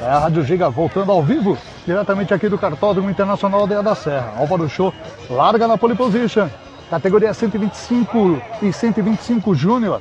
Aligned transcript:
É 0.00 0.06
a 0.06 0.18
Rádio 0.18 0.44
Giga 0.44 0.70
voltando 0.70 1.10
ao 1.10 1.22
vivo, 1.22 1.58
diretamente 1.84 2.32
aqui 2.32 2.48
do 2.48 2.56
Cartódromo 2.56 3.10
Internacional 3.10 3.60
Aldeia 3.60 3.82
da 3.82 3.96
Serra. 3.96 4.34
Álvaro 4.38 4.68
Show 4.68 4.94
larga 5.28 5.66
na 5.66 5.76
pole 5.76 5.96
position, 5.96 6.48
categoria 6.88 7.34
125 7.34 8.40
e 8.62 8.72
125 8.72 9.54
Júnior. 9.56 10.00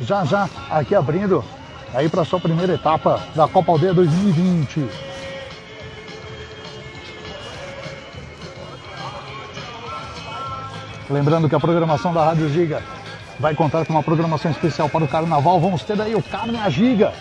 Já 0.00 0.24
já 0.24 0.48
aqui 0.68 0.94
abrindo 0.94 1.44
aí 1.94 2.08
para 2.08 2.24
sua 2.24 2.40
primeira 2.40 2.74
etapa 2.74 3.20
da 3.34 3.46
Copa 3.46 3.72
Aldeia 3.72 3.94
2020. 3.94 4.88
Lembrando 11.08 11.48
que 11.48 11.54
a 11.54 11.60
programação 11.60 12.12
da 12.12 12.24
Rádio 12.24 12.48
Giga 12.50 12.82
vai 13.38 13.54
contar 13.54 13.86
com 13.86 13.92
uma 13.92 14.02
programação 14.02 14.50
especial 14.50 14.88
para 14.88 15.04
o 15.04 15.08
Carnaval. 15.08 15.60
Vamos 15.60 15.84
ter 15.84 15.98
aí 16.00 16.14
o 16.14 16.22
Carne 16.22 16.58
a 16.58 16.68
Giga, 16.68 17.14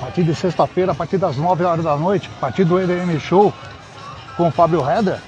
a 0.00 0.04
partir 0.04 0.22
de 0.22 0.34
sexta-feira, 0.34 0.92
a 0.92 0.94
partir 0.94 1.18
das 1.18 1.36
9 1.36 1.62
horas 1.62 1.84
da 1.84 1.94
noite, 1.94 2.30
a 2.38 2.40
partir 2.40 2.64
do 2.64 2.80
EDM 2.80 3.20
Show 3.20 3.52
com 4.34 4.48
o 4.48 4.50
Fábio 4.50 4.80
Reder, 4.80 5.18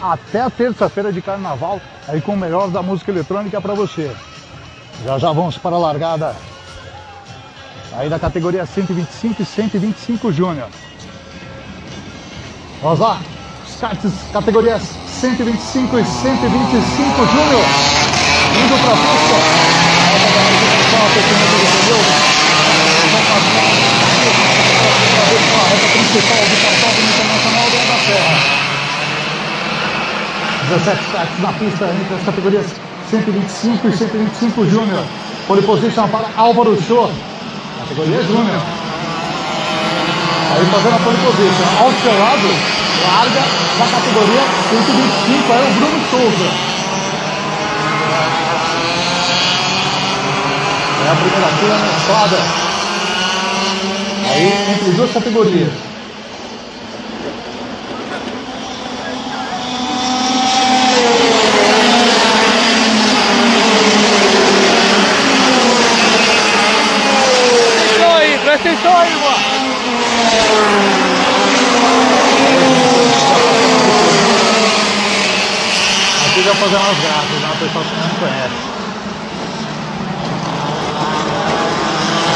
até 0.00 0.42
a 0.42 0.50
terça-feira 0.50 1.10
de 1.10 1.22
carnaval, 1.22 1.80
aí 2.06 2.20
com 2.20 2.34
o 2.34 2.36
melhor 2.36 2.68
da 2.68 2.82
música 2.82 3.10
eletrônica 3.10 3.58
para 3.58 3.72
você. 3.72 4.14
Já 5.02 5.18
já 5.18 5.32
vamos 5.32 5.56
para 5.56 5.76
a 5.76 5.78
largada 5.78 6.36
aí 7.94 8.10
da 8.10 8.18
categoria 8.18 8.66
125 8.66 9.40
e 9.40 9.44
125 9.46 10.30
Júnior. 10.30 10.68
Vamos 12.82 12.98
lá, 12.98 13.18
os 13.64 13.76
categorias 14.30 14.82
125 15.08 15.98
e 15.98 16.04
125 16.04 17.26
Júnior, 17.26 17.64
indo 18.62 18.76
para 18.84 18.92
a 18.92 18.96
pista. 18.96 19.66
Principal 25.96 26.38
do 26.44 26.56
Cartódromo 26.62 27.08
Internacional 27.08 27.66
da 27.70 27.96
Serra. 28.06 28.56
17 30.68 31.04
starts 31.06 31.38
na 31.40 31.52
pista 31.52 31.84
entre 31.86 32.14
as 32.14 32.22
categorias 32.24 32.66
125 33.10 33.88
e 33.88 33.96
125 33.96 34.66
Júnior. 34.66 35.04
Pole 35.46 35.62
position 35.62 36.08
para 36.08 36.28
Álvaro 36.36 36.76
Show, 36.82 37.10
categoria 37.78 38.22
Júnior. 38.24 38.60
Aí 40.52 40.66
fazendo 40.66 40.94
a 40.94 40.98
pole 40.98 41.18
position. 41.18 41.66
Ao 41.78 41.92
seu 41.92 42.18
lado, 42.18 42.48
larga 43.06 43.42
da 43.78 43.86
categoria 43.86 44.42
125, 44.70 45.52
é 45.52 45.60
o 45.60 45.70
Bruno 45.74 46.00
Souza. 46.10 46.50
É 51.04 51.08
a 51.08 51.14
primeira 51.14 51.46
fila 51.46 51.78
mesclada 51.78 52.75
Aí 54.36 54.74
entre 54.74 54.90
duas 54.90 55.10
categorias. 55.12 55.72
Presta 68.44 68.68
atenção 68.68 68.96
aí, 68.96 69.12
mano. 69.16 69.36
Aqui 76.26 76.42
já 76.42 76.54
fazer 76.54 76.76
umas 76.76 76.98
graças, 76.98 77.40
né? 77.40 77.48
O 77.52 77.58
pessoal 77.58 77.84
que 77.84 77.96
não 77.96 78.08
conhece. 78.20 78.54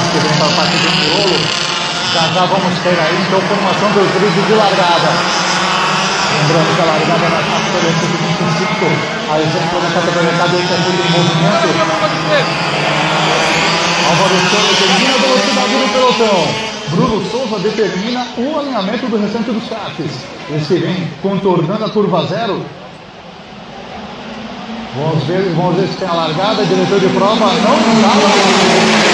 Aqui 0.09 0.19
vem 0.19 0.37
para 0.37 0.47
a 0.47 0.56
parte 0.56 0.77
do 0.77 0.91
bolo. 0.91 1.80
Já 2.12 2.22
já 2.34 2.44
vamos 2.44 2.77
ter 2.83 2.98
aí 2.98 3.22
então 3.22 3.41
formação 3.42 3.89
dos 3.92 4.11
grids 4.11 4.47
de 4.47 4.55
largada. 4.55 5.11
Lembrando 6.34 6.75
que 6.75 6.83
a 6.83 6.84
largada 6.86 7.28
na 7.28 7.39
categoria 7.39 7.92
125, 8.00 8.91
a 9.31 9.38
exemplo 9.38 9.81
da 9.81 9.91
categoria 9.94 10.32
cadete 10.32 10.72
é 10.72 10.78
muito 10.78 11.00
em 11.06 11.10
movimento. 11.15 11.71
Álvaro 14.10 14.34
Souza 14.50 14.75
determina 14.75 15.15
a 15.15 15.19
velocidade 15.19 15.71
do 15.71 15.87
pelotão. 15.93 16.71
Bruno 16.91 17.31
Souza 17.31 17.59
determina 17.60 18.27
o 18.37 18.59
alinhamento 18.59 19.06
do 19.06 19.16
restante 19.16 19.53
dos 19.53 19.69
cartes. 19.69 20.10
Esse 20.50 20.78
vem 20.78 21.09
contornando 21.22 21.84
a 21.84 21.91
curva 21.91 22.27
zero. 22.27 22.66
Vamos 24.97 25.22
ver, 25.25 25.53
vamos 25.54 25.77
ver 25.77 25.87
se 25.87 25.94
tem 25.94 26.09
a 26.09 26.15
largada. 26.15 26.65
Diretor 26.65 26.98
de 26.98 27.09
prova 27.10 27.47
não 27.47 27.77
está. 27.78 29.09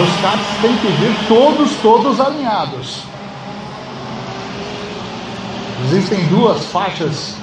Os 0.00 0.20
carros 0.20 0.46
têm 0.60 0.76
que 0.76 0.88
vir 0.88 1.16
todos, 1.26 1.70
todos 1.82 2.20
alinhados. 2.20 3.02
Existem 5.84 6.24
duas 6.26 6.66
faixas 6.66 7.34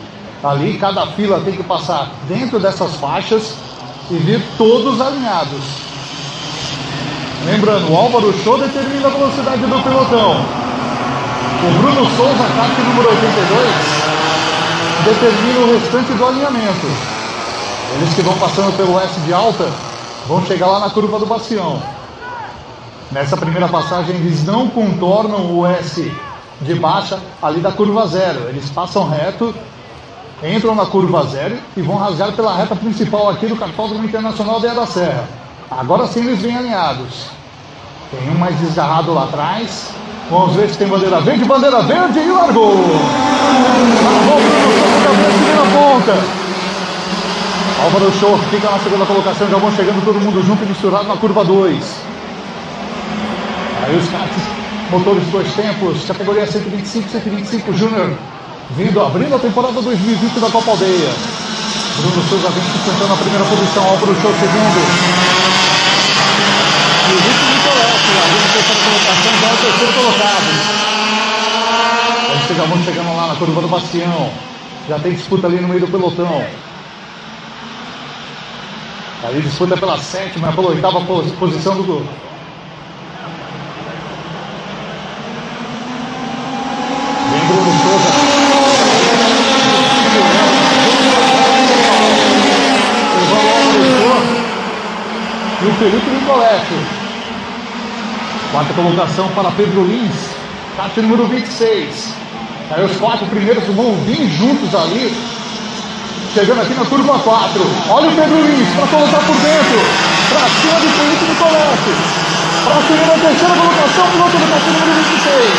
ali, 0.43 0.77
cada 0.77 1.07
fila 1.07 1.41
tem 1.41 1.55
que 1.55 1.63
passar 1.63 2.11
dentro 2.27 2.59
dessas 2.59 2.95
faixas 2.95 3.55
e 4.11 4.15
vir 4.15 4.43
todos 4.57 5.01
alinhados. 5.01 5.63
Lembrando, 7.45 7.91
o 7.91 7.97
Álvaro 7.97 8.33
Show 8.43 8.57
determina 8.57 9.07
a 9.07 9.11
velocidade 9.11 9.61
do 9.61 9.83
pelotão. 9.83 10.45
O 11.61 11.81
Bruno 11.81 12.09
Souza, 12.15 12.43
kart 12.55 12.77
número 12.77 13.09
82, 13.09 14.14
determina 15.05 15.59
o 15.59 15.79
restante 15.79 16.13
do 16.13 16.25
alinhamento. 16.25 16.87
Eles 17.95 18.13
que 18.15 18.23
vão 18.23 18.35
passando 18.39 18.75
pelo 18.75 18.99
S 18.99 19.19
de 19.21 19.33
alta 19.33 19.71
vão 20.27 20.43
chegar 20.45 20.65
lá 20.65 20.79
na 20.79 20.89
curva 20.89 21.19
do 21.19 21.27
Bastião. 21.27 21.79
Nessa 23.11 23.37
primeira 23.37 23.67
passagem 23.69 24.15
eles 24.15 24.43
não 24.43 24.67
contornam 24.67 25.55
o 25.55 25.65
S 25.65 26.11
de 26.61 26.73
baixa 26.73 27.19
ali 27.39 27.59
da 27.59 27.71
curva 27.71 28.07
zero. 28.07 28.49
Eles 28.49 28.67
passam 28.71 29.07
reto, 29.07 29.53
entram 30.43 30.73
na 30.73 30.87
curva 30.87 31.23
zero 31.27 31.59
e 31.77 31.81
vão 31.81 31.97
rasgar 31.97 32.31
pela 32.33 32.55
reta 32.55 32.75
principal 32.75 33.29
aqui 33.29 33.45
do 33.45 33.55
Cartódromo 33.55 34.05
Internacional 34.05 34.59
da 34.59 34.73
da 34.73 34.87
Serra. 34.87 35.27
Agora 35.69 36.07
sim 36.07 36.21
eles 36.21 36.41
vêm 36.41 36.57
alinhados. 36.57 37.27
Tem 38.09 38.27
um 38.31 38.39
mais 38.39 38.57
desgarrado 38.59 39.13
lá 39.13 39.25
atrás. 39.25 39.91
Vamos 40.29 40.55
ver 40.55 40.69
se 40.69 40.77
tem 40.77 40.87
bandeira 40.87 41.21
verde. 41.21 41.45
Bandeira 41.45 41.81
verde 41.83 42.19
e 42.19 42.31
largou! 42.31 42.75
Largou 44.03 44.39
na 45.55 45.65
ponta. 45.71 46.45
Álvaro 47.83 48.11
Show 48.19 48.37
fica 48.49 48.71
na 48.71 48.79
segunda 48.79 49.05
colocação, 49.05 49.47
já 49.47 49.57
vão 49.57 49.71
chegando 49.75 50.03
todo 50.03 50.19
mundo 50.19 50.43
junto 50.43 50.63
e 50.63 50.67
misturado 50.67 51.07
na 51.07 51.17
curva 51.17 51.45
2. 51.45 51.75
Aí 53.83 53.95
os 53.95 54.09
carros, 54.09 54.41
motores 54.89 55.23
dois 55.27 55.53
tempos, 55.53 56.03
categoria 56.05 56.47
125, 56.47 57.09
125 57.09 57.73
Júnior, 57.73 58.13
vindo 58.75 58.99
abrindo 58.99 59.35
a 59.35 59.39
temporada 59.39 59.79
2020 59.79 60.39
da 60.39 60.49
Copa 60.49 60.71
Aldeia. 60.71 61.13
Bruno 61.97 62.23
Souza 62.27 62.49
vem 62.49 62.63
sustentando 62.63 63.13
a 63.13 63.17
primeira 63.17 63.45
posição, 63.45 63.83
Álvaro 63.83 64.15
Show 64.19 64.33
segundo. 64.39 64.79
E 67.07 67.13
o 67.13 67.44
Nicolete, 67.75 68.21
ali 68.23 68.35
na 68.39 68.47
terceira 68.53 68.81
colocação, 68.83 69.33
já 69.41 69.47
é 69.47 69.53
o 69.53 69.57
terceiro 69.57 69.93
colocado. 69.93 70.85
Já 72.55 72.63
vão 72.63 72.83
chegando 72.83 73.17
lá 73.17 73.27
na 73.27 73.35
curva 73.35 73.61
do 73.61 73.67
Bastião. 73.67 74.31
Já 74.87 74.99
tem 74.99 75.13
disputa 75.13 75.47
ali 75.47 75.59
no 75.59 75.67
meio 75.67 75.81
do 75.81 75.87
pelotão. 75.87 76.45
Ali 79.23 79.41
disputa 79.41 79.75
pela 79.75 79.97
sétima, 79.97 80.53
pela 80.53 80.69
oitava 80.69 81.01
posição 81.01 81.75
do. 81.81 82.05
Souza. 87.85 88.09
E 95.61 95.67
o 95.67 95.73
Felipe 95.73 96.09
Nicoletti. 96.09 96.94
Quarta 98.55 98.73
colocação 98.73 99.27
para 99.35 99.51
Pedro 99.51 99.83
Lins. 99.83 100.29
Kart 100.77 100.95
número 100.95 101.27
26. 101.27 102.15
Aí 102.71 102.85
os 102.85 102.95
quatro 102.95 103.25
primeiros 103.27 103.65
vão 103.65 103.93
vir 104.05 104.29
juntos 104.29 104.73
ali. 104.73 105.13
Chegando 106.33 106.61
aqui 106.61 106.73
na 106.73 106.85
curva 106.85 107.19
4. 107.19 107.61
Olha 107.89 108.07
o 108.07 108.15
Pedro 108.15 108.47
Lins 108.47 108.69
para 108.77 108.87
colocar 108.87 109.19
por 109.25 109.35
dentro. 109.35 109.79
Para 110.29 110.47
cima 110.47 110.79
do 110.79 110.87
Felipe 110.87 111.25
Nicoletti. 111.25 111.91
Para 112.63 112.75
a 112.77 112.81
segunda 112.83 113.27
terceira 113.27 113.55
colocação, 113.55 114.07
piloto 114.11 114.37
do 114.37 114.49
cartão 114.49 114.71
número 114.71 114.93
26. 115.03 115.51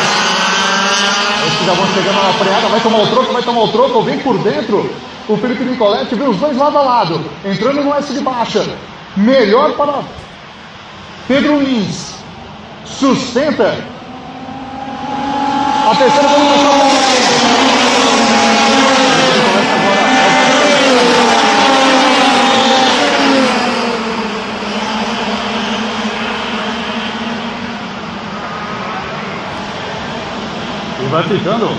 Esses 1.49 1.67
já 1.67 1.73
vão 1.75 1.87
chegando 1.93 2.23
na 2.23 2.33
freada, 2.33 2.69
vai 2.69 2.81
tomar 2.81 2.99
o 3.03 3.07
troco, 3.09 3.33
vai 3.35 3.43
tomar 3.43 3.61
o 3.61 3.69
troco, 3.69 4.03
vem 4.05 4.19
por 4.21 4.39
dentro. 4.39 4.91
O 5.29 5.37
Felipe 5.37 5.65
Nicoletti 5.65 6.15
vê 6.15 6.25
os 6.25 6.39
dois 6.39 6.57
lado 6.57 6.79
a 6.79 6.81
lado, 6.81 7.21
entrando 7.45 7.85
no 7.85 7.95
S 7.95 8.15
de 8.15 8.21
baixa. 8.21 8.67
Melhor 9.15 9.73
para 9.73 10.01
Pedro 11.29 11.61
Lins 11.61 12.16
sustenta. 12.99 13.79
A 15.89 15.95
terceira 15.95 16.29
quando 16.29 16.49
começou 16.49 16.73
a 16.73 16.87
E 30.99 31.09
vai 31.09 31.23
ficando. 31.25 31.71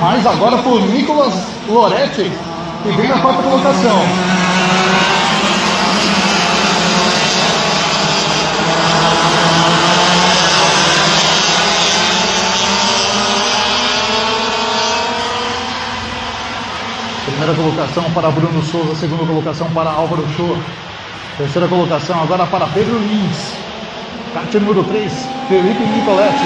Mas 0.00 0.26
agora 0.26 0.58
por 0.58 0.80
Nicolas 0.88 1.34
Loretti, 1.68 2.32
que 2.82 2.92
vem 2.96 3.08
na 3.08 3.18
quarta 3.18 3.42
colocação. 3.42 4.41
Primeira 17.42 17.60
colocação 17.60 18.04
para 18.12 18.30
Bruno 18.30 18.62
Souza, 18.62 18.94
segunda 18.94 19.26
colocação 19.26 19.68
para 19.72 19.90
Álvaro 19.90 20.24
Show. 20.36 20.56
Terceira 21.36 21.66
colocação 21.66 22.22
agora 22.22 22.46
para 22.46 22.68
Pedro 22.68 22.96
Lins. 23.00 23.54
Kart 24.32 24.54
número 24.54 24.84
3, 24.84 25.12
Felipe 25.48 25.82
Nicoletti. 25.82 26.38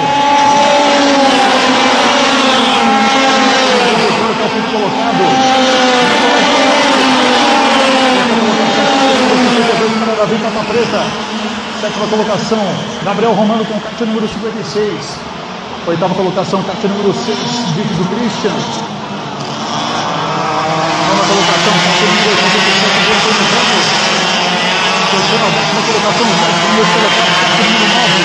Quinto 4.53 4.71
colocado. 4.71 5.21
Davi 10.17 10.37
Capa. 10.39 11.05
Sétima 11.79 12.07
colocação, 12.07 12.65
Gabriel 13.05 13.33
Romano 13.33 13.63
com 13.65 13.79
kart 13.79 14.01
número 14.01 14.27
56. 14.27 15.19
Oitava 15.85 16.15
colocação, 16.15 16.63
kart 16.63 16.83
número 16.85 17.13
6, 17.13 17.37
Vitor 17.75 18.07
Christian. 18.17 18.96
Colocação, 21.67 21.83
kart 21.83 21.99
número 21.99 22.31
87, 22.31 22.95
do 23.03 23.11
Antônio 23.11 23.43
Ramos. 23.51 23.87
Terceira, 25.11 25.47
décima 25.51 25.81
colocação, 25.81 26.27
número 26.27 26.87
colocado, 26.93 27.35
9. 27.37 28.23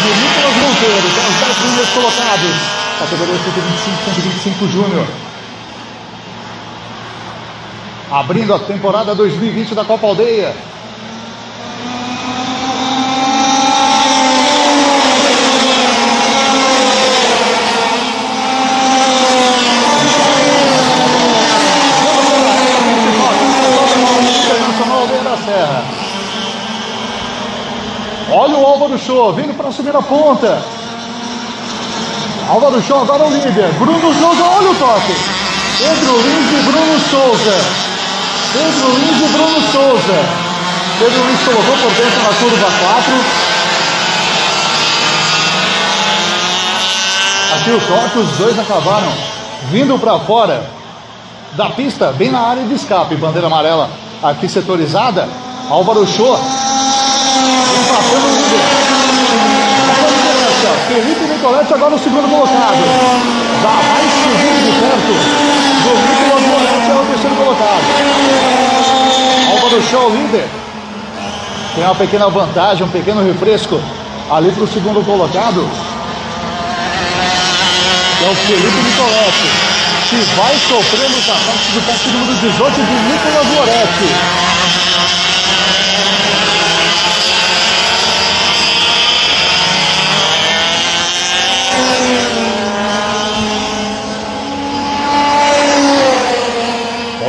Do 0.00 0.08
Nicolas 0.24 0.56
Monteiro, 0.56 1.06
que 1.10 1.20
é 1.20 1.22
os 1.22 1.36
10 1.36 1.56
primeiros 1.58 1.90
colocados. 1.90 2.54
Categoria 2.98 3.36
125, 3.44 4.04
125 4.04 4.68
Júnior. 4.68 5.06
Abrindo 8.10 8.54
a 8.54 8.58
temporada 8.60 9.14
2020 9.14 9.74
da 9.74 9.84
Copa 9.84 10.06
Aldeia. 10.06 10.54
Olha 28.36 28.58
vindo 29.14 29.56
para 29.56 29.70
subir 29.70 29.94
a 29.94 30.02
ponta. 30.02 30.60
Álvaro 32.48 32.82
Show 32.82 33.02
agora 33.02 33.24
o 33.24 33.30
líder. 33.30 33.72
Bruno 33.78 34.12
Souza, 34.12 34.42
olha 34.42 34.70
o 34.70 34.74
toque. 34.74 35.14
Pedro 35.78 36.16
Lins 36.20 36.50
e 36.50 36.62
Bruno 36.64 36.98
Souza. 37.10 37.56
Pedro 38.52 38.88
Lins 38.98 39.20
e 39.22 39.28
Bruno 39.32 39.60
Souza. 39.70 40.18
Pedro 40.98 41.26
Lins 41.28 41.42
colocou 41.44 41.76
por 41.76 41.92
dentro 41.92 42.22
na 42.22 42.34
curva 42.34 42.66
4. 42.80 43.14
Aqui 47.54 47.70
o 47.70 47.80
toque, 47.80 48.18
os 48.18 48.30
dois 48.36 48.58
acabaram 48.58 49.12
vindo 49.70 49.96
para 49.98 50.18
fora 50.18 50.68
da 51.52 51.70
pista, 51.70 52.12
bem 52.12 52.32
na 52.32 52.40
área 52.40 52.64
de 52.64 52.74
escape. 52.74 53.14
Bandeira 53.14 53.46
amarela 53.46 53.88
aqui 54.22 54.48
setorizada. 54.48 55.28
Álvaro 55.70 56.04
Show 56.04 56.36
empatando 57.78 58.26
o 58.26 58.36
líder. 58.36 58.93
Felipe 60.88 61.24
Nicoletti 61.24 61.74
agora 61.74 61.90
no 61.90 61.98
segundo 61.98 62.28
colocado. 62.28 62.78
Já 63.62 63.70
vai 63.70 64.04
seguindo 64.22 64.64
de 64.64 64.72
perto 64.80 65.12
do 65.84 65.92
Nicolas 66.08 66.88
é 66.88 66.94
o 66.94 67.04
terceiro 67.06 67.36
colocado. 67.36 67.82
Álvaro 69.52 69.82
Show 69.90 70.10
líder. 70.10 70.48
Tem 71.74 71.84
uma 71.84 71.94
pequena 71.94 72.28
vantagem, 72.28 72.86
um 72.86 72.90
pequeno 72.90 73.24
refresco 73.24 73.80
ali 74.30 74.50
para 74.52 74.64
o 74.64 74.68
segundo 74.68 75.04
colocado. 75.04 75.68
É 78.22 78.30
o 78.30 78.34
Felipe 78.34 78.80
Nicoletti. 78.82 79.74
Que 80.08 80.16
vai 80.36 80.54
sofrendo 80.68 81.16
os 81.18 81.28
ataques 81.28 81.72
do 81.74 81.86
teste 81.86 82.08
número 82.08 82.34
18 82.34 82.74
de 82.74 82.92
Nicolas 82.92 83.46
Loretti. 83.56 84.53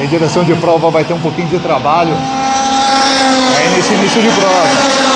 Em 0.05 0.07
direção 0.07 0.43
de 0.43 0.53
prova 0.53 0.91
vai 0.91 1.03
ter 1.03 1.13
um 1.13 1.19
pouquinho 1.19 1.47
de 1.47 1.57
trabalho. 1.57 2.13
É 2.13 3.69
nesse 3.75 3.91
início 3.91 4.21
de 4.21 4.29
prova. 4.29 5.15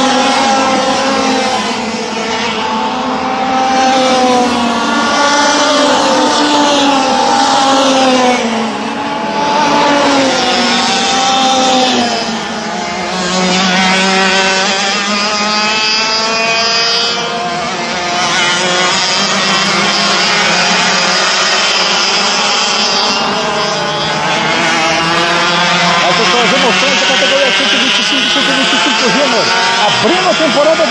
Abrindo 30.00 30.29
a 30.29 30.33
temporada 30.33 30.86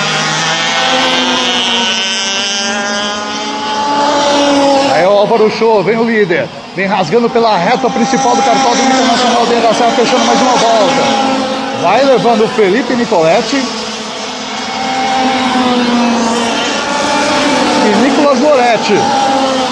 Aí 4.94 5.02
é 5.02 5.08
o 5.08 5.12
Álvaro 5.12 5.50
Show, 5.50 5.82
vem 5.82 5.98
o 5.98 6.04
líder. 6.04 6.48
Vem 6.74 6.86
rasgando 6.86 7.28
pela 7.28 7.56
reta 7.56 7.88
principal 7.90 8.34
do 8.36 8.42
cartão 8.42 8.70
do 8.70 8.82
Internacional 8.82 9.46
da 9.46 9.74
Serra, 9.74 9.90
fechando 9.90 10.24
mais 10.24 10.40
uma 10.40 10.52
volta. 10.52 11.02
Vai 11.82 12.04
levando 12.04 12.44
o 12.44 12.48
Felipe 12.48 12.94
Nicoletti. 12.94 13.56
E 17.84 17.96
Nicolas 18.02 18.40
Loretti. 18.40 18.94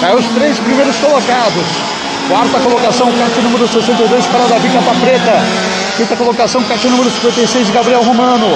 É 0.03 0.13
os 0.13 0.25
três 0.27 0.59
primeiros 0.59 0.95
colocados. 0.97 1.65
Quarta 2.27 2.59
colocação, 2.59 3.11
kart 3.11 3.35
número 3.43 3.67
62 3.67 4.25
para 4.27 4.47
Davi 4.47 4.69
Capa 4.69 4.95
Preta. 4.99 5.43
Quinta 5.95 6.15
colocação, 6.15 6.63
caixa 6.63 6.89
número 6.89 7.09
56, 7.09 7.69
Gabriel 7.69 8.01
Romano. 8.01 8.47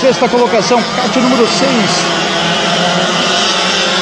Sexta 0.00 0.28
colocação, 0.28 0.82
caixa 0.96 1.20
número 1.20 1.46
6 1.46 2.26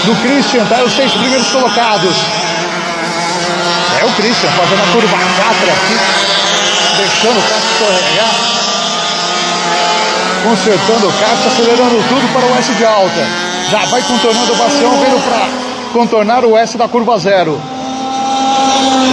do 0.05 0.15
Christian, 0.17 0.65
tá? 0.67 0.83
Os 0.85 0.93
seis 0.93 1.13
primeiros 1.13 1.49
colocados. 1.49 2.15
É 4.01 4.05
o 4.05 4.11
Christian 4.13 4.51
fazendo 4.51 4.83
a 4.83 4.93
curva 4.93 5.17
4 5.17 5.71
aqui, 5.71 5.97
deixando 6.99 7.39
o 7.39 7.43
kart 7.43 7.65
escorregar. 7.65 8.35
Consertando 10.43 11.09
o 11.09 11.13
kart, 11.13 11.47
acelerando 11.47 12.05
tudo 12.09 12.33
para 12.33 12.47
o 12.47 12.59
S 12.59 12.73
de 12.75 12.85
alta. 12.85 13.27
Já 13.71 13.85
vai 13.87 14.03
contornando 14.03 14.53
o 14.53 14.57
bacião, 14.57 14.91
vindo 14.91 15.25
para 15.25 15.49
contornar 15.93 16.45
o 16.45 16.57
S 16.57 16.77
da 16.77 16.87
curva 16.87 17.19
0. 17.19 17.61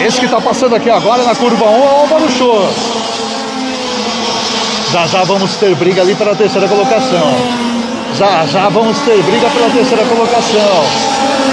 Esse 0.06 0.20
que 0.20 0.26
está 0.26 0.42
passando 0.42 0.76
aqui 0.76 0.90
agora 0.90 1.24
na 1.24 1.36
curva 1.36 1.66
1 1.66 1.68
é 1.68 1.80
o 1.80 2.00
Álvaro 2.02 2.30
Show. 2.30 2.70
Já 4.92 5.08
já 5.08 5.24
vamos 5.24 5.56
ter 5.56 5.74
briga 5.76 6.02
ali 6.02 6.14
pela 6.16 6.36
terceira 6.36 6.68
colocação. 6.68 7.34
Já 8.14 8.46
já 8.46 8.68
vamos 8.68 8.98
ter 9.00 9.24
briga 9.24 9.50
pela 9.50 9.70
terceira 9.70 10.04
colocação. 10.04 10.86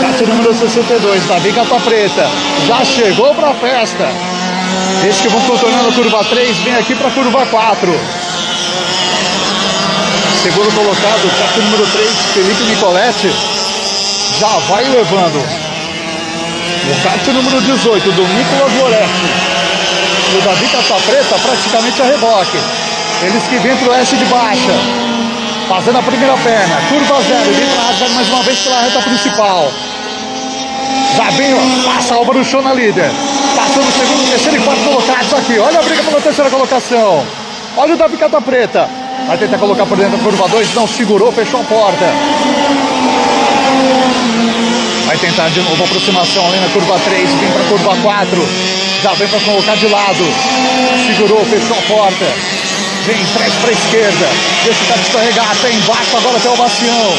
Cate 0.01 0.27
número 0.27 0.53
62, 0.53 1.25
Davi 1.29 1.53
Capa 1.53 1.79
Preta. 1.79 2.29
Já 2.67 2.85
chegou 2.85 3.33
para 3.37 3.51
a 3.51 3.55
festa. 3.55 4.09
Esses 5.07 5.21
que 5.21 5.29
vão 5.29 5.41
contornando 5.43 5.89
a 5.89 5.93
curva 5.93 6.25
3, 6.25 6.57
vem 6.59 6.75
aqui 6.75 6.97
para 6.97 7.07
a 7.07 7.11
curva 7.13 7.47
4. 7.47 8.01
Segundo 10.43 10.75
colocado, 10.75 11.39
cate 11.39 11.61
número 11.61 11.87
3, 11.87 12.11
Felipe 12.35 12.65
Nicoletti. 12.65 13.33
Já 14.41 14.59
vai 14.69 14.83
levando. 14.83 15.39
O 16.91 17.03
kart 17.05 17.27
número 17.29 17.61
18 17.61 18.13
do 18.13 18.23
Nicolas 18.23 18.73
Loretti. 18.81 19.29
O 20.37 20.41
Davi 20.45 20.67
Capa 20.67 21.01
Preta 21.07 21.37
praticamente 21.39 22.03
a 22.03 22.05
reboque. 22.05 22.88
Eles 23.23 23.43
que 23.45 23.59
vêm 23.59 23.77
pro 23.77 23.93
S 23.95 24.17
de 24.17 24.25
baixa. 24.27 24.73
Fazendo 25.69 25.99
a 25.99 26.03
primeira 26.03 26.37
perna. 26.37 26.77
Curva 26.89 27.23
zero. 27.23 27.51
Pra 27.75 27.83
rasgar 27.83 28.11
mais 28.11 28.29
uma 28.29 28.43
vez 28.43 28.59
pela 28.61 28.81
reta 28.81 29.01
principal. 29.03 29.73
Já 31.17 31.31
vem, 31.31 31.53
ó, 31.53 31.93
passa 31.93 32.15
Álvaro 32.15 32.45
Show 32.45 32.63
na 32.63 32.73
líder. 32.73 33.11
Passando 33.57 33.89
o 33.89 33.93
segundo, 33.93 34.31
terceiro 34.31 34.57
e 34.57 34.61
quarto 34.61 34.85
colocados 34.85 35.35
aqui. 35.35 35.59
Olha 35.59 35.81
a 35.81 35.83
briga 35.83 36.03
pela 36.05 36.21
terceira 36.21 36.51
colocação. 36.51 37.27
Olha 37.77 37.95
o 37.95 37.97
da 37.97 38.41
Preta. 38.41 38.89
Vai 39.27 39.37
tentar 39.37 39.59
colocar 39.59 39.85
por 39.85 39.97
dentro 39.97 40.17
da 40.17 40.23
curva 40.23 40.49
2. 40.49 40.75
Não 40.75 40.87
segurou, 40.87 41.33
fechou 41.33 41.61
a 41.61 41.65
porta. 41.65 42.07
Vai 45.07 45.17
tentar 45.17 45.49
de 45.49 45.61
novo 45.61 45.83
a 45.83 45.87
aproximação 45.87 46.47
ali 46.47 46.61
na 46.61 46.69
curva 46.69 46.99
3, 47.05 47.31
vem 47.31 47.51
para 47.51 47.63
a 47.63 47.65
curva 47.65 47.97
4. 48.03 48.49
Já 49.03 49.13
vem 49.15 49.29
para 49.29 49.41
colocar 49.41 49.75
de 49.77 49.89
lado. 49.89 50.25
Segurou, 51.07 51.45
fechou 51.47 51.77
a 51.77 51.83
porta. 51.83 52.58
Vem, 53.07 53.25
traz 53.35 53.55
para 53.55 53.71
a 53.71 53.73
esquerda. 53.73 54.29
Deixa 54.65 54.83
o 54.83 54.87
cara 54.87 55.01
descarregar. 55.01 55.51
Até 55.51 55.73
embaixo, 55.73 56.17
agora 56.17 56.37
até 56.37 56.51
o 56.51 56.57
Bastião. 56.57 57.15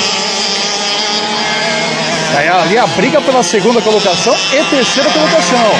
Aí 2.37 2.47
ali 2.47 2.77
a 2.77 2.87
briga 2.87 3.19
pela 3.21 3.43
segunda 3.43 3.81
colocação 3.81 4.35
e 4.53 4.63
terceira 4.69 5.09
colocação. 5.09 5.71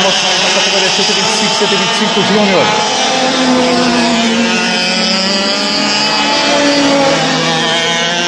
Emoções 0.00 0.42
na 0.42 0.50
categoria 0.60 0.88
125, 0.88 1.58
125 1.58 2.22
Júnior. 2.22 2.64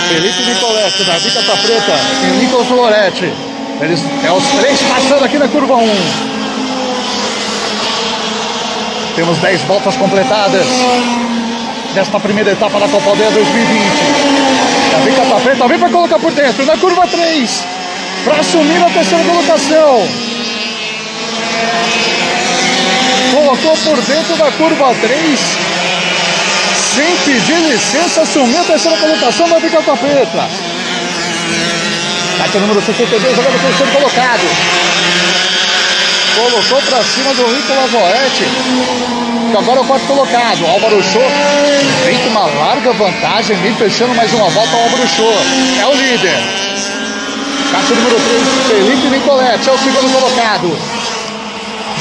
Felipe 0.08 0.42
Nicoletti, 0.42 1.04
Davi 1.04 1.30
Cata 1.30 1.56
Preta 1.58 2.00
e 2.22 2.26
Nicolas 2.38 2.68
Loretti. 2.70 3.32
Eles, 3.80 4.00
é 4.24 4.32
os 4.32 4.44
três 4.58 4.80
passando 4.82 5.24
aqui 5.24 5.38
na 5.38 5.48
curva 5.48 5.74
1. 5.74 6.35
Temos 9.16 9.38
10 9.38 9.62
voltas 9.62 9.96
completadas 9.96 10.66
desta 11.94 12.20
primeira 12.20 12.52
etapa 12.52 12.78
da 12.78 12.86
Copa 12.86 13.08
Aldeia 13.08 13.30
2020. 13.30 13.82
Davi 14.92 15.12
Cata 15.12 15.40
Preta 15.40 15.66
vem 15.66 15.78
para 15.78 15.88
colocar 15.88 16.18
por 16.18 16.32
dentro 16.32 16.66
na 16.66 16.76
curva 16.76 17.06
3 17.06 17.66
para 18.24 18.40
assumir 18.40 18.76
a 18.76 18.90
terceira 18.90 19.24
colocação. 19.24 20.06
Colocou 23.32 23.76
por 23.78 24.02
dentro 24.02 24.36
da 24.36 24.52
curva 24.52 24.94
3 25.00 25.40
sem 26.94 27.16
pedir 27.24 27.58
licença, 27.70 28.20
assumiu 28.20 28.60
a 28.60 28.64
terceira 28.64 28.98
colocação 28.98 29.48
da 29.48 29.58
Bica 29.58 29.80
Preta. 29.80 30.50
Caixa 32.36 32.58
número 32.58 32.82
62, 32.82 33.34
jogando 33.34 33.62
terceiro 33.62 33.92
colocado. 33.92 34.86
Colocou 36.36 36.82
para 36.82 37.02
cima 37.02 37.32
do 37.32 37.48
Nicolas 37.48 37.90
Moretti, 37.90 38.44
que 39.50 39.56
agora 39.56 39.78
é 39.78 39.82
o 39.82 39.86
quarto 39.86 40.06
colocado. 40.06 40.66
Álvaro 40.66 41.02
Show 41.02 41.22
com 41.22 42.28
uma 42.28 42.46
larga 42.46 42.92
vantagem, 42.92 43.56
vem 43.56 43.74
fechando 43.74 44.14
mais 44.14 44.32
uma 44.34 44.50
volta. 44.50 44.76
Álvaro 44.76 45.08
Show 45.08 45.32
é 45.80 45.86
o 45.86 45.94
líder. 45.94 46.38
Caixa 47.72 47.94
número 47.94 48.16
3, 48.68 48.86
Felipe 48.86 49.08
Nicoletti 49.08 49.68
é 49.68 49.72
o 49.72 49.78
segundo 49.78 50.12
colocado. 50.12 50.78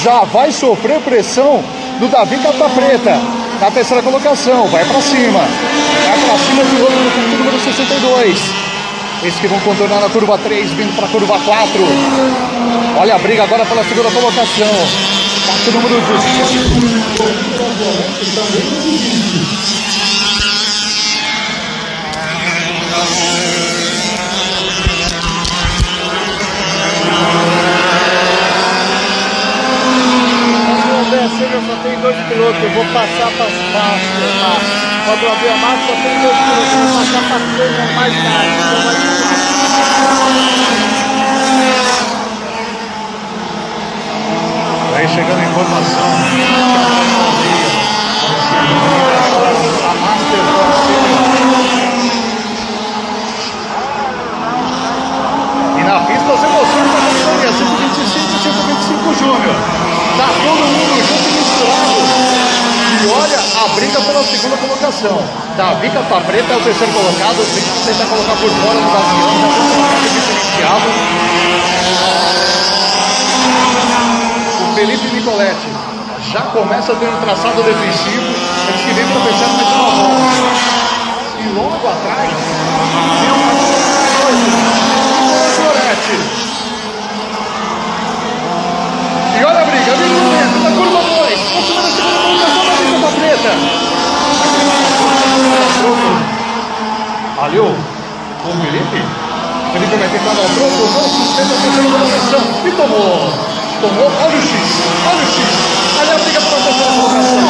Já 0.03 0.25
vai 0.25 0.51
sofrer 0.51 0.99
pressão 0.99 1.63
do 1.99 2.09
Davi 2.09 2.37
Cata 2.37 2.69
Preta 2.69 3.21
na 3.61 3.71
terceira 3.71 4.03
colocação, 4.03 4.67
vai 4.67 4.83
para 4.83 5.01
cima. 5.01 5.39
Vai 5.39 6.19
para 6.19 6.37
cima 6.37 6.63
ponto 6.63 7.37
número 7.37 7.59
62. 7.59 8.54
Esses 9.25 9.39
que 9.39 9.47
vão 9.47 9.59
contornar 9.61 10.01
na 10.01 10.09
curva 10.09 10.37
3, 10.37 10.71
vindo 10.73 10.95
para 10.95 11.07
a 11.07 11.09
curva 11.09 11.39
4. 11.39 11.81
Olha 12.99 13.15
a 13.15 13.17
briga 13.17 13.43
agora 13.43 13.65
pela 13.65 13.83
segunda 13.83 14.11
colocação. 14.11 14.67
Passo 15.47 15.71
número 15.71 15.99
17. 31.09 31.53
eu 31.53 31.61
só 31.61 31.75
tem 31.83 31.99
dois 31.99 32.17
pilotos, 32.27 32.63
eu 32.63 32.69
vou 32.71 32.85
passar 32.85 33.29
para 33.37 33.45
a 33.45 33.49
Quando 35.05 35.27
abrir 35.31 35.49
a 35.49 35.57
marca 35.57 35.85
só 35.85 35.93
tem 36.01 36.19
dois 36.19 36.35
pilotos, 36.35 36.73
eu 36.73 36.79
vou 36.79 36.97
passar 36.97 37.21
para 37.29 37.39
três 37.55 37.95
mais 37.95 38.13
tarde, 38.23 38.55
então 38.57 39.25
Aí 44.95 45.07
chegando 45.09 45.39
a 45.39 45.45
informação. 45.45 46.09
A 49.83 49.93
Master 49.93 50.39
E 55.77 55.83
na 55.83 55.99
pista 55.99 56.33
as 56.33 56.43
emoções 56.43 56.89
da 56.91 56.99
categoria 57.01 57.51
125 57.51 58.25
e 58.25 58.39
125 58.39 59.13
Júnior. 59.13 59.55
Tá 60.17 60.27
todo 60.27 60.63
mundo 60.63 60.95
junto 61.03 61.35
e 63.03 63.07
olha 63.09 63.37
a 63.37 63.67
briga 63.75 63.99
pela 63.99 64.23
segunda 64.23 64.55
colocação. 64.55 65.21
Davi 65.57 65.89
Cata 65.89 66.21
Preta 66.21 66.53
é 66.53 66.57
o 66.57 66.61
terceiro 66.61 66.93
colocado. 66.93 67.35
Tem 67.53 67.61
que 67.61 67.74
tentar 67.85 68.05
colocar 68.05 68.35
por 68.37 68.49
fora 68.49 68.79
no 68.81 68.89
Bastião. 68.89 69.29
Tem 69.29 70.09
um 70.09 70.13
diferenciado. 70.15 70.89
O 74.59 74.73
Felipe 74.73 75.07
Nicoletti 75.09 75.69
já 76.31 76.41
começa 76.41 76.93
a 76.93 76.95
ter 76.95 77.07
um 77.07 77.21
traçado 77.21 77.61
defensivo. 77.61 78.33
Eles 78.67 78.81
que 78.81 78.93
vem 78.93 79.05
para 79.05 79.21
fechar 79.21 79.49
mais 79.49 79.67
uma 79.67 79.91
volta. 79.91 80.15
E 81.37 81.47
logo 81.53 81.87
atrás 81.87 82.31
tem 83.21 83.31
uma 83.31 83.53
coisa. 84.23 84.49
Nicoletti. 85.51 86.17
E 89.37 89.43
olha 89.43 89.61
a 89.61 89.65
briga, 89.65 89.95
vem 89.95 90.09
na 90.63 90.71
curva 90.71 91.01
2, 91.03 91.39
próxima 91.51 91.81
da 91.83 91.89
segunda 91.91 92.19
colocação 92.23 92.65
da 92.65 92.73
Vista 92.81 93.09
Preta. 93.19 93.85
Ali 97.55 97.63
o, 97.63 97.71
Felipe, 99.71 99.95
vai 99.95 100.09
tentar 100.09 100.31
o 100.31 100.35
troco, 100.35 100.83
não 100.91 101.07
sustenta 101.07 101.53
a 101.53 101.57
terceira 101.61 101.87
colocação 101.89 102.43
e 102.65 102.71
tomou. 102.71 103.31
Tomou, 103.79 104.11
olha 104.11 104.35
o 104.35 104.41
X, 104.41 104.51
olha 105.07 105.15
o 105.15 105.27
X. 105.31 105.39
Ali 106.01 106.11
a 106.11 106.17
briga 106.17 106.41
para 106.41 106.57
a 106.57 106.61
terceira 106.63 106.91
colocação. 106.91 107.47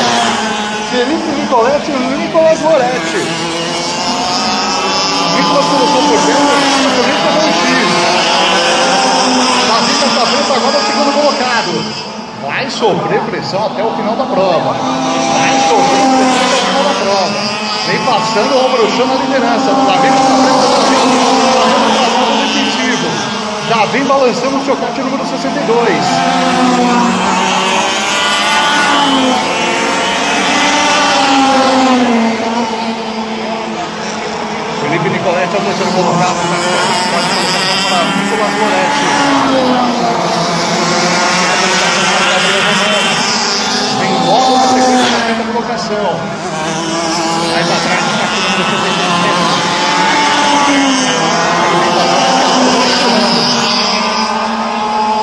Felipe 0.91 1.29
Nicoletti 1.41 1.89
e 1.89 2.21
Nicolas 2.21 2.59
Moretti. 2.61 3.17
Nicolas 5.37 5.65
colocou 5.65 6.01
por 6.03 6.21
dentro, 6.21 6.53
o 6.53 6.91
Felipe 7.01 7.21
tomou 7.25 7.41
o 7.41 7.49
X. 7.49 7.65
Davi 9.67 9.93
Casta 10.01 10.21
Preta 10.27 10.53
agora 10.53 10.75
é 10.75 10.77
o 10.77 10.85
segundo 10.85 11.11
colocado 11.13 12.05
vai 12.45 12.69
sofrer 12.69 13.21
pressão 13.21 13.65
até 13.65 13.83
o 13.83 13.89
final 13.95 14.15
da 14.15 14.25
prova. 14.25 14.73
Vai 14.73 15.59
sofrer 15.67 16.05
pressão 16.13 16.45
até 16.45 16.55
o 16.55 16.65
final 16.67 16.83
da 16.83 16.93
prova. 16.99 17.64
Vem 17.87 17.99
passando 17.99 18.51
o 18.51 18.65
Ombro 18.65 18.83
na 19.05 19.13
liderança. 19.13 19.65
Já 19.65 19.97
vem 20.01 20.11
para 20.11 20.25
frente 20.25 20.59
fazendo 21.53 22.33
um 22.33 22.37
defensivo. 22.41 23.07
Já 23.69 23.85
vem 23.85 24.03
balançando 24.05 24.57
o 24.57 24.65
seu 24.65 24.75
kart 24.75 24.97
número 24.97 25.23
62. 25.23 26.05
Felipe 34.81 35.09
Nicoletti 35.09 35.55
é 35.55 35.59
o 35.59 35.61
terceiro 35.61 35.91
colocado. 35.91 36.37
Para 37.89 38.03
Nicolas 38.17 38.53
Moretti. 38.61 39.05
logo 44.25 44.57
na 44.57 44.67
sequência 44.67 45.11
da 45.11 45.25
quinta 45.27 45.43
colocação. 45.51 46.54
Mais 47.55 47.71
atrás 47.71 48.03
está 48.03 48.25
o 48.25 48.31
número 48.35 48.65
77. 48.67 49.55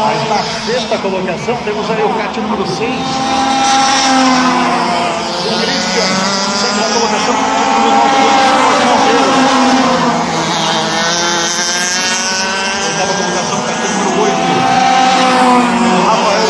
Mas 0.07 0.21
na 0.31 0.41
sexta 0.65 0.97
colocação 0.97 1.57
temos 1.63 1.91
aí 1.91 2.03
o 2.03 2.09
CAT 2.15 2.41
número 2.41 2.67
6. 2.67 2.79
O 5.45 5.59
Christian, 5.61 6.09
sétima 6.57 6.89
colocação, 6.95 7.35
número 7.35 7.93
9. 7.97 8.17
Oitava 12.87 13.13
colocação, 13.13 13.61
CAT 13.61 13.83
número 13.93 14.23
8. 14.23 14.37
Rafael 16.07 16.42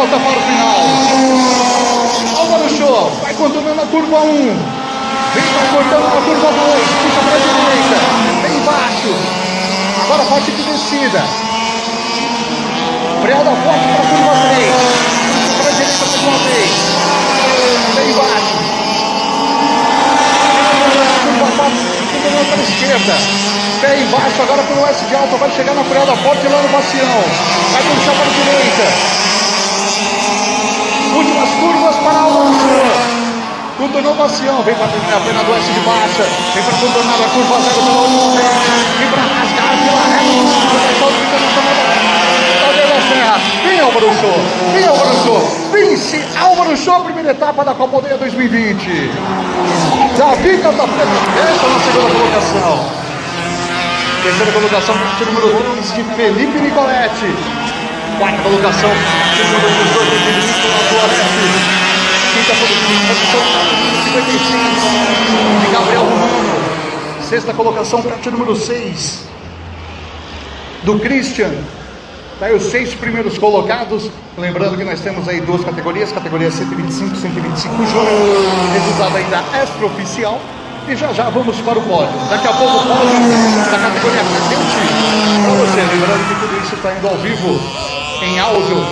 volta 0.00 0.18
para 0.18 0.38
o 0.38 0.40
final. 0.40 0.80
Álvaro 2.38 2.68
Show 2.70 3.12
vai 3.20 3.34
contornando 3.34 3.82
a 3.82 3.86
curva 3.86 4.20
1. 4.20 4.30
Vem 5.34 5.44
cortando 5.74 6.06
a 6.06 6.22
curva 6.22 6.52
2. 6.52 6.88
Puxa 7.02 7.20
para 7.20 7.36
a 7.36 7.40
direita. 7.44 7.98
Bem 8.40 8.56
embaixo. 8.56 9.12
Agora 10.04 10.24
parte 10.24 10.50
de 10.52 10.62
descida. 10.62 11.22
Freada 13.20 13.50
forte 13.50 13.84
para 13.88 14.00
a 14.00 14.08
curva 14.08 14.32
3. 14.48 14.72
Puxa 15.36 15.52
para 15.58 15.68
a 15.68 15.74
direita 15.74 16.04
mais 16.06 16.22
uma 16.24 16.38
vez. 16.48 16.70
Bem 17.94 18.08
embaixo. 18.10 18.56
Curva 21.24 21.48
4. 21.56 21.76
Contornando 22.14 22.46
para 22.48 22.56
a 22.56 22.64
esquerda. 22.64 23.14
Pé 23.82 24.00
embaixo 24.00 24.42
agora 24.42 24.62
pelo 24.62 24.86
S 24.86 25.04
de 25.04 25.14
alta. 25.14 25.36
Vai 25.36 25.50
chegar 25.50 25.74
na 25.74 25.84
freada 25.84 26.16
forte 26.16 26.48
lá 26.48 26.62
no 26.62 26.68
bacião. 26.70 27.24
Vai 27.72 27.82
puxar 27.82 28.14
para 28.14 28.24
a 28.24 28.28
direita. 28.30 29.20
Últimas 31.14 31.50
curvas 31.50 31.96
para 31.96 32.18
Álvaro 32.18 32.50
Contornou 33.80 34.12
o 34.12 34.14
bacião, 34.14 34.62
vem 34.62 34.74
para 34.74 34.84
a 34.84 35.20
pena 35.20 35.42
do 35.42 35.54
S 35.54 35.72
de 35.72 35.80
baixa, 35.80 36.22
vem 36.52 36.62
para 36.62 36.74
contornar 36.74 37.14
a 37.14 37.28
curva 37.30 37.60
0 37.62 37.74
pela 37.76 38.02
1, 38.02 38.36
vem 38.98 39.08
para 39.08 39.22
rasgar 39.22 39.72
pela 39.80 40.04
reta, 40.04 41.06
fica 41.16 41.36
na 41.40 41.48
tomada 41.56 41.80
da 42.86 43.00
Serra. 43.08 43.40
Vem 43.64 43.80
Álvaro 43.80 44.10
Show, 44.20 44.38
vem 44.74 44.86
Álvaro 44.86 45.14
Show, 45.24 45.40
vence 45.72 46.22
Álvaro 46.38 46.76
Show, 46.76 47.04
primeira 47.04 47.30
etapa 47.30 47.64
da 47.64 47.72
Copa 47.72 47.96
Aldeia 47.96 48.18
2020. 48.18 49.10
Davi 50.18 50.58
Catafreta 50.58 51.20
fecha 51.32 51.66
na 51.66 51.80
segunda 51.80 52.10
colocação. 52.12 52.84
Terceira 54.22 54.52
colocação, 54.52 54.98
parte 54.98 55.24
número 55.24 55.56
3 55.56 55.94
de 55.94 56.04
Felipe 56.16 56.58
Nicoletti. 56.60 57.34
Quarta 58.18 58.42
colocação, 58.42 58.90
número 58.90 59.70
18 59.84 60.18
de 60.18 60.32
Nicolas 60.36 60.92
Loretti. 60.92 61.89
Quinta 62.32 62.54
posição, 62.54 63.42
55 64.04 65.60
de 65.60 65.66
Gabriel 65.72 66.02
Romano. 66.02 66.54
Sexta 67.28 67.52
colocação, 67.52 68.00
parte 68.02 68.30
número 68.30 68.54
6 68.54 69.30
do 70.82 70.98
Christian. 70.98 71.52
Daí 72.38 72.54
os 72.54 72.64
seis 72.64 72.94
primeiros 72.94 73.36
colocados. 73.36 74.10
Lembrando 74.38 74.76
que 74.76 74.84
nós 74.84 75.00
temos 75.00 75.28
aí 75.28 75.40
duas 75.40 75.62
categorias: 75.62 76.12
categoria 76.12 76.50
125 76.50 77.16
125 77.16 77.86
Júnior, 77.86 78.72
resultado 78.72 79.16
aí 79.16 79.24
da 79.24 79.42
extraoficial. 79.62 80.40
E 80.88 80.96
já 80.96 81.12
já 81.12 81.28
vamos 81.28 81.60
para 81.60 81.78
o 81.78 81.82
pódio. 81.82 82.18
Daqui 82.30 82.48
a 82.48 82.52
pouco 82.52 82.78
o 82.78 82.82
pódio 82.82 83.20
da 83.70 83.78
categoria 83.78 84.24
cadete. 84.24 84.60
Para 85.44 85.54
você, 85.54 85.80
lembrando 85.80 86.28
que 86.28 86.34
tudo 86.40 86.58
isso 86.64 86.74
está 86.74 86.94
indo 86.94 87.06
ao 87.08 87.16
vivo 87.18 87.60
em 88.22 88.40
áudio 88.40 88.86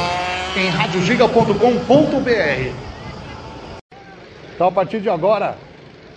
em 0.56 0.68
radiogiga.com.br. 0.68 2.87
Então 4.58 4.66
a 4.66 4.72
partir 4.72 5.00
de 5.00 5.08
agora 5.08 5.56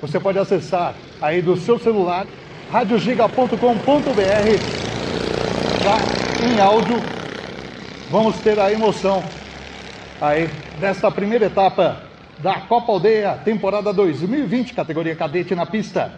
você 0.01 0.19
pode 0.19 0.39
acessar 0.39 0.95
aí 1.21 1.43
do 1.43 1.55
seu 1.55 1.77
celular 1.77 2.25
radiogiga.com.br 2.71 3.55
tá? 5.83 5.99
em 6.47 6.59
áudio. 6.59 6.95
Vamos 8.09 8.37
ter 8.37 8.59
a 8.59 8.71
emoção 8.71 9.23
aí 10.19 10.49
desta 10.79 11.11
primeira 11.11 11.45
etapa 11.45 12.01
da 12.39 12.61
Copa 12.61 12.91
Aldeia, 12.91 13.39
temporada 13.45 13.93
2020, 13.93 14.73
categoria 14.73 15.15
cadete 15.15 15.53
na 15.53 15.67
pista. 15.67 16.11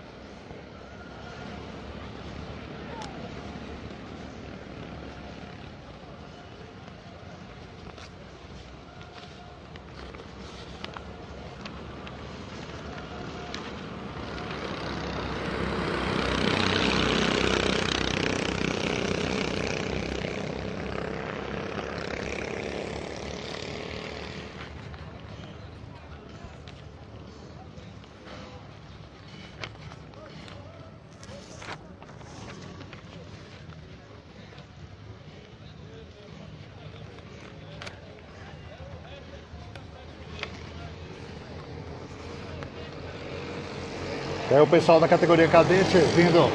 É 44.54 44.62
o 44.62 44.68
pessoal 44.68 45.00
da 45.00 45.08
categoria 45.08 45.48
cadete 45.48 45.98
vindo 46.16 46.48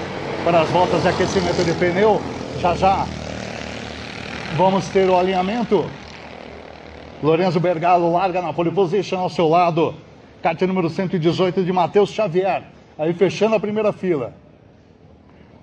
para 0.45 0.61
as 0.61 0.69
voltas 0.69 1.03
de 1.03 1.09
aquecimento 1.09 1.65
de 1.65 1.73
pneu. 1.73 2.21
Já 2.61 2.73
já 2.77 3.05
vamos 4.57 4.87
ter 4.91 5.11
o 5.11 5.19
alinhamento. 5.19 5.85
Lorenzo 7.21 7.59
Bergalo 7.59 8.13
larga 8.13 8.41
na 8.41 8.53
pole 8.53 8.71
position 8.71 9.19
ao 9.19 9.29
seu 9.29 9.49
lado. 9.49 9.97
Kart 10.41 10.63
número 10.63 10.89
118 10.89 11.65
de 11.65 11.73
Matheus 11.73 12.11
Xavier. 12.11 12.63
Aí 12.97 13.13
fechando 13.15 13.57
a 13.57 13.61
primeira 13.61 13.93
fila. 13.93 14.33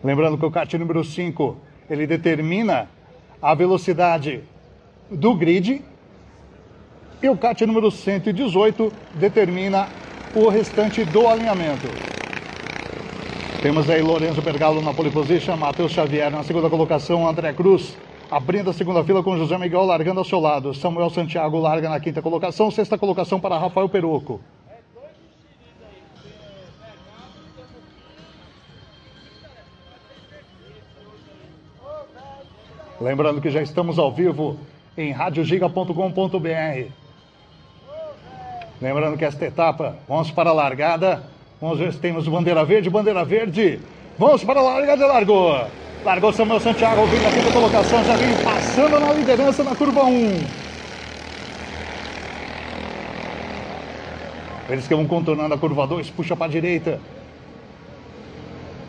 Lembrando 0.03 0.37
que 0.37 0.45
o 0.45 0.51
kart 0.51 0.73
número 0.73 1.05
5 1.05 1.55
ele 1.89 2.05
determina 2.05 2.89
a 3.41 3.55
velocidade 3.55 4.43
do 5.09 5.33
grid 5.35 5.81
e 7.23 7.29
o 7.29 7.37
CAT 7.37 7.65
número 7.65 7.89
118 7.89 8.91
determina 9.13 9.87
o 10.35 10.49
restante 10.49 11.05
do 11.05 11.29
alinhamento. 11.29 12.14
Temos 13.65 13.89
aí 13.89 13.99
Lorenzo 13.99 14.43
Bergalo 14.43 14.79
na 14.79 14.93
pole 14.93 15.09
position, 15.09 15.57
Matheus 15.57 15.91
Xavier 15.91 16.29
na 16.29 16.43
segunda 16.43 16.69
colocação, 16.69 17.27
André 17.27 17.51
Cruz 17.51 17.97
abrindo 18.29 18.69
a 18.69 18.73
segunda 18.73 19.03
fila 19.03 19.23
com 19.23 19.35
José 19.35 19.57
Miguel 19.57 19.85
largando 19.85 20.19
ao 20.19 20.23
seu 20.23 20.39
lado. 20.39 20.71
Samuel 20.71 21.09
Santiago 21.09 21.57
larga 21.57 21.89
na 21.89 21.99
quinta 21.99 22.21
colocação, 22.21 22.69
sexta 22.69 22.95
colocação 22.95 23.39
para 23.39 23.57
Rafael 23.57 23.89
Peruco. 23.89 24.39
Lembrando 33.01 33.41
que 33.41 33.49
já 33.49 33.63
estamos 33.63 33.97
ao 33.97 34.11
vivo 34.11 34.59
em 34.95 35.11
radiogiga.com.br. 35.11 36.91
Lembrando 38.79 39.17
que 39.17 39.25
esta 39.25 39.43
etapa, 39.43 39.97
vamos 40.07 40.29
para 40.29 40.51
a 40.51 40.53
largada. 40.53 41.33
Vamos 41.65 41.79
ver 41.79 41.93
se 41.93 41.99
temos 41.99 42.27
bandeira 42.27 42.63
verde, 42.63 42.91
bandeira 42.91 43.25
verde. 43.25 43.79
Vamos 44.19 44.43
para 44.43 44.59
a 44.59 44.63
largada, 44.63 45.07
largou. 45.07 45.65
Largou 46.03 46.31
Samuel 46.31 46.59
Santiago, 46.59 47.07
vindo 47.07 47.23
na 47.23 47.31
quinta 47.31 47.51
colocação, 47.51 48.03
já 48.03 48.15
vem 48.15 48.37
passando 48.43 48.99
na 48.99 49.11
liderança 49.11 49.63
na 49.63 49.75
curva 49.75 50.03
1. 50.03 50.43
Eles 54.69 54.87
que 54.87 54.93
vão 54.93 55.07
contornando 55.07 55.55
a 55.55 55.57
curva 55.57 55.87
2, 55.87 56.11
puxa 56.11 56.35
para 56.35 56.45
a 56.45 56.49
direita. 56.49 56.99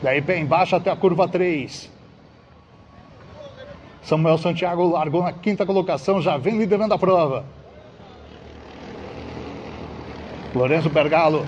Daí 0.03 0.21
pé 0.21 0.39
embaixo 0.39 0.77
até 0.77 0.91
a 0.91 0.97
curva 0.97 1.27
3. 1.27 1.91
Samuel 4.03 4.37
Santiago 4.37 4.87
largou 4.87 5.23
na 5.23 5.33
quinta 5.33 5.65
colocação, 5.65 6.21
já 6.21 6.37
vem 6.37 6.59
liderando 6.59 6.93
a 6.93 6.99
prova. 6.99 7.43
Lourenço 10.55 10.91
Bergalo 10.91 11.47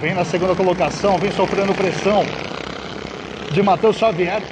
vem 0.00 0.14
na 0.14 0.24
segunda 0.24 0.54
colocação, 0.54 1.18
vem 1.18 1.32
sofrendo 1.32 1.74
pressão 1.74 2.22
de 3.52 3.62
Matheus 3.62 3.96
Xavier, 3.96 4.42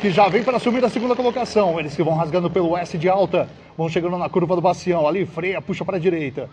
que 0.00 0.10
já 0.10 0.28
vem 0.28 0.42
para 0.42 0.56
assumir 0.56 0.84
a 0.84 0.88
segunda 0.88 1.14
colocação. 1.14 1.78
Eles 1.78 1.94
que 1.94 2.02
vão 2.02 2.16
rasgando 2.16 2.50
pelo 2.50 2.76
S 2.76 2.98
de 2.98 3.08
alta, 3.08 3.48
vão 3.76 3.88
chegando 3.88 4.18
na 4.18 4.28
curva 4.28 4.56
do 4.56 4.60
Bacião, 4.60 5.06
ali 5.06 5.24
freia, 5.24 5.62
puxa 5.62 5.84
para 5.84 5.96
a 5.96 6.00
direita. 6.00 6.50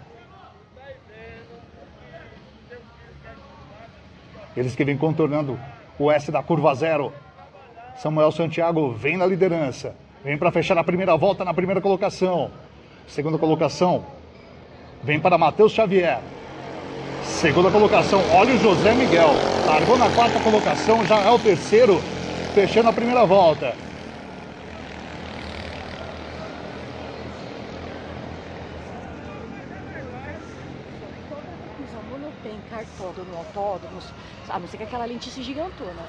Eles 4.56 4.76
que 4.76 4.86
vêm 4.86 4.98
contornando 4.98 5.60
o 5.98 6.12
S 6.12 6.32
da 6.32 6.44
curva 6.44 6.74
zero. 6.76 7.12
Samuel 7.98 8.32
Santiago 8.32 8.92
vem 8.92 9.18
na 9.18 9.26
liderança. 9.26 9.96
Vem 10.24 10.38
para 10.38 10.52
fechar 10.52 10.78
a 10.78 10.84
primeira 10.84 11.16
volta 11.18 11.44
na 11.44 11.54
primeira 11.54 11.82
colocação. 11.82 12.52
Segunda 13.08 13.38
colocação. 13.38 14.06
Vem 15.04 15.20
para 15.20 15.38
Matheus 15.38 15.72
Xavier. 15.72 16.20
Segunda 17.26 17.70
colocação. 17.70 18.24
Olha 18.32 18.54
o 18.54 18.60
José 18.60 18.94
Miguel. 18.94 19.30
Largou 19.66 19.98
na 19.98 20.10
quarta 20.10 20.40
colocação. 20.40 21.06
Já 21.06 21.22
é 21.22 21.30
o 21.30 21.40
terceiro. 21.40 22.02
Fechando 22.54 22.90
a 22.90 22.94
primeira 22.94 23.26
volta. 23.26 23.76
Tem 32.44 32.60
cartódromo, 32.70 33.38
autódromos, 33.38 34.06
a 34.48 34.60
não 34.60 34.68
ser 34.68 34.78
que 34.78 34.84
aquela 34.84 35.06
lente 35.06 35.32
se 35.32 35.42
gigantona. 35.42 36.04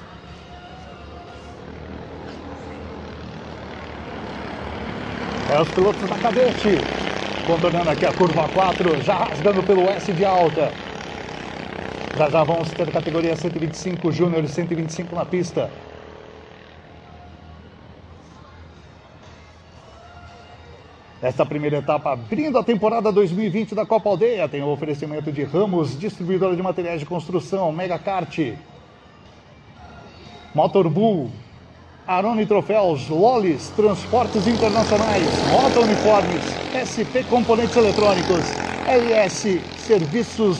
É 5.51 5.59
os 5.59 5.69
pilotos 5.69 6.07
da 6.07 6.15
cadete. 6.17 6.77
Contornando 7.47 7.89
aqui 7.89 8.05
a 8.05 8.13
curva 8.13 8.47
4, 8.49 9.01
já 9.01 9.15
rasgando 9.15 9.63
pelo 9.63 9.89
S 9.89 10.11
de 10.13 10.23
alta. 10.23 10.71
Já 12.17 12.31
já 12.31 12.43
vamos 12.43 12.71
ter 12.71 12.91
categoria 12.91 13.35
125 13.35 14.11
Júnior 14.11 14.43
e 14.43 14.47
125 14.47 15.15
na 15.15 15.23
pista. 15.23 15.69
Esta 21.21 21.45
primeira 21.45 21.77
etapa 21.77 22.13
abrindo 22.13 22.57
a 22.57 22.63
temporada 22.63 23.11
2020 23.11 23.75
da 23.75 23.85
Copa 23.85 24.09
Aldeia 24.09 24.49
tem 24.49 24.63
o 24.63 24.67
oferecimento 24.67 25.31
de 25.31 25.43
Ramos, 25.43 25.99
distribuidora 25.99 26.55
de 26.55 26.63
materiais 26.63 26.99
de 26.99 27.05
construção, 27.05 27.71
Mega 27.71 27.99
Kart, 27.99 28.35
Motorbull, 30.55 31.29
Arone 32.07 32.47
Troféus, 32.47 33.09
Lolis, 33.09 33.69
Transportes 33.69 34.47
Internacionais, 34.47 35.27
Rota 35.51 35.81
Uniformes, 35.81 36.43
SP 36.81 37.21
Componentes 37.29 37.77
Eletrônicos, 37.77 38.43
LS 38.87 39.61
Serviços 39.77 40.57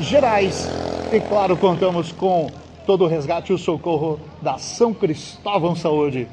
Gerais 0.00 0.83
e, 1.12 1.20
claro, 1.20 1.56
contamos 1.56 2.12
com 2.12 2.50
todo 2.86 3.04
o 3.04 3.06
resgate 3.06 3.52
e 3.52 3.54
o 3.54 3.58
socorro 3.58 4.20
da 4.42 4.58
São 4.58 4.92
Cristóvão 4.92 5.74
Saúde. 5.74 6.28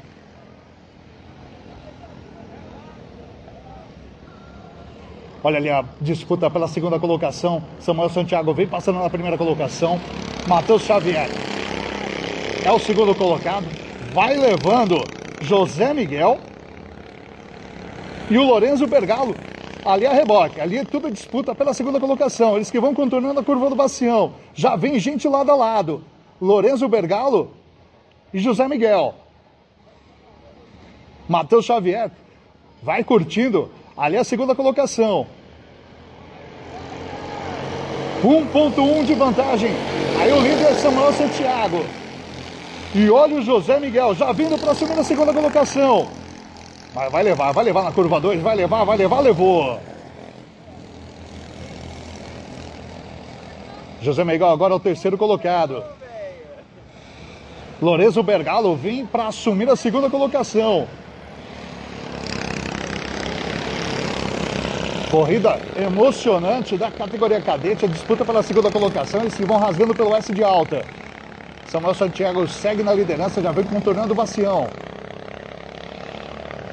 Olha 5.44 5.56
ali 5.56 5.70
a 5.70 5.84
disputa 6.00 6.48
pela 6.48 6.68
segunda 6.68 7.00
colocação. 7.00 7.62
Samuel 7.80 8.10
Santiago 8.10 8.54
vem 8.54 8.66
passando 8.66 9.00
na 9.00 9.10
primeira 9.10 9.36
colocação. 9.36 10.00
Matheus 10.46 10.82
Xavier 10.82 11.28
é 12.64 12.70
o 12.70 12.78
segundo 12.78 13.14
colocado 13.14 13.66
vai 14.12 14.36
levando 14.36 15.02
José 15.40 15.94
Miguel 15.94 16.38
e 18.30 18.36
o 18.36 18.42
Lorenzo 18.42 18.86
Bergalo 18.86 19.34
ali 19.84 20.06
a 20.06 20.12
reboque. 20.12 20.60
Ali 20.60 20.78
é 20.78 20.84
tudo 20.84 21.10
disputa 21.10 21.54
pela 21.54 21.74
segunda 21.74 22.00
colocação. 22.00 22.56
Eles 22.56 22.70
que 22.70 22.80
vão 22.80 22.94
contornando 22.94 23.40
a 23.40 23.44
curva 23.44 23.68
do 23.68 23.76
Bacião. 23.76 24.34
Já 24.54 24.76
vem 24.76 24.98
gente 24.98 25.28
lado 25.28 25.50
a 25.50 25.54
lado. 25.54 26.04
Lorenzo 26.40 26.88
Bergalo 26.88 27.52
e 28.32 28.38
José 28.38 28.66
Miguel. 28.68 29.14
Matheus 31.28 31.64
Xavier 31.64 32.10
vai 32.82 33.04
curtindo. 33.04 33.70
Ali 33.96 34.16
a 34.16 34.24
segunda 34.24 34.54
colocação. 34.54 35.26
1.1 38.22 39.04
de 39.04 39.14
vantagem. 39.14 39.70
Aí 40.18 40.32
o 40.32 40.40
líder 40.40 40.70
é 40.70 40.74
Samuel 40.74 41.12
Santiago. 41.12 41.84
E 42.94 43.10
olha 43.10 43.36
o 43.36 43.42
José 43.42 43.80
Miguel 43.80 44.14
já 44.14 44.32
vindo 44.32 44.58
para 44.58 44.72
assumir 44.72 44.98
a 44.98 45.04
segunda 45.04 45.32
colocação. 45.32 46.21
Vai, 46.94 47.08
vai 47.08 47.22
levar, 47.22 47.52
vai 47.52 47.64
levar 47.64 47.82
na 47.82 47.92
curva 47.92 48.20
2, 48.20 48.42
vai 48.42 48.54
levar, 48.54 48.84
vai 48.84 48.96
levar, 48.98 49.20
levou. 49.20 49.80
José 54.02 54.24
Miguel 54.24 54.48
agora 54.48 54.74
é 54.74 54.76
o 54.76 54.80
terceiro 54.80 55.16
colocado. 55.16 55.82
Lorenzo 57.80 58.22
Bergalo 58.22 58.76
vem 58.76 59.06
para 59.06 59.28
assumir 59.28 59.68
a 59.70 59.76
segunda 59.76 60.10
colocação. 60.10 60.86
Corrida 65.10 65.60
emocionante 65.76 66.76
da 66.76 66.90
categoria 66.90 67.40
cadete, 67.40 67.84
a 67.84 67.88
disputa 67.88 68.24
pela 68.24 68.42
segunda 68.42 68.70
colocação, 68.70 69.20
eles 69.20 69.34
que 69.34 69.44
vão 69.44 69.58
rasgando 69.58 69.94
pelo 69.94 70.14
S 70.14 70.32
de 70.32 70.42
alta. 70.42 70.84
Samuel 71.66 71.94
Santiago 71.94 72.46
segue 72.48 72.82
na 72.82 72.92
liderança, 72.92 73.40
já 73.40 73.52
vem 73.52 73.64
contornando 73.64 74.12
o 74.12 74.16
Bacião. 74.16 74.68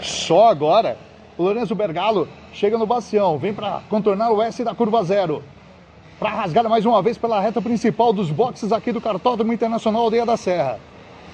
Só 0.02 0.50
agora, 0.50 0.98
o 1.38 1.44
Lourenço 1.44 1.76
Bergalo 1.76 2.28
chega 2.54 2.78
no 2.78 2.86
Bacião, 2.86 3.38
vem 3.38 3.54
para 3.54 3.82
contornar 3.90 4.32
o 4.32 4.42
S 4.42 4.64
da 4.64 4.74
curva 4.74 5.04
zero. 5.04 5.44
Para 6.20 6.30
rasgar 6.32 6.68
mais 6.68 6.86
uma 6.86 7.02
vez 7.02 7.18
pela 7.18 7.40
reta 7.40 7.62
principal 7.62 8.12
dos 8.12 8.30
boxes 8.30 8.72
aqui 8.72 8.92
do 8.92 9.00
Cartódromo 9.00 9.54
Internacional 9.54 10.04
Aldeia 10.04 10.26
da 10.26 10.36
Serra. 10.36 10.80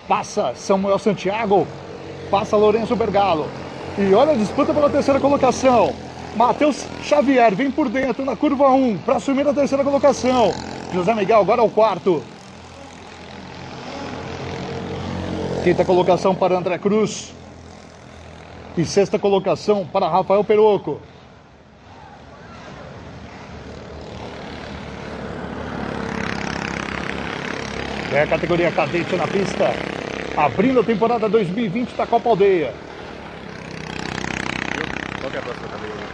Passa 0.07 0.53
Samuel 0.55 0.99
Santiago, 0.99 1.67
passa 2.29 2.55
Lourenço 2.55 2.95
Bergalo. 2.95 3.47
E 3.97 4.13
olha 4.13 4.33
a 4.33 4.35
disputa 4.35 4.73
pela 4.73 4.89
terceira 4.89 5.19
colocação. 5.19 5.93
Matheus 6.35 6.85
Xavier 7.01 7.55
vem 7.55 7.71
por 7.71 7.87
dentro 7.87 8.25
na 8.25 8.35
curva 8.35 8.69
1 8.69 8.97
para 8.99 9.15
assumir 9.15 9.47
a 9.47 9.53
terceira 9.53 9.83
colocação. 9.83 10.51
José 10.93 11.13
Miguel 11.15 11.39
agora 11.39 11.61
é 11.61 11.65
o 11.65 11.69
quarto. 11.69 12.21
Quinta 15.63 15.83
colocação 15.83 16.35
para 16.35 16.57
André 16.57 16.77
Cruz. 16.77 17.33
E 18.77 18.83
sexta 18.83 19.17
colocação 19.17 19.85
para 19.85 20.09
Rafael 20.09 20.43
Peroco. 20.43 20.99
É 28.11 28.21
a 28.21 28.27
categoria 28.27 28.71
cadete 28.71 29.15
na 29.15 29.27
pista. 29.27 29.73
Abrindo 30.35 30.81
a 30.81 30.83
temporada 30.83 31.29
2020 31.29 31.95
da 31.95 32.05
Copa 32.05 32.29
Aldeia. 32.29 32.73
Qual 35.19 35.31
que 35.31 35.37
é 35.37 35.39
a 35.39 35.43
próxima 35.43 35.67
categoria? 35.69 36.07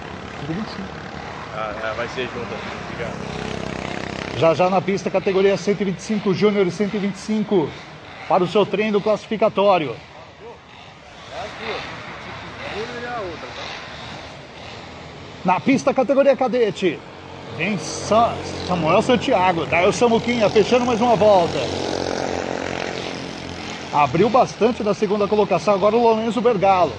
125. 0.48 0.82
Ah, 1.56 1.74
é, 1.84 1.94
vai 1.96 2.08
ser 2.10 2.24
junto. 2.24 2.56
Obrigado. 2.86 3.42
Já 4.38 4.54
já 4.54 4.70
na 4.70 4.82
pista, 4.82 5.10
categoria 5.10 5.58
125 5.58 6.34
Júnior 6.34 6.68
e 6.68 6.72
125 6.72 7.70
para 8.28 8.44
o 8.44 8.48
seu 8.48 8.66
treino 8.66 9.02
classificatório. 9.02 9.96
Na 15.44 15.60
pista, 15.60 15.94
categoria 15.94 16.36
cadete. 16.36 17.00
Vem 17.58 17.78
Sa- 17.78 18.36
Samuel 18.68 19.02
Santiago. 19.02 19.66
Daí 19.66 19.88
o 19.88 19.92
Samuquinha 19.94 20.50
fechando 20.50 20.86
mais 20.86 21.02
uma 21.02 21.16
volta. 21.16 21.58
Abriu 23.94 24.30
bastante 24.30 24.84
na 24.84 24.94
segunda 24.94 25.28
colocação. 25.28 25.74
Agora 25.74 25.96
o 25.96 26.02
Lourenço 26.02 26.42
Bergalo. 26.42 26.94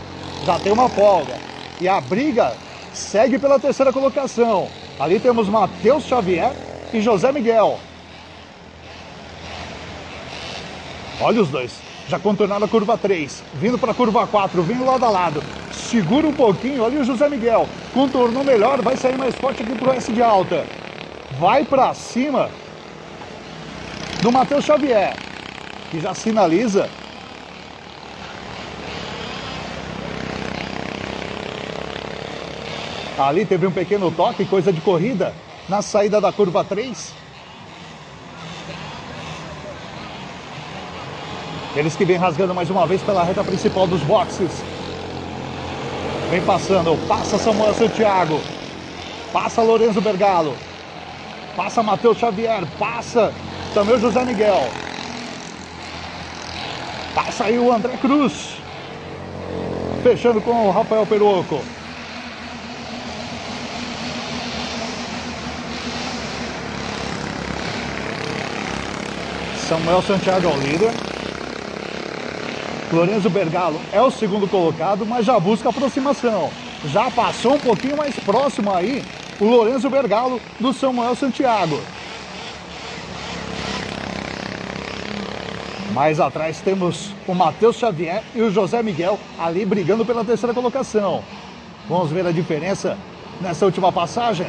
Já 0.45 0.59
tem 0.59 0.73
uma 0.73 0.89
folga. 0.89 1.35
E 1.81 1.89
a 1.89 2.01
briga 2.01 2.53
segue 2.93 3.39
pela 3.39 3.59
terceira 3.59 3.93
colocação. 3.93 4.69
Ali 4.99 5.19
temos 5.19 5.49
Matheus 5.49 6.05
Xavier 6.05 6.53
e 6.93 7.01
José 7.01 7.33
Miguel. 7.33 7.79
Olha 11.21 11.41
os 11.41 11.49
dois. 11.49 11.73
Já 12.09 12.19
contornaram 12.19 12.67
a 12.67 12.69
curva 12.69 12.99
3. 12.99 13.43
Vindo 13.55 13.79
para 13.79 13.93
a 13.93 13.95
curva 13.95 14.27
4. 14.27 14.63
Vindo 14.63 14.85
lado 14.85 15.05
a 15.05 15.09
lado. 15.09 15.43
Segura 15.93 16.27
um 16.27 16.33
pouquinho. 16.33 16.83
Olha 16.83 17.03
o 17.03 17.05
José 17.05 17.29
Miguel. 17.29 17.69
Contornou 17.93 18.43
melhor. 18.43 18.81
Vai 18.81 18.97
sair 18.97 19.19
mais 19.19 19.35
forte 19.35 19.63
aqui 19.63 19.75
pro 19.75 19.93
S 19.93 20.11
de 20.11 20.23
alta. 20.23 20.65
Vai 21.39 21.67
para 21.67 21.93
cima 21.93 22.49
do 24.23 24.33
Matheus 24.33 24.65
Xavier. 24.65 25.15
Que 25.91 26.01
já 26.01 26.15
sinaliza. 26.15 26.89
Ali 33.19 33.45
teve 33.45 33.67
um 33.67 33.71
pequeno 33.71 34.11
toque, 34.11 34.47
coisa 34.47 34.73
de 34.73 34.81
corrida, 34.81 35.35
na 35.69 35.83
saída 35.83 36.23
da 36.23 36.33
curva 36.33 36.65
3. 36.65 37.13
Eles 41.77 41.95
que 41.95 42.07
vêm 42.07 42.17
rasgando 42.17 42.55
mais 42.55 42.71
uma 42.71 42.87
vez 42.87 43.03
pela 43.03 43.23
reta 43.23 43.45
principal 43.45 43.87
dos 43.87 44.01
boxes. 44.01 44.65
Vem 46.33 46.41
passando, 46.41 46.97
passa 47.07 47.37
Samuel 47.37 47.75
Santiago. 47.75 48.41
Passa 49.35 49.61
Lorenzo 49.61 50.01
Bergalo. 50.01 50.57
Passa 51.55 51.83
Matheus 51.83 52.17
Xavier. 52.17 52.67
Passa 52.79 53.35
também 53.75 53.97
o 53.97 54.01
José 54.01 54.25
Miguel. 54.25 54.67
Passa 57.15 57.45
aí 57.45 57.59
o 57.59 57.71
André 57.71 57.99
Cruz. 57.99 58.55
Fechando 60.03 60.41
com 60.41 60.69
o 60.69 60.71
Rafael 60.71 61.05
Peroco. 61.05 61.61
Samuel 69.69 70.01
Santiago 70.01 70.49
é 70.49 70.51
o 70.51 70.57
líder. 70.57 71.12
Lorenzo 72.93 73.31
Bergalo 73.31 73.81
é 73.91 74.03
o 74.03 74.11
segundo 74.11 74.47
colocado, 74.47 75.07
mas 75.07 75.25
já 75.25 75.41
busca 75.41 75.71
aproximação. 75.71 76.51
Já 76.85 77.11
passou 77.11 77.55
um 77.55 77.59
pouquinho 77.59 77.97
mais 77.97 78.15
próximo 78.17 78.71
aí 78.71 79.03
o 79.41 79.47
Lorenzo 79.47 79.89
Bergalo 79.89 80.39
do 80.61 80.75
Samuel 80.75 81.17
Santiago. 81.17 81.81
Mais 85.95 86.21
atrás 86.21 86.61
temos 86.61 87.15
o 87.27 87.35
Matheus 87.35 87.77
Xavier 87.77 88.23
e 88.35 88.43
o 88.43 88.51
José 88.51 88.83
Miguel 88.83 89.19
ali 89.39 89.65
brigando 89.65 90.05
pela 90.05 90.23
terceira 90.23 90.53
colocação. 90.53 91.25
Vamos 91.89 92.11
ver 92.11 92.27
a 92.27 92.31
diferença 92.31 92.99
nessa 93.41 93.65
última 93.65 93.91
passagem. 93.91 94.47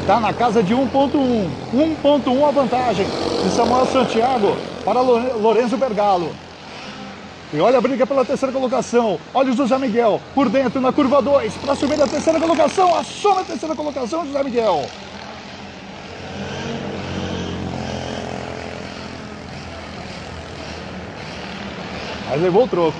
Está 0.00 0.18
na 0.18 0.32
casa 0.32 0.62
de 0.62 0.74
1.1. 0.74 1.46
1.1 1.74 2.48
a 2.48 2.50
vantagem 2.50 3.06
de 3.42 3.50
Samuel 3.50 3.84
Santiago 3.86 4.56
para 4.82 5.02
Lorenzo 5.02 5.76
Bergalo. 5.76 6.47
E 7.50 7.58
olha 7.60 7.78
a 7.78 7.80
briga 7.80 8.06
pela 8.06 8.26
terceira 8.26 8.52
colocação. 8.52 9.18
Olha 9.32 9.50
o 9.50 9.56
José 9.56 9.78
Miguel 9.78 10.20
por 10.34 10.50
dentro 10.50 10.82
na 10.82 10.92
curva 10.92 11.22
2 11.22 11.54
para 11.54 11.74
subir 11.74 12.00
a 12.00 12.06
terceira 12.06 12.38
colocação. 12.38 12.94
Assume 12.94 13.40
a 13.40 13.44
terceira 13.44 13.74
colocação, 13.74 14.26
José 14.26 14.42
Miguel. 14.44 14.84
Mas 22.28 22.42
levou 22.42 22.64
o 22.64 22.68
troco. 22.68 22.98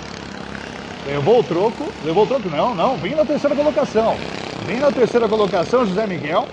Levou 1.06 1.40
o 1.40 1.44
troco. 1.44 1.92
Levou 2.02 2.24
o 2.24 2.26
troco, 2.26 2.48
não, 2.48 2.74
não. 2.74 2.96
Vem 2.96 3.14
na 3.14 3.26
terceira 3.26 3.54
colocação. 3.54 4.16
Vem 4.64 4.78
na 4.80 4.90
terceira 4.90 5.28
colocação, 5.28 5.84
José 5.84 6.06
Miguel. 6.06 6.48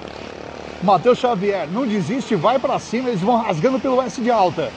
Matheus 0.84 1.18
Xavier 1.18 1.66
não 1.72 1.88
desiste, 1.88 2.36
vai 2.36 2.60
para 2.60 2.78
cima. 2.78 3.08
Eles 3.08 3.22
vão 3.22 3.38
rasgando 3.38 3.80
pelo 3.80 4.02
S 4.02 4.20
de 4.20 4.30
alta. 4.30 4.70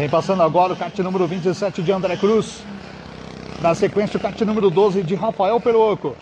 Vem 0.00 0.08
passando 0.08 0.42
agora 0.42 0.72
o 0.72 0.76
kart 0.76 0.98
número 1.00 1.26
27 1.26 1.82
de 1.82 1.92
André 1.92 2.16
Cruz. 2.16 2.62
Na 3.60 3.74
sequência, 3.74 4.16
o 4.16 4.18
kart 4.18 4.40
número 4.40 4.70
12 4.70 5.02
de 5.02 5.14
Rafael 5.14 5.60
Peroco. 5.60 6.16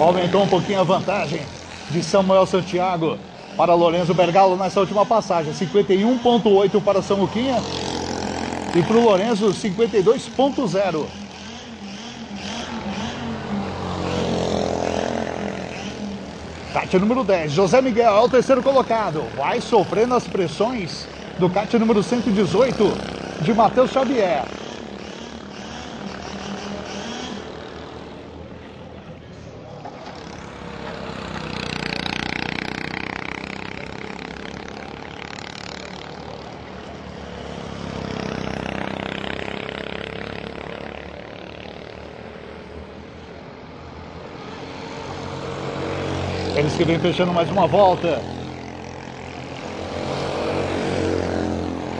Aumentou 0.00 0.44
um 0.44 0.48
pouquinho 0.48 0.78
a 0.78 0.84
vantagem 0.84 1.42
de 1.90 2.00
Samuel 2.04 2.46
Santiago 2.46 3.18
para 3.56 3.74
Lorenzo 3.74 4.14
Bergalo 4.14 4.54
nessa 4.54 4.78
última 4.78 5.04
passagem. 5.04 5.52
51,8 5.52 6.80
para 6.80 7.02
Samuquinha 7.02 7.56
e 8.76 8.82
para 8.84 8.96
o 8.96 9.02
Lorenzo 9.02 9.48
52,0. 9.48 11.23
Kart 16.74 16.92
número 16.94 17.22
10, 17.22 17.52
José 17.52 17.80
Miguel 17.80 18.16
é 18.16 18.20
o 18.20 18.28
terceiro 18.28 18.60
colocado. 18.60 19.22
Vai 19.36 19.60
sofrendo 19.60 20.12
as 20.12 20.26
pressões 20.26 21.06
do 21.38 21.48
kart 21.48 21.72
número 21.74 22.02
118 22.02 22.92
de 23.42 23.54
Matheus 23.54 23.92
Xavier. 23.92 24.42
Que 46.76 46.84
vem 46.84 46.98
fechando 46.98 47.32
mais 47.32 47.48
uma 47.50 47.68
volta. 47.68 48.20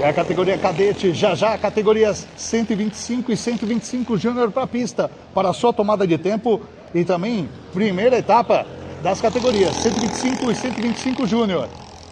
É 0.00 0.08
a 0.08 0.12
categoria 0.12 0.58
cadete, 0.58 1.12
já 1.14 1.34
já 1.34 1.56
categorias 1.56 2.26
125 2.36 3.30
e 3.30 3.36
125 3.36 4.18
Júnior 4.18 4.50
para 4.50 4.64
a 4.64 4.66
pista, 4.66 5.10
para 5.32 5.50
a 5.50 5.52
sua 5.52 5.72
tomada 5.72 6.06
de 6.06 6.18
tempo 6.18 6.60
e 6.92 7.04
também 7.04 7.48
primeira 7.72 8.18
etapa 8.18 8.66
das 9.02 9.20
categorias 9.20 9.76
125 9.76 10.50
e 10.50 10.54
125 10.54 11.26
Júnior. 11.26 11.68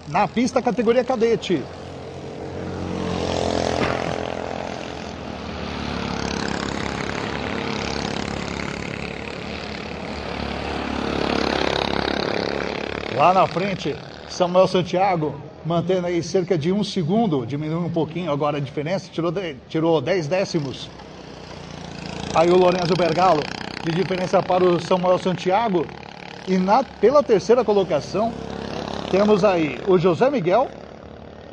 Na 0.09 0.29
pista, 0.29 0.63
categoria 0.63 1.05
cadete. 1.05 1.63
Lá 13.23 13.33
na 13.33 13.47
frente, 13.47 13.95
Samuel 14.29 14.67
Santiago 14.67 15.33
mantendo 15.65 16.09
aí 16.09 16.21
cerca 16.25 16.59
de 16.59 16.73
um 16.73 16.83
segundo, 16.83 17.47
diminuiu 17.47 17.87
um 17.87 17.89
pouquinho 17.89 18.33
agora 18.33 18.57
a 18.57 18.61
diferença, 18.61 19.09
tirou, 19.13 19.33
tirou 19.69 20.01
10 20.01 20.27
décimos. 20.27 20.91
Aí 22.35 22.51
o 22.51 22.57
Lorenzo 22.57 22.95
Bergalo, 22.99 23.41
de 23.85 23.93
diferença 23.93 24.43
para 24.43 24.65
o 24.65 24.81
Samuel 24.81 25.21
Santiago. 25.21 25.87
E 26.49 26.59
na, 26.59 26.83
pela 26.83 27.23
terceira 27.23 27.65
colocação, 27.65 28.33
temos 29.09 29.45
aí 29.45 29.79
o 29.87 29.97
José 29.97 30.29
Miguel 30.29 30.69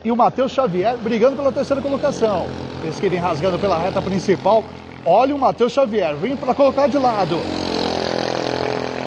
e 0.04 0.12
o 0.12 0.16
Matheus 0.16 0.52
Xavier 0.52 0.98
brigando 0.98 1.36
pela 1.36 1.52
terceira 1.52 1.84
colocação. 1.84 2.48
Eles 2.82 3.00
que 3.00 3.08
rasgando 3.10 3.60
pela 3.60 3.78
reta 3.78 4.02
principal. 4.02 4.64
Olha 5.06 5.36
o 5.36 5.38
Matheus 5.38 5.72
Xavier, 5.72 6.16
vem 6.16 6.36
para 6.36 6.56
colocar 6.56 6.88
de 6.88 6.98
lado. 6.98 7.69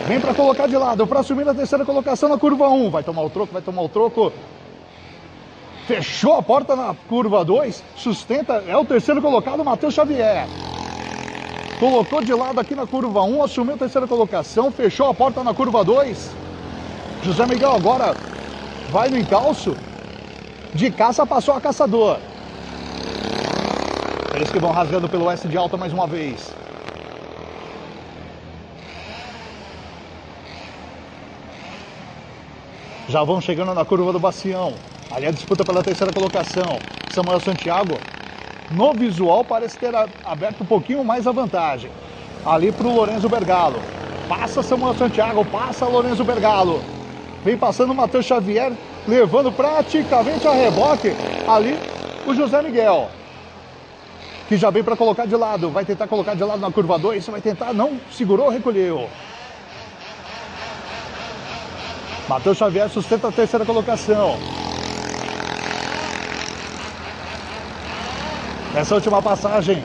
Vem 0.07 0.21
para 0.21 0.35
colocar 0.35 0.67
de 0.67 0.77
lado, 0.77 1.07
para 1.07 1.21
assumir 1.21 1.49
a 1.49 1.55
terceira 1.55 1.85
colocação 1.85 2.29
na 2.29 2.37
curva 2.37 2.69
1. 2.69 2.91
Vai 2.91 3.03
tomar 3.03 3.23
o 3.23 3.31
troco, 3.31 3.53
vai 3.53 3.63
tomar 3.63 3.83
o 3.83 3.89
troco. 3.89 4.33
Fechou 5.87 6.35
a 6.35 6.43
porta 6.43 6.75
na 6.75 6.95
curva 7.09 7.45
2, 7.45 7.83
sustenta, 7.97 8.65
é 8.67 8.77
o 8.77 8.85
terceiro 8.85 9.21
colocado, 9.21 9.65
Matheus 9.65 9.95
Xavier. 9.95 10.47
Colocou 11.79 12.23
de 12.23 12.33
lado 12.33 12.61
aqui 12.61 12.75
na 12.75 12.87
curva 12.87 13.23
1, 13.23 13.43
assumiu 13.43 13.75
a 13.75 13.79
terceira 13.79 14.07
colocação, 14.07 14.71
fechou 14.71 15.09
a 15.09 15.15
porta 15.15 15.43
na 15.43 15.53
curva 15.53 15.85
2. 15.85 16.31
José 17.23 17.47
Miguel 17.47 17.73
agora 17.73 18.17
vai 18.91 19.09
no 19.09 19.19
encalço. 19.19 19.77
De 20.75 20.91
caça 20.91 21.27
passou 21.27 21.55
a 21.55 21.61
caçador. 21.61 22.19
Eles 24.35 24.51
que 24.51 24.59
vão 24.59 24.73
rasgando 24.73 25.09
pelo 25.09 25.31
S 25.31 25.47
de 25.47 25.57
alta 25.57 25.77
mais 25.77 25.93
uma 25.93 26.07
vez. 26.07 26.53
Já 33.13 33.23
vão 33.23 33.43
chegando 33.43 33.75
na 33.75 33.85
curva 33.85 34.11
do 34.11 34.19
Bacião. 34.19 34.73
Ali 35.15 35.27
a 35.27 35.31
disputa 35.31 35.63
pela 35.67 35.83
terceira 35.83 36.11
colocação. 36.15 36.81
Samuel 37.11 37.41
Santiago, 37.41 37.99
no 38.71 38.95
visual, 38.95 39.45
parece 39.45 39.77
ter 39.77 39.95
aberto 40.25 40.63
um 40.63 40.65
pouquinho 40.65 41.05
mais 41.05 41.27
a 41.27 41.31
vantagem. 41.31 41.91
Ali 42.43 42.73
para 42.73 42.87
o 42.87 42.95
Lorenzo 42.95 43.29
Bergalo. 43.29 43.79
Passa 44.27 44.63
Samuel 44.63 44.95
Santiago, 44.95 45.45
passa 45.45 45.85
Lorenzo 45.85 46.25
Bergalo. 46.25 46.81
Vem 47.45 47.55
passando 47.55 47.91
o 47.91 47.95
Matheus 47.95 48.25
Xavier, 48.25 48.73
levando 49.07 49.53
praticamente 49.53 50.49
a 50.49 50.53
reboque 50.53 51.13
ali 51.47 51.79
o 52.27 52.33
José 52.33 52.63
Miguel. 52.63 53.11
Que 54.49 54.57
já 54.57 54.71
vem 54.71 54.83
para 54.83 54.97
colocar 54.97 55.27
de 55.27 55.37
lado, 55.37 55.69
vai 55.69 55.85
tentar 55.85 56.07
colocar 56.07 56.33
de 56.33 56.45
lado 56.45 56.63
na 56.63 56.73
curva 56.73 56.99
2, 56.99 57.27
vai 57.27 57.43
tentar, 57.43 57.75
não, 57.75 58.01
segurou, 58.11 58.49
recolheu. 58.49 59.07
Matheus 62.29 62.57
Xavier 62.57 62.89
sustenta 62.89 63.29
a 63.29 63.33
terceira 63.33 63.65
colocação. 63.65 64.39
Nessa 68.73 68.95
última 68.95 69.21
passagem, 69.21 69.85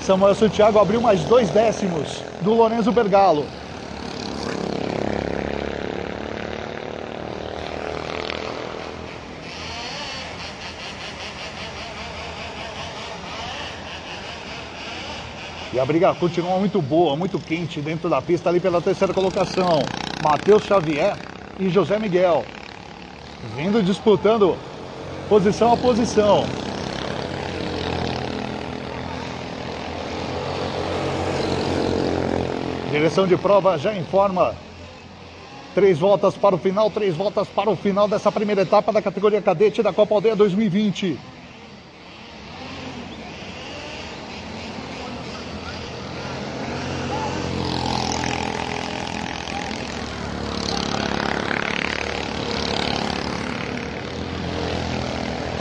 Samuel 0.00 0.34
Santiago 0.34 0.78
abriu 0.78 1.00
mais 1.00 1.24
dois 1.24 1.48
décimos 1.50 2.22
do 2.42 2.52
Lorenzo 2.52 2.92
Bergalo. 2.92 3.46
E 15.72 15.80
a 15.80 15.84
briga 15.84 16.14
continua 16.14 16.56
muito 16.58 16.80
boa, 16.80 17.16
muito 17.16 17.36
quente 17.40 17.80
dentro 17.80 18.08
da 18.08 18.22
pista 18.22 18.48
ali 18.48 18.60
pela 18.60 18.80
terceira 18.80 19.12
colocação. 19.12 19.82
Matheus 20.22 20.62
Xavier 20.62 21.16
e 21.58 21.68
José 21.68 21.98
Miguel. 21.98 22.44
Vindo 23.56 23.82
disputando 23.82 24.56
posição 25.28 25.72
a 25.72 25.76
posição. 25.76 26.44
Direção 32.90 33.26
de 33.26 33.36
prova 33.36 33.76
já 33.76 33.94
informa. 33.94 34.54
Três 35.74 35.98
voltas 35.98 36.36
para 36.36 36.54
o 36.54 36.58
final, 36.58 36.88
três 36.90 37.16
voltas 37.16 37.48
para 37.48 37.68
o 37.68 37.74
final 37.74 38.06
dessa 38.06 38.30
primeira 38.30 38.62
etapa 38.62 38.92
da 38.92 39.02
categoria 39.02 39.42
cadete 39.42 39.82
da 39.82 39.92
Copa 39.92 40.14
Aldeia 40.14 40.36
2020. 40.36 41.18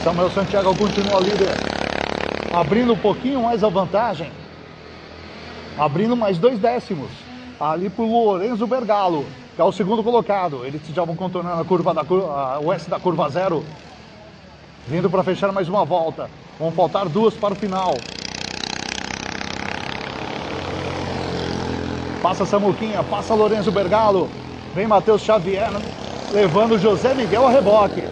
Samuel 0.04 0.30
Santiago 0.32 0.76
continua 0.76 1.22
líder, 1.22 1.48
abrindo 2.54 2.92
um 2.92 2.98
pouquinho 2.98 3.44
mais 3.44 3.64
a 3.64 3.70
vantagem, 3.70 4.30
abrindo 5.78 6.14
mais 6.18 6.38
dois 6.38 6.60
décimos, 6.60 7.10
ali 7.58 7.90
para 7.90 8.04
o 8.04 8.26
Lorenzo 8.26 8.68
Bergalo, 8.68 9.26
que 9.56 9.62
é 9.62 9.64
o 9.64 9.72
segundo 9.72 10.04
colocado. 10.04 10.66
Eles 10.66 10.82
já 10.94 11.06
vão 11.06 11.16
contornando 11.16 11.62
a 11.62 11.64
curva 11.64 11.94
da 11.94 12.02
a, 12.02 12.60
o 12.60 12.74
S 12.74 12.90
da 12.90 13.00
curva 13.00 13.30
zero, 13.30 13.64
vindo 14.86 15.10
para 15.10 15.24
fechar 15.24 15.54
mais 15.54 15.70
uma 15.70 15.86
volta. 15.86 16.30
Vão 16.60 16.70
faltar 16.70 17.08
duas 17.08 17.34
para 17.36 17.54
o 17.54 17.56
final. 17.56 17.96
Passa 22.22 22.46
Samuquinha, 22.46 23.02
passa 23.04 23.34
Lorenzo 23.34 23.72
Bergalo, 23.72 24.30
vem 24.76 24.86
Matheus 24.86 25.22
Xavier, 25.22 25.72
levando 26.34 26.78
José 26.78 27.14
Miguel 27.14 27.48
a 27.48 27.50
reboque. 27.50 28.03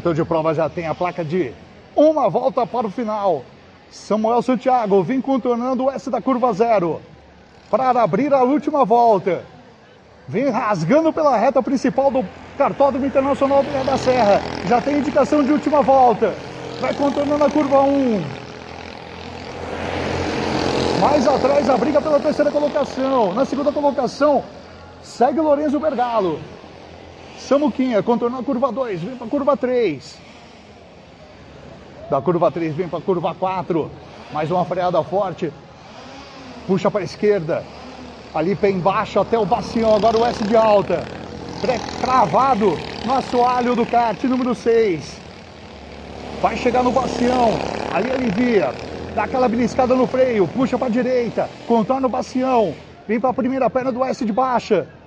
Diretor 0.00 0.14
de 0.14 0.24
prova 0.24 0.54
já 0.54 0.68
tem 0.68 0.86
a 0.86 0.94
placa 0.94 1.22
de 1.22 1.52
uma 1.94 2.28
volta 2.28 2.66
para 2.66 2.86
o 2.86 2.90
final. 2.90 3.44
Samuel 3.90 4.40
Santiago 4.40 5.02
vem 5.02 5.20
contornando 5.20 5.84
o 5.84 5.90
S 5.90 6.08
da 6.08 6.22
curva 6.22 6.52
zero 6.54 7.02
para 7.70 7.90
abrir 8.02 8.32
a 8.32 8.42
última 8.42 8.84
volta. 8.84 9.44
Vem 10.26 10.48
rasgando 10.48 11.12
pela 11.12 11.36
reta 11.36 11.62
principal 11.62 12.10
do 12.10 12.24
Cartódromo 12.56 13.04
Internacional 13.04 13.62
do 13.62 13.84
da 13.84 13.98
Serra. 13.98 14.40
Já 14.66 14.80
tem 14.80 14.98
indicação 14.98 15.44
de 15.44 15.52
última 15.52 15.82
volta. 15.82 16.34
Vai 16.80 16.94
contornando 16.94 17.44
a 17.44 17.50
curva 17.50 17.82
1. 17.82 18.22
Mais 21.00 21.26
atrás 21.26 21.68
a 21.68 21.76
briga 21.76 22.00
pela 22.00 22.20
terceira 22.20 22.50
colocação. 22.50 23.34
Na 23.34 23.44
segunda 23.44 23.70
colocação 23.70 24.42
segue 25.02 25.40
Lorenzo 25.40 25.78
Bergalo. 25.78 26.40
Samuquinha, 27.50 28.00
contornou 28.00 28.38
a 28.38 28.44
curva 28.44 28.70
2, 28.70 29.00
vem 29.00 29.16
para 29.16 29.26
a 29.26 29.28
curva 29.28 29.56
3. 29.56 30.18
Da 32.08 32.22
curva 32.22 32.48
3 32.48 32.76
vem 32.76 32.88
para 32.88 33.00
a 33.00 33.02
curva 33.02 33.34
4. 33.34 33.90
Mais 34.32 34.48
uma 34.52 34.64
freada 34.64 35.02
forte. 35.02 35.52
Puxa 36.68 36.88
para 36.92 37.00
a 37.00 37.02
esquerda. 37.02 37.64
Ali 38.32 38.54
pé 38.54 38.70
embaixo 38.70 39.18
até 39.18 39.36
o 39.36 39.44
bacião. 39.44 39.96
Agora 39.96 40.16
o 40.16 40.24
S 40.24 40.44
de 40.44 40.54
alta. 40.54 41.04
Cravado 42.00 42.78
no 43.04 43.14
assoalho 43.14 43.74
do 43.74 43.84
kart 43.84 44.22
número 44.22 44.54
6. 44.54 45.20
Vai 46.40 46.56
chegar 46.56 46.84
no 46.84 46.92
bacião. 46.92 47.48
Ali 47.92 48.12
alivia. 48.12 48.72
Dá 49.12 49.24
aquela 49.24 49.48
beliscada 49.48 49.96
no 49.96 50.06
freio. 50.06 50.46
Puxa 50.46 50.78
para 50.78 50.86
a 50.86 50.90
direita. 50.90 51.50
Contorna 51.66 52.06
o 52.06 52.10
bacião. 52.10 52.72
Vem 53.08 53.18
para 53.18 53.30
a 53.30 53.34
primeira 53.34 53.68
perna 53.68 53.90
do 53.90 54.04
S 54.04 54.24
de 54.24 54.32
baixa. 54.32 54.99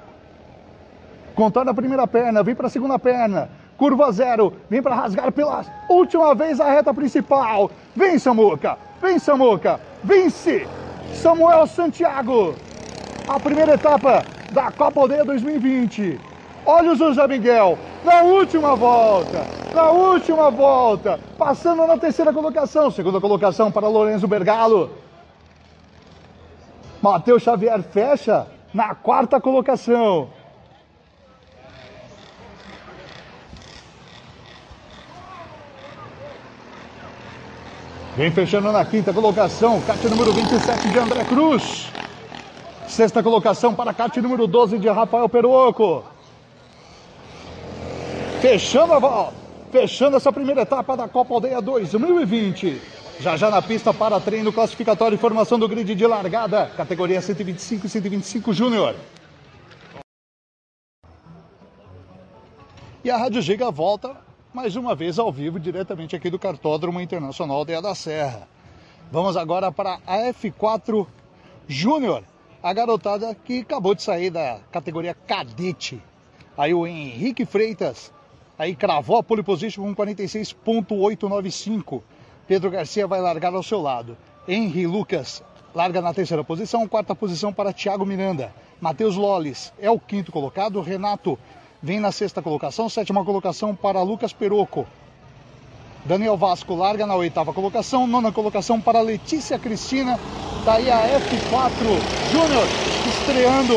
Contorna 1.36 1.72
a 1.72 1.74
primeira 1.74 2.08
perna, 2.08 2.44
vem 2.44 2.56
para 2.56 2.68
a 2.68 2.70
segunda 2.70 3.00
perna. 3.00 3.50
Curva 3.78 4.12
zero, 4.12 4.54
vem 4.70 4.82
para 4.82 4.96
rasgar 4.96 5.32
pela 5.32 5.66
última 5.90 6.36
vez 6.36 6.60
a 6.60 6.70
reta 6.70 6.94
principal. 6.94 7.72
Vem, 7.96 8.20
Samuca, 8.20 8.78
vem, 9.02 9.18
Samuca, 9.18 9.80
vence 10.04 10.68
Samuel 11.14 11.66
Santiago. 11.68 12.56
A 13.28 13.40
primeira 13.40 13.74
etapa 13.74 14.24
da 14.52 14.72
Copa 14.72 15.02
Aldeia 15.02 15.26
2020. 15.26 16.20
Olha 16.66 16.92
o 16.92 16.96
José 16.96 17.28
Miguel 17.28 17.78
na 18.06 18.22
última 18.22 18.76
volta, 18.76 19.46
na 19.74 19.92
última 19.92 20.50
volta, 20.50 21.20
passando 21.38 21.86
na 21.88 21.98
terceira 21.98 22.32
colocação. 22.32 22.92
Segunda 22.92 23.20
colocação 23.20 23.72
para 23.72 23.88
Lorenzo 23.88 24.28
Bergalo. 24.28 24.92
Matheus 27.02 27.44
Xavier 27.44 27.82
fecha 27.82 28.48
na 28.74 28.96
quarta 28.96 29.42
colocação. 29.42 30.30
Vem 38.16 38.30
fechando 38.30 38.72
na 38.72 38.86
quinta 38.86 39.12
colocação, 39.12 39.82
kart 39.82 40.04
número 40.04 40.32
27 40.32 40.88
de 40.88 41.00
André 41.00 41.24
Cruz. 41.26 41.88
Sexta 42.88 43.24
colocação 43.24 43.74
para 43.74 43.92
kart 43.92 44.16
número 44.18 44.46
12 44.46 44.78
de 44.78 44.88
Rafael 44.88 45.28
Peruoco. 45.28 46.04
Fechando 48.40 48.94
a 48.94 49.00
volta, 49.00 49.34
fechando 49.72 50.16
essa 50.16 50.32
primeira 50.32 50.62
etapa 50.62 50.96
da 50.96 51.08
Copa 51.08 51.34
Aldeia 51.34 51.60
2020. 51.60 52.80
Já 53.20 53.36
já 53.36 53.50
na 53.50 53.64
pista 53.64 53.92
para 53.92 54.20
treino 54.20 54.54
classificatório 54.54 55.16
e 55.16 55.18
formação 55.18 55.58
do 55.58 55.68
grid 55.68 55.96
de 55.96 56.06
largada, 56.06 56.70
categoria 56.78 57.20
125 57.20 57.88
e 57.88 57.90
125 57.90 58.54
Júnior. 58.54 58.96
E 63.04 63.10
a 63.10 63.18
Rádio 63.18 63.42
Giga 63.42 63.72
volta 63.72 64.16
mais 64.54 64.76
uma 64.76 64.94
vez 64.94 65.18
ao 65.18 65.32
vivo, 65.32 65.60
diretamente 65.60 66.16
aqui 66.16 66.30
do 66.30 66.38
Cartódromo 66.38 67.02
Internacional 67.02 67.66
de 67.66 67.82
da 67.82 67.96
Serra. 67.96 68.48
Vamos 69.12 69.36
agora 69.36 69.72
para 69.72 70.00
a 70.06 70.18
F4 70.32 71.08
Júnior, 71.68 72.24
a 72.62 72.72
garotada 72.72 73.34
que 73.34 73.62
acabou 73.62 73.96
de 73.96 74.04
sair 74.04 74.30
da 74.30 74.60
categoria 74.72 75.16
cadete. 75.16 76.00
Aí 76.56 76.72
o 76.72 76.86
Henrique 76.86 77.48
Freitas, 77.48 78.14
aí 78.58 78.76
cravou 78.76 79.18
a 79.18 79.24
pole 79.24 79.42
position 79.42 79.82
com 79.82 79.96
46.895. 79.96 82.04
Pedro 82.48 82.70
Garcia 82.70 83.08
vai 83.08 83.22
largar 83.22 83.56
ao 83.56 83.64
seu 83.64 83.82
lado. 83.82 84.16
Henry 84.48 84.86
Lucas 84.86 85.42
larga 85.74 86.00
na 86.00 86.14
terceira 86.14 86.44
posição, 86.44 86.88
quarta 86.88 87.16
posição 87.16 87.52
para 87.52 87.74
Thiago 87.74 88.06
Miranda. 88.06 88.54
Matheus 88.80 89.16
Loles 89.16 89.74
é 89.80 89.90
o 89.90 90.00
quinto 90.00 90.32
colocado, 90.32 90.80
Renato 90.80 91.40
vem 91.84 92.00
na 92.00 92.14
sexta 92.14 92.42
colocação, 92.42 92.88
sétima 92.88 93.26
colocação 93.26 93.76
para 93.76 94.02
Lucas 94.02 94.32
Peroco. 94.32 94.88
Daniel 96.06 96.38
Vasco 96.38 96.74
larga 96.76 97.06
na 97.06 97.14
oitava 97.14 97.54
colocação, 97.54 98.08
nona 98.08 98.32
colocação 98.32 98.80
para 98.80 99.02
Letícia 99.02 99.60
Cristina, 99.60 100.18
daí 100.66 100.90
a 100.90 101.20
F4 101.20 102.06
Júnior 102.32 102.68
estreando 103.06 103.76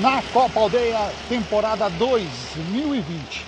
na 0.00 0.22
Copa 0.32 0.60
Aldeia 0.60 1.12
temporada 1.28 1.90
2020. 1.90 3.44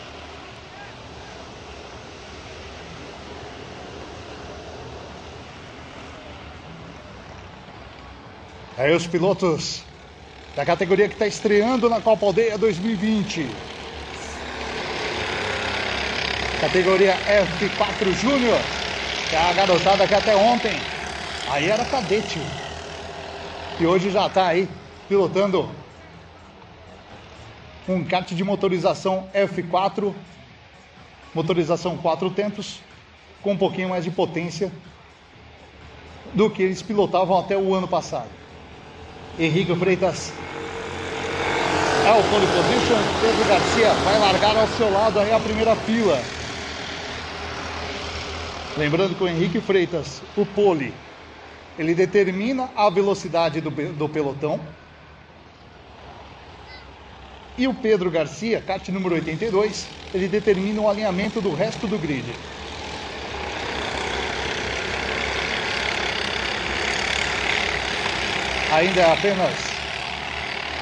Aí 8.76 8.94
os 8.94 9.06
pilotos 9.06 9.84
da 10.56 10.64
categoria 10.64 11.06
que 11.06 11.12
está 11.12 11.26
estreando 11.26 11.86
na 11.86 12.00
Copa 12.00 12.24
Aldeia 12.24 12.56
2020. 12.56 13.46
Categoria 16.62 17.14
F4 17.60 18.14
Júnior, 18.14 18.58
que 19.28 19.36
é 19.36 19.38
a 19.38 19.52
garotada 19.52 20.08
que 20.08 20.14
até 20.14 20.34
ontem 20.34 20.72
aí 21.50 21.68
era 21.68 21.84
cadete. 21.84 22.40
E 23.78 23.84
hoje 23.84 24.10
já 24.10 24.28
está 24.28 24.46
aí 24.46 24.66
pilotando 25.06 25.68
um 27.86 28.02
kart 28.02 28.32
de 28.32 28.42
motorização 28.42 29.28
F4, 29.34 30.14
motorização 31.34 31.98
quatro 31.98 32.30
tempos, 32.30 32.80
com 33.42 33.52
um 33.52 33.58
pouquinho 33.58 33.90
mais 33.90 34.04
de 34.04 34.10
potência 34.10 34.72
do 36.32 36.48
que 36.48 36.62
eles 36.62 36.80
pilotavam 36.80 37.38
até 37.38 37.58
o 37.58 37.74
ano 37.74 37.86
passado. 37.86 38.45
Henrique 39.38 39.74
Freitas 39.76 40.32
é 42.06 42.12
o 42.12 42.22
pole 42.30 42.46
position, 42.46 42.96
Pedro 43.20 43.44
Garcia 43.44 43.92
vai 43.92 44.18
largar 44.18 44.56
ao 44.56 44.66
seu 44.68 44.90
lado 44.90 45.20
aí 45.20 45.30
a 45.30 45.38
primeira 45.38 45.76
fila. 45.76 46.18
Lembrando 48.78 49.14
que 49.14 49.24
o 49.24 49.28
Henrique 49.28 49.60
Freitas, 49.60 50.22
o 50.38 50.46
pole, 50.46 50.94
ele 51.78 51.94
determina 51.94 52.70
a 52.74 52.88
velocidade 52.88 53.60
do, 53.60 53.70
do 53.70 54.08
pelotão. 54.08 54.58
E 57.58 57.68
o 57.68 57.74
Pedro 57.74 58.10
Garcia, 58.10 58.62
kart 58.62 58.88
número 58.88 59.16
82, 59.16 59.86
ele 60.14 60.28
determina 60.28 60.80
o 60.80 60.88
alinhamento 60.88 61.42
do 61.42 61.52
resto 61.52 61.86
do 61.86 61.98
grid. 61.98 62.34
Ainda 68.76 69.00
é 69.00 69.10
apenas 69.10 69.54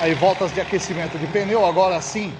aí 0.03 0.15
voltas 0.15 0.53
de 0.53 0.61
aquecimento 0.61 1.17
de 1.17 1.29
pneu, 1.29 1.65
agora 1.65 2.01
sim. 2.01 2.35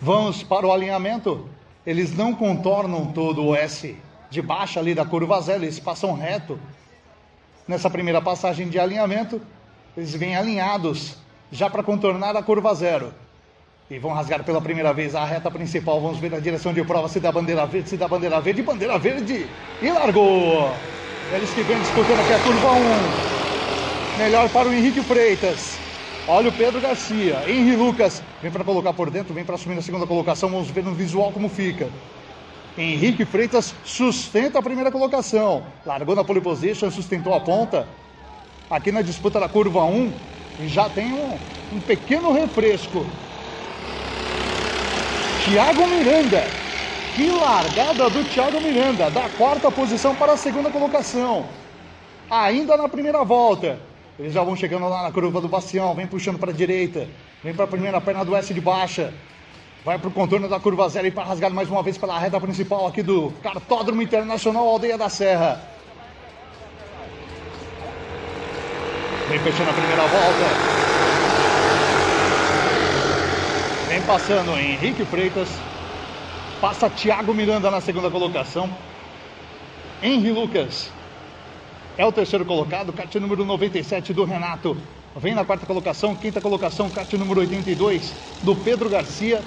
Vamos 0.00 0.44
para 0.44 0.64
o 0.64 0.72
alinhamento. 0.72 1.48
Eles 1.84 2.16
não 2.16 2.32
contornam 2.32 3.06
todo 3.06 3.44
o 3.44 3.56
S 3.56 3.96
de 4.30 4.40
baixo 4.40 4.78
ali 4.78 4.94
da 4.94 5.04
curva 5.04 5.40
zero, 5.40 5.64
eles 5.64 5.80
passam 5.80 6.12
reto. 6.12 6.60
Nessa 7.66 7.90
primeira 7.90 8.22
passagem 8.22 8.68
de 8.68 8.78
alinhamento, 8.78 9.42
eles 9.96 10.14
vêm 10.14 10.36
alinhados 10.36 11.16
já 11.50 11.68
para 11.68 11.82
contornar 11.82 12.36
a 12.36 12.42
curva 12.42 12.72
zero. 12.76 13.12
E 13.90 13.98
vão 13.98 14.12
rasgar 14.12 14.44
pela 14.44 14.60
primeira 14.60 14.92
vez 14.92 15.16
a 15.16 15.24
reta 15.24 15.50
principal. 15.50 16.00
Vamos 16.00 16.18
ver 16.18 16.32
a 16.32 16.38
direção 16.38 16.72
de 16.72 16.84
prova 16.84 17.08
se 17.08 17.18
dá 17.18 17.32
bandeira 17.32 17.66
verde, 17.66 17.88
se 17.88 17.96
dá 17.96 18.06
bandeira 18.06 18.40
verde, 18.40 18.62
bandeira 18.62 18.96
verde. 18.96 19.44
E 19.82 19.90
largou. 19.90 20.70
Eles 21.32 21.52
que 21.52 21.62
vêm 21.64 21.80
disputando 21.80 22.20
aqui 22.20 22.32
a 22.32 22.38
curva 22.38 22.72
1. 22.74 23.37
Melhor 24.18 24.48
para 24.48 24.68
o 24.68 24.74
Henrique 24.74 25.00
Freitas. 25.00 25.78
Olha 26.26 26.48
o 26.48 26.52
Pedro 26.52 26.80
Garcia. 26.80 27.44
Henrique 27.46 27.76
Lucas 27.76 28.20
vem 28.42 28.50
para 28.50 28.64
colocar 28.64 28.92
por 28.92 29.10
dentro, 29.10 29.32
vem 29.32 29.44
para 29.44 29.54
assumir 29.54 29.78
a 29.78 29.82
segunda 29.82 30.08
colocação. 30.08 30.50
Vamos 30.50 30.68
ver 30.68 30.82
no 30.82 30.92
visual 30.92 31.30
como 31.30 31.48
fica. 31.48 31.88
Henrique 32.76 33.24
Freitas 33.24 33.72
sustenta 33.84 34.58
a 34.58 34.62
primeira 34.62 34.90
colocação. 34.90 35.62
Largou 35.86 36.16
na 36.16 36.24
pole 36.24 36.40
position, 36.40 36.90
sustentou 36.90 37.32
a 37.32 37.38
ponta. 37.38 37.86
Aqui 38.68 38.90
na 38.90 39.02
disputa 39.02 39.38
da 39.38 39.48
curva 39.48 39.84
1, 39.84 40.12
já 40.66 40.90
tem 40.90 41.12
um, 41.12 41.38
um 41.72 41.80
pequeno 41.80 42.32
refresco. 42.32 43.06
Thiago 45.44 45.86
Miranda. 45.86 46.42
Que 47.14 47.30
largada 47.30 48.10
do 48.10 48.24
Thiago 48.24 48.60
Miranda, 48.60 49.10
da 49.10 49.28
quarta 49.28 49.70
posição 49.70 50.12
para 50.16 50.32
a 50.32 50.36
segunda 50.36 50.70
colocação. 50.70 51.46
Ainda 52.28 52.76
na 52.76 52.88
primeira 52.88 53.22
volta. 53.22 53.87
Eles 54.18 54.32
já 54.32 54.42
vão 54.42 54.56
chegando 54.56 54.88
lá 54.88 55.04
na 55.04 55.12
curva 55.12 55.40
do 55.40 55.48
Bastião, 55.48 55.94
vem 55.94 56.06
puxando 56.06 56.38
para 56.38 56.50
a 56.50 56.54
direita, 56.54 57.06
vem 57.42 57.54
para 57.54 57.64
a 57.64 57.68
primeira 57.68 58.00
perna 58.00 58.24
do 58.24 58.34
S 58.34 58.52
de 58.52 58.60
baixa. 58.60 59.14
Vai 59.84 59.96
para 59.96 60.08
o 60.08 60.10
contorno 60.10 60.48
da 60.48 60.58
curva 60.58 60.88
zero 60.88 61.06
e 61.06 61.10
para 61.10 61.22
rasgar 61.22 61.52
mais 61.52 61.70
uma 61.70 61.84
vez 61.84 61.96
pela 61.96 62.18
reta 62.18 62.40
principal 62.40 62.88
aqui 62.88 63.00
do 63.00 63.32
Cartódromo 63.42 64.02
Internacional 64.02 64.66
Aldeia 64.66 64.98
da 64.98 65.08
Serra. 65.08 65.62
Vem 69.28 69.38
fechando 69.38 69.70
a 69.70 69.72
primeira 69.72 70.02
volta. 70.08 70.44
Vem 73.88 74.02
passando 74.02 74.58
Henrique 74.58 75.04
Freitas. 75.04 75.48
Passa 76.60 76.90
Thiago 76.90 77.32
Miranda 77.32 77.70
na 77.70 77.80
segunda 77.80 78.10
colocação. 78.10 78.68
Henri 80.02 80.32
Lucas 80.32 80.90
é 81.98 82.06
o 82.06 82.12
terceiro 82.12 82.44
colocado, 82.44 82.92
kart 82.92 83.12
número 83.16 83.44
97 83.44 84.14
do 84.14 84.24
Renato. 84.24 84.76
Vem 85.16 85.34
na 85.34 85.44
quarta 85.44 85.66
colocação, 85.66 86.14
quinta 86.14 86.40
colocação, 86.40 86.88
kart 86.88 87.12
número 87.14 87.40
82 87.40 88.14
do 88.40 88.54
Pedro 88.54 88.88
Garcia. 88.88 89.42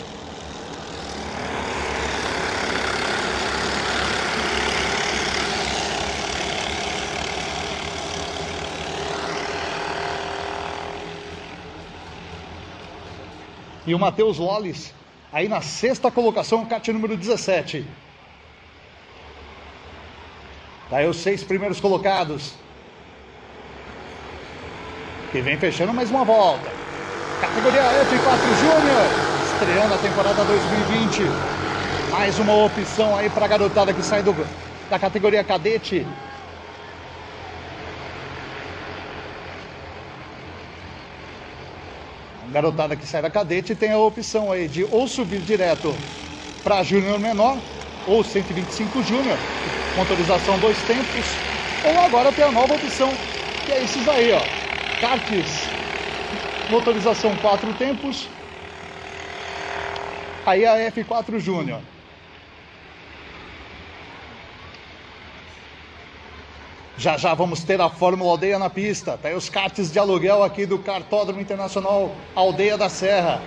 E 13.87 13.95
o 13.95 13.99
Matheus 13.99 14.37
Lolles 14.37 14.93
aí 15.31 15.47
na 15.47 15.61
sexta 15.61 16.11
colocação, 16.11 16.65
kart 16.65 16.85
número 16.89 17.15
17. 17.15 17.85
Tá 20.91 20.97
aí 20.97 21.07
os 21.07 21.15
seis 21.15 21.41
primeiros 21.41 21.79
colocados. 21.79 22.51
Que 25.31 25.39
vem 25.39 25.57
fechando 25.57 25.93
mais 25.93 26.11
uma 26.11 26.25
volta. 26.25 26.69
Categoria 27.39 28.05
F4 28.05 28.53
Júnior, 28.53 29.09
estreando 29.41 29.93
a 29.93 29.97
temporada 29.97 30.43
2020. 30.43 31.23
Mais 32.11 32.37
uma 32.39 32.53
opção 32.65 33.15
aí 33.15 33.29
para 33.29 33.45
a 33.45 33.47
garotada 33.47 33.93
que 33.93 34.03
sai 34.03 34.21
do, 34.21 34.35
da 34.89 34.99
categoria 34.99 35.41
cadete. 35.45 36.05
A 42.45 42.51
garotada 42.51 42.97
que 42.97 43.07
sai 43.07 43.21
da 43.21 43.29
cadete 43.29 43.75
tem 43.75 43.93
a 43.93 43.97
opção 43.97 44.51
aí 44.51 44.67
de 44.67 44.83
ou 44.83 45.07
subir 45.07 45.39
direto 45.39 45.95
para 46.65 46.83
Júnior 46.83 47.17
menor 47.17 47.57
ou 48.05 48.25
125 48.25 49.01
Júnior, 49.01 49.39
motorização 49.95 50.57
dois 50.59 50.77
tempos, 50.83 51.25
ou 51.83 51.99
agora 51.99 52.31
tem 52.31 52.45
a 52.45 52.51
nova 52.51 52.73
opção, 52.75 53.09
que 53.65 53.71
é 53.71 53.83
esses 53.83 54.07
aí, 54.07 54.31
ó, 54.31 54.41
karts, 54.99 55.69
motorização 56.69 57.35
quatro 57.37 57.73
tempos, 57.73 58.29
aí 60.45 60.65
a 60.65 60.91
F4 60.91 61.39
Júnior. 61.39 61.81
Já 66.97 67.17
já 67.17 67.33
vamos 67.33 67.63
ter 67.63 67.81
a 67.81 67.89
Fórmula 67.89 68.29
Aldeia 68.31 68.59
na 68.59 68.69
pista. 68.69 69.17
Tá 69.17 69.29
aí 69.29 69.35
os 69.35 69.49
karts 69.49 69.91
de 69.91 69.97
aluguel 69.97 70.43
aqui 70.43 70.67
do 70.67 70.77
Cartódromo 70.77 71.41
Internacional 71.41 72.15
Aldeia 72.35 72.77
da 72.77 72.89
Serra. 72.89 73.41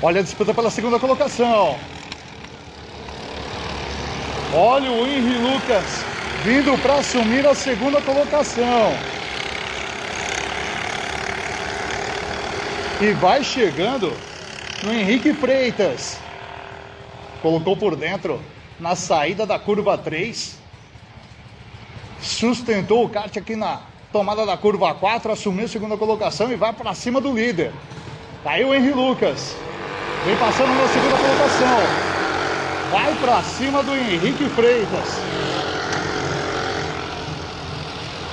Olha 0.00 0.20
a 0.20 0.22
disputa 0.22 0.54
pela 0.54 0.70
segunda 0.70 0.96
colocação. 1.00 1.76
Olha 4.54 4.92
o 4.92 5.04
Henry 5.04 5.38
Lucas 5.38 5.84
vindo 6.44 6.78
para 6.80 6.94
assumir 6.94 7.44
a 7.44 7.52
segunda 7.52 8.00
colocação. 8.00 8.94
E 13.00 13.10
vai 13.14 13.42
chegando 13.42 14.16
no 14.84 14.92
Henrique 14.92 15.34
Freitas. 15.34 16.16
Colocou 17.42 17.76
por 17.76 17.96
dentro 17.96 18.40
na 18.78 18.94
saída 18.94 19.44
da 19.44 19.58
curva 19.58 19.98
3. 19.98 20.58
Sustentou 22.20 23.04
o 23.04 23.08
kart 23.08 23.36
aqui 23.36 23.56
na 23.56 23.80
tomada 24.12 24.46
da 24.46 24.56
curva 24.56 24.94
4, 24.94 25.32
assumiu 25.32 25.64
a 25.64 25.68
segunda 25.68 25.96
colocação 25.96 26.52
e 26.52 26.56
vai 26.56 26.72
para 26.72 26.94
cima 26.94 27.20
do 27.20 27.32
líder. 27.32 27.72
Tá 28.44 28.52
aí 28.52 28.64
o 28.64 28.72
Henry 28.72 28.92
Lucas. 28.92 29.56
Vem 30.28 30.36
passando 30.36 30.74
na 30.74 30.86
segunda 30.88 31.16
colocação. 31.16 31.78
Vai 32.90 33.14
para 33.14 33.42
cima 33.44 33.82
do 33.82 33.96
Henrique 33.96 34.46
Freitas. 34.50 35.22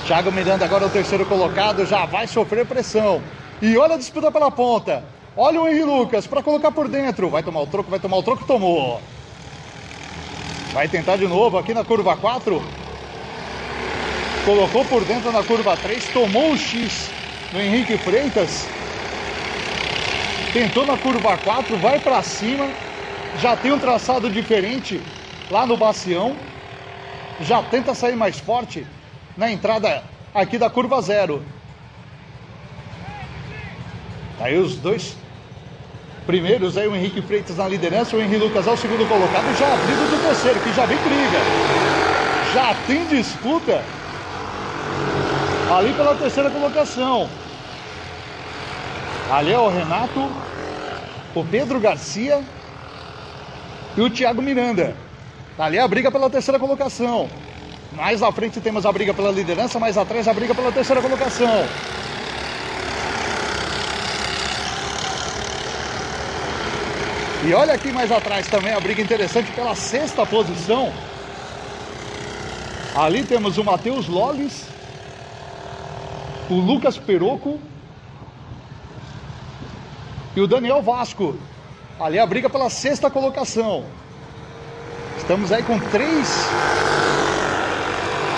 Thiago 0.06 0.30
Miranda 0.30 0.66
agora 0.66 0.84
é 0.84 0.88
o 0.88 0.90
terceiro 0.90 1.26
colocado, 1.26 1.86
já 1.86 2.06
vai 2.06 2.28
sofrer 2.28 2.66
pressão. 2.66 3.22
E 3.62 3.78
olha 3.78 3.96
a 3.96 3.98
disputa 3.98 4.30
pela 4.30 4.52
ponta. 4.52 5.06
Olha 5.38 5.62
o 5.62 5.70
Henry 5.70 5.86
Lucas 5.86 6.28
para 6.28 6.44
colocar 6.44 6.70
por 6.70 6.90
dentro. 6.90 7.30
Vai 7.30 7.44
tomar 7.44 7.62
o 7.62 7.68
troco, 7.68 7.90
vai 7.90 8.00
tomar 8.02 8.18
o 8.18 8.24
troco, 8.24 8.46
tomou. 8.46 9.02
Vai 10.74 10.90
tentar 10.90 11.16
de 11.16 11.30
novo 11.30 11.58
aqui 11.58 11.74
na 11.74 11.86
curva 11.86 12.18
4. 12.18 12.62
Colocou 14.44 14.84
por 14.84 15.06
dentro 15.06 15.32
na 15.32 15.44
curva 15.44 15.78
3, 15.78 16.10
tomou 16.10 16.52
o 16.52 16.58
X 16.58 17.10
no 17.54 17.62
Henrique 17.62 17.98
Freitas. 17.98 18.68
Tentou 20.56 20.86
na 20.86 20.96
curva 20.96 21.38
4, 21.38 21.76
vai 21.80 22.00
para 22.00 22.24
cima. 22.24 22.70
Já 23.42 23.58
tem 23.58 23.74
um 23.74 23.78
traçado 23.78 24.30
diferente 24.30 25.02
lá 25.52 25.66
no 25.66 25.76
Bacião. 25.76 26.34
Já 27.42 27.62
tenta 27.62 27.94
sair 27.94 28.16
mais 28.16 28.40
forte 28.40 28.88
na 29.36 29.52
entrada 29.52 30.02
aqui 30.34 30.58
da 30.58 30.70
curva 30.70 31.02
0. 31.02 31.44
Aí 34.40 34.58
os 34.58 34.78
dois 34.78 35.18
primeiros 36.26 36.78
aí 36.78 36.88
o 36.88 36.96
Henrique 36.96 37.22
Freitas 37.22 37.58
na 37.58 37.68
liderança, 37.68 38.16
o 38.16 38.22
Henrique 38.22 38.46
Lucas 38.46 38.66
ao 38.66 38.78
segundo 38.78 39.06
colocado, 39.10 39.54
já 39.60 39.74
abrindo 39.74 40.10
do 40.10 40.26
terceiro, 40.26 40.60
que 40.62 40.72
já 40.72 40.86
vem 40.86 40.98
briga. 41.00 41.40
Já 42.54 42.74
tem 42.88 43.06
disputa 43.08 43.84
ali 45.78 45.92
pela 45.92 46.16
terceira 46.16 46.50
colocação. 46.50 47.28
Ali 49.32 49.52
é 49.52 49.58
o 49.58 49.70
Renato, 49.70 50.30
o 51.34 51.44
Pedro 51.44 51.80
Garcia 51.80 52.44
e 53.98 54.02
o 54.02 54.10
Thiago 54.10 54.42
Miranda. 54.42 54.96
Ali 55.58 55.78
é 55.78 55.82
a 55.82 55.88
briga 55.88 56.12
pela 56.12 56.30
terceira 56.30 56.60
colocação. 56.60 57.28
Mais 57.94 58.22
à 58.22 58.32
frente 58.32 58.62
temos 58.62 58.86
a 58.86 58.92
briga 58.92 59.14
pela 59.14 59.32
liderança, 59.32 59.80
mais 59.80 59.98
atrás 59.98 60.28
a 60.28 60.34
briga 60.34 60.54
pela 60.54 60.72
terceira 60.72 61.02
colocação. 61.02 61.66
E 67.48 67.54
olha 67.54 67.74
aqui 67.74 67.92
mais 67.92 68.12
atrás 68.12 68.48
também 68.48 68.74
a 68.74 68.80
briga 68.80 69.02
interessante 69.02 69.52
pela 69.54 69.76
sexta 69.76 70.26
posição. 70.26 70.94
Ali 72.96 73.24
temos 73.24 73.58
o 73.58 73.64
Matheus 73.64 74.08
Lollis, 74.08 74.68
o 76.50 76.56
Lucas 76.56 76.98
Peroco 76.98 77.60
e 80.36 80.42
o 80.42 80.48
Daniel 80.48 80.82
Vasco. 80.82 81.36
Ali 82.00 82.20
a 82.20 82.26
briga 82.26 82.50
pela 82.50 82.70
sexta 82.70 83.10
colocação. 83.10 83.86
Estamos 85.18 85.52
aí 85.52 85.64
com 85.64 85.80
três, 85.80 86.28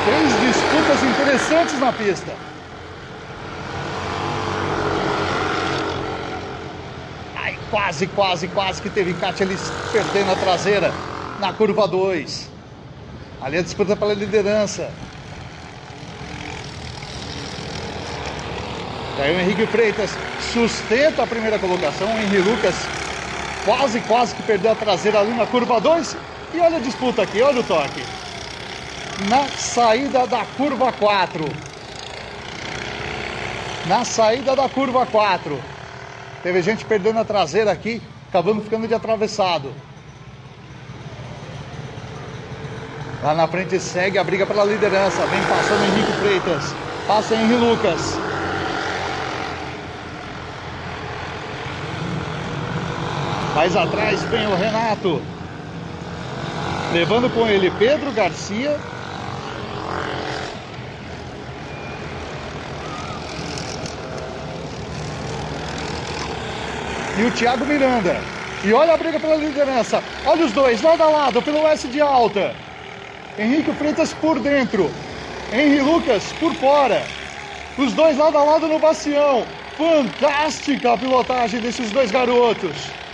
três 0.05 0.39
disputas 0.39 1.03
interessantes 1.03 1.79
na 1.79 1.91
pista. 1.91 2.31
Ai, 7.35 7.57
quase, 7.71 8.07
quase, 8.07 8.47
quase 8.49 8.81
que 8.81 8.89
teve 8.89 9.13
Kátia 9.15 9.45
ali 9.45 9.57
perdendo 9.91 10.31
a 10.31 10.35
traseira 10.35 10.93
na 11.39 11.51
curva 11.51 11.87
2. 11.87 12.47
Ali 13.41 13.57
a 13.57 13.61
disputa 13.63 13.95
pela 13.95 14.13
liderança. 14.13 14.91
E 19.17 19.21
aí 19.21 19.35
o 19.35 19.39
Henrique 19.39 19.65
Freitas 19.65 20.11
sustenta 20.53 21.23
a 21.23 21.27
primeira 21.27 21.57
colocação. 21.57 22.07
O 22.07 22.19
Henrique 22.19 22.37
Lucas 22.37 22.75
quase, 23.65 23.99
quase 24.01 24.35
que 24.35 24.43
perdeu 24.43 24.71
a 24.71 24.75
traseira 24.75 25.19
ali 25.19 25.33
na 25.33 25.47
curva 25.47 25.81
2. 25.81 26.15
E 26.53 26.59
olha 26.59 26.77
a 26.77 26.79
disputa 26.79 27.23
aqui, 27.23 27.41
olha 27.41 27.59
o 27.59 27.63
toque. 27.63 28.01
Na 29.27 29.47
saída 29.47 30.27
da 30.27 30.45
curva 30.45 30.91
4. 30.91 31.43
Na 33.87 34.05
saída 34.05 34.55
da 34.55 34.69
curva 34.69 35.05
4. 35.05 35.59
Teve 36.43 36.61
gente 36.61 36.85
perdendo 36.85 37.19
a 37.19 37.25
traseira 37.25 37.71
aqui, 37.71 38.01
acabando 38.29 38.61
ficando 38.61 38.87
de 38.87 38.93
atravessado. 38.93 39.73
Lá 43.23 43.33
na 43.33 43.47
frente 43.47 43.79
segue 43.79 44.19
a 44.19 44.23
briga 44.23 44.45
pela 44.45 44.63
liderança. 44.63 45.25
Vem 45.25 45.43
passando 45.43 45.83
Henrique 45.83 46.13
Freitas. 46.13 46.75
Passa 47.07 47.35
Henrique 47.35 47.55
Lucas. 47.55 48.21
Mais 53.57 53.75
atrás 53.75 54.21
vem 54.25 54.45
o 54.45 54.55
Renato. 54.55 55.19
Levando 56.93 57.27
com 57.33 57.47
ele 57.47 57.71
Pedro 57.71 58.11
Garcia. 58.11 58.77
E 67.17 67.23
o 67.23 67.31
Thiago 67.31 67.65
Miranda. 67.65 68.21
E 68.63 68.71
olha 68.71 68.93
a 68.93 68.97
briga 68.97 69.19
pela 69.19 69.35
liderança. 69.37 70.03
Olha 70.23 70.45
os 70.45 70.51
dois, 70.51 70.83
lado 70.83 71.01
a 71.01 71.07
lado, 71.07 71.41
pelo 71.41 71.67
S 71.67 71.87
de 71.87 71.99
alta. 71.99 72.53
Henrique 73.39 73.73
Freitas 73.73 74.13
por 74.13 74.39
dentro. 74.39 74.91
Henrique 75.51 75.81
Lucas 75.81 76.31
por 76.33 76.53
fora. 76.53 77.01
Os 77.75 77.91
dois 77.93 78.19
lado 78.19 78.37
a 78.37 78.43
lado 78.43 78.67
no 78.67 78.77
bacião. 78.77 79.43
Fantástica 79.75 80.93
a 80.93 80.97
pilotagem 80.99 81.59
desses 81.59 81.89
dois 81.89 82.11
garotos. 82.11 83.06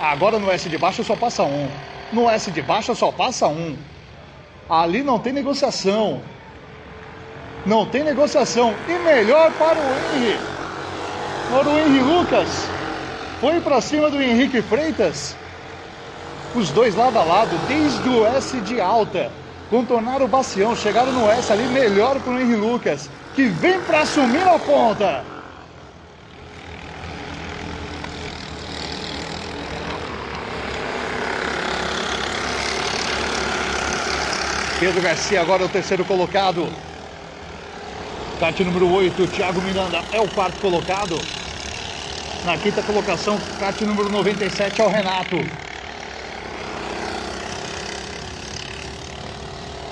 Agora 0.00 0.38
no 0.38 0.50
S 0.50 0.66
de 0.66 0.78
baixo 0.78 1.04
só 1.04 1.14
passa 1.14 1.42
um. 1.42 1.68
No 2.10 2.28
S 2.30 2.50
de 2.50 2.62
baixo 2.62 2.94
só 2.94 3.12
passa 3.12 3.46
um. 3.48 3.76
Ali 4.66 5.02
não 5.02 5.18
tem 5.18 5.30
negociação. 5.30 6.22
Não 7.66 7.84
tem 7.84 8.02
negociação. 8.02 8.74
E 8.88 8.92
melhor 9.04 9.52
para 9.52 9.78
o 9.78 10.16
Henry. 10.16 10.38
Para 11.50 11.68
o 11.68 11.78
Henry 11.78 12.00
Lucas. 12.00 12.66
Foi 13.42 13.60
para 13.60 13.82
cima 13.82 14.08
do 14.08 14.22
Henrique 14.22 14.62
Freitas. 14.62 15.36
Os 16.54 16.70
dois 16.70 16.94
lado 16.94 17.18
a 17.18 17.22
lado, 17.22 17.58
desde 17.68 18.08
o 18.08 18.24
S 18.26 18.58
de 18.62 18.80
alta. 18.80 19.30
Contornaram 19.68 20.24
o 20.24 20.28
bacião, 20.28 20.74
chegaram 20.74 21.12
no 21.12 21.30
S 21.30 21.52
ali, 21.52 21.64
melhor 21.64 22.18
para 22.20 22.32
o 22.32 22.40
Henry 22.40 22.56
Lucas. 22.56 23.10
Que 23.34 23.44
vem 23.48 23.78
para 23.82 24.00
assumir 24.00 24.48
a 24.48 24.58
ponta. 24.58 25.39
Pedro 34.80 35.02
Garcia 35.02 35.42
agora 35.42 35.62
é 35.62 35.66
o 35.66 35.68
terceiro 35.68 36.06
colocado. 36.06 36.66
Kart 38.40 38.58
número 38.60 38.90
8, 38.90 39.26
Thiago 39.26 39.60
Miranda 39.60 40.02
é 40.10 40.18
o 40.18 40.26
quarto 40.26 40.58
colocado. 40.58 41.20
Na 42.46 42.56
quinta 42.56 42.82
colocação, 42.82 43.38
kart 43.58 43.78
número 43.82 44.08
97 44.08 44.80
é 44.80 44.84
o 44.84 44.88
Renato. 44.88 45.36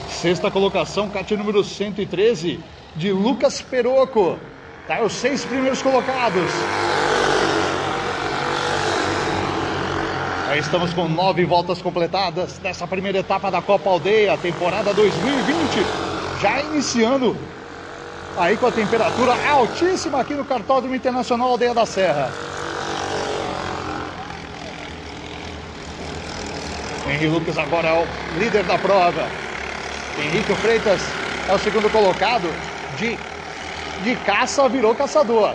Sexta 0.09 0.51
colocação, 0.51 1.11
kart 1.11 1.31
número 1.33 1.63
113 1.63 2.59
de 2.97 3.13
Lucas 3.13 3.61
Peroco. 3.61 4.39
Tá 4.87 5.03
os 5.03 5.13
seis 5.13 5.45
primeiros 5.45 5.83
colocados. 5.83 6.88
Estamos 10.59 10.93
com 10.93 11.09
nove 11.09 11.45
voltas 11.45 11.81
completadas 11.81 12.59
nessa 12.61 12.87
primeira 12.87 13.19
etapa 13.19 13.51
da 13.51 13.63
Copa 13.63 13.89
Aldeia, 13.89 14.37
temporada 14.37 14.93
2020, 14.93 15.87
já 16.41 16.61
iniciando 16.63 17.37
aí 18.37 18.57
com 18.57 18.67
a 18.67 18.73
temperatura 18.73 19.35
altíssima 19.49 20.21
aqui 20.21 20.35
no 20.35 20.45
Cartódromo 20.45 20.95
Internacional 20.95 21.51
Aldeia 21.51 21.73
da 21.73 21.87
Serra. 21.87 22.33
Henrique 27.07 27.27
Lucas 27.27 27.57
agora 27.57 27.89
é 27.89 28.03
o 28.03 28.39
líder 28.39 28.65
da 28.65 28.77
prova. 28.77 29.27
Henrique 30.19 30.55
Freitas 30.57 31.01
é 31.49 31.55
o 31.55 31.59
segundo 31.59 31.89
colocado. 31.91 32.53
De, 32.99 33.17
de 34.03 34.17
caça 34.27 34.69
virou 34.69 34.95
caçador. 34.95 35.55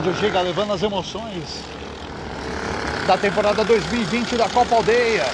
Rádio 0.00 0.14
Giga 0.14 0.40
levando 0.40 0.72
as 0.72 0.82
emoções 0.82 1.62
da 3.06 3.18
temporada 3.18 3.62
2020 3.62 4.34
da 4.34 4.48
Copa 4.48 4.76
Aldeia. 4.76 5.26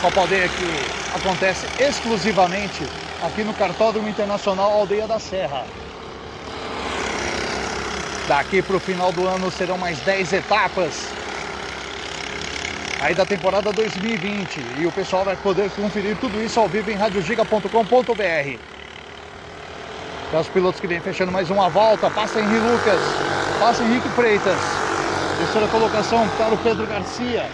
Copa 0.00 0.20
Aldeia 0.20 0.48
que 0.48 1.18
acontece 1.18 1.66
exclusivamente 1.82 2.86
aqui 3.24 3.42
no 3.42 3.52
Cartódromo 3.54 4.08
Internacional 4.08 4.70
Aldeia 4.70 5.08
da 5.08 5.18
Serra. 5.18 5.64
Daqui 8.28 8.62
para 8.62 8.76
o 8.76 8.78
final 8.78 9.10
do 9.10 9.26
ano 9.26 9.50
serão 9.50 9.76
mais 9.76 9.98
10 9.98 10.32
etapas 10.34 11.08
aí 13.02 13.16
da 13.16 13.26
temporada 13.26 13.72
2020 13.72 14.60
e 14.78 14.86
o 14.86 14.92
pessoal 14.92 15.24
vai 15.24 15.34
poder 15.34 15.68
conferir 15.70 16.16
tudo 16.18 16.40
isso 16.40 16.60
ao 16.60 16.68
vivo 16.68 16.88
em 16.88 16.94
radiogiga.com.br. 16.94 18.58
Os 20.40 20.48
pilotos 20.48 20.80
que 20.80 20.86
vêm 20.86 21.00
fechando 21.00 21.32
mais 21.32 21.50
uma 21.50 21.68
volta, 21.68 22.08
passa 22.10 22.40
Henrique 22.40 22.60
Lucas, 22.60 23.33
passa 23.64 23.82
Henrique 23.82 24.10
Freitas. 24.10 24.58
Terceira 25.38 25.66
colocação 25.68 26.28
para 26.36 26.52
o 26.52 26.58
Pedro 26.58 26.86
Garcia. 26.86 27.48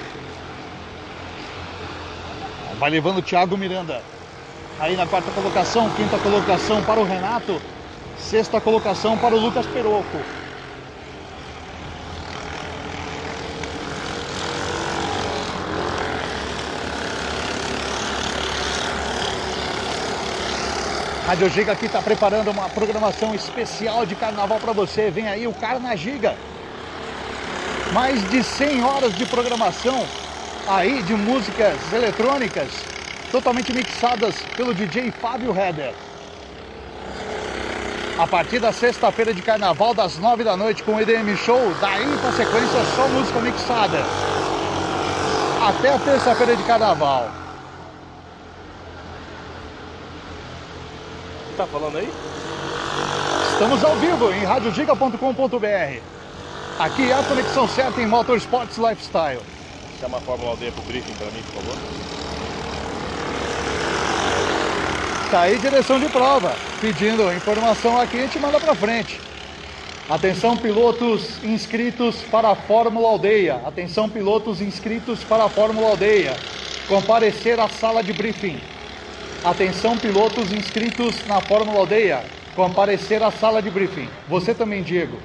Vai 2.80 2.90
levando 2.90 3.18
o 3.18 3.22
Thiago 3.22 3.56
Miranda. 3.56 4.02
Aí 4.80 4.96
na 4.96 5.06
quarta 5.06 5.30
colocação, 5.30 5.88
quinta 5.90 6.18
colocação 6.18 6.82
para 6.82 6.98
o 6.98 7.04
Renato. 7.04 7.62
Sexta 8.18 8.60
colocação 8.60 9.16
para 9.18 9.36
o 9.36 9.38
Lucas 9.38 9.66
Peroco. 9.66 10.18
Rádio 21.30 21.48
Giga 21.48 21.70
aqui 21.70 21.86
está 21.86 22.02
preparando 22.02 22.50
uma 22.50 22.68
programação 22.68 23.32
especial 23.32 24.04
de 24.04 24.16
carnaval 24.16 24.58
para 24.58 24.72
você. 24.72 25.12
Vem 25.12 25.28
aí 25.28 25.46
o 25.46 25.52
Carna 25.52 25.94
Giga. 25.94 26.34
Mais 27.92 28.28
de 28.30 28.42
100 28.42 28.82
horas 28.82 29.16
de 29.16 29.24
programação 29.26 30.04
aí 30.68 31.00
de 31.04 31.14
músicas 31.14 31.76
eletrônicas 31.92 32.66
totalmente 33.30 33.72
mixadas 33.72 34.34
pelo 34.56 34.74
DJ 34.74 35.12
Fábio 35.12 35.56
Heber. 35.56 35.94
A 38.18 38.26
partir 38.26 38.58
da 38.58 38.72
sexta-feira 38.72 39.32
de 39.32 39.40
carnaval, 39.40 39.94
das 39.94 40.18
nove 40.18 40.42
da 40.42 40.56
noite, 40.56 40.82
com 40.82 40.96
o 40.96 41.00
EDM 41.00 41.36
Show, 41.36 41.72
daí 41.80 42.08
para 42.18 42.32
sequência 42.32 42.84
só 42.96 43.06
música 43.06 43.38
mixada. 43.38 44.04
Até 45.62 45.94
a 45.94 45.98
terça-feira 46.00 46.56
de 46.56 46.64
carnaval. 46.64 47.39
Tá 51.60 51.66
falando 51.66 51.98
aí? 51.98 52.08
Estamos 53.52 53.84
ao 53.84 53.94
vivo 53.96 54.32
em 54.32 54.44
radiogiga.com.br. 54.44 56.00
Aqui 56.78 57.10
é 57.10 57.14
a 57.14 57.22
conexão 57.22 57.68
certa 57.68 58.00
em 58.00 58.06
Motorsports 58.06 58.78
Lifestyle. 58.78 59.42
Chama 60.00 60.16
a 60.16 60.20
Fórmula 60.22 60.52
Aldeia 60.52 60.72
pro 60.72 60.82
briefing 60.84 61.12
para 61.12 61.26
mim, 61.26 61.42
por 61.42 61.62
favor. 61.62 61.76
Tá 65.30 65.40
aí 65.42 65.58
direção 65.58 66.00
de 66.00 66.08
prova. 66.08 66.56
Pedindo 66.80 67.30
informação 67.34 68.00
aqui, 68.00 68.18
a 68.18 68.22
gente 68.22 68.38
manda 68.38 68.58
para 68.58 68.74
frente. 68.74 69.20
Atenção 70.08 70.56
pilotos 70.56 71.44
inscritos 71.44 72.22
para 72.30 72.48
a 72.48 72.54
Fórmula 72.54 73.08
Aldeia. 73.08 73.60
Atenção 73.66 74.08
pilotos 74.08 74.62
inscritos 74.62 75.22
para 75.22 75.44
a 75.44 75.48
Fórmula 75.50 75.90
Aldeia. 75.90 76.34
Comparecer 76.88 77.60
à 77.60 77.68
sala 77.68 78.02
de 78.02 78.14
briefing. 78.14 78.58
Atenção 79.42 79.96
pilotos 79.96 80.52
inscritos 80.52 81.26
na 81.26 81.40
Fórmula 81.40 81.78
Aldeia. 81.78 82.22
Comparecer 82.54 83.22
à 83.22 83.30
sala 83.30 83.62
de 83.62 83.70
briefing. 83.70 84.06
Você 84.28 84.52
também, 84.52 84.82
Diego. 84.82 85.16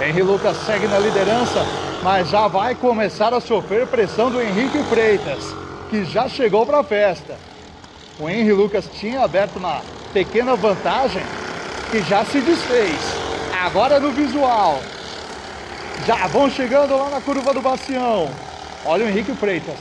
Henrique 0.00 0.22
Lucas 0.22 0.56
segue 0.58 0.86
na 0.86 1.00
liderança, 1.00 1.64
mas 2.04 2.28
já 2.28 2.46
vai 2.46 2.76
começar 2.76 3.34
a 3.34 3.40
sofrer 3.40 3.86
pressão 3.88 4.30
do 4.30 4.40
Henrique 4.40 4.78
Freitas, 4.84 5.44
que 5.90 6.04
já 6.04 6.28
chegou 6.28 6.64
para 6.64 6.80
a 6.80 6.84
festa. 6.84 7.51
O 8.18 8.28
Henry 8.28 8.52
Lucas 8.52 8.88
tinha 8.94 9.22
aberto 9.22 9.56
uma 9.56 9.82
pequena 10.12 10.54
vantagem 10.54 11.22
que 11.90 12.02
já 12.02 12.24
se 12.24 12.40
desfez. 12.40 12.98
Agora 13.64 13.98
no 13.98 14.10
visual. 14.12 14.80
Já 16.06 16.26
vão 16.26 16.50
chegando 16.50 16.96
lá 16.96 17.10
na 17.10 17.20
curva 17.20 17.54
do 17.54 17.62
Bacião. 17.62 18.28
Olha 18.84 19.04
o 19.04 19.08
Henrique 19.08 19.34
Freitas. 19.34 19.76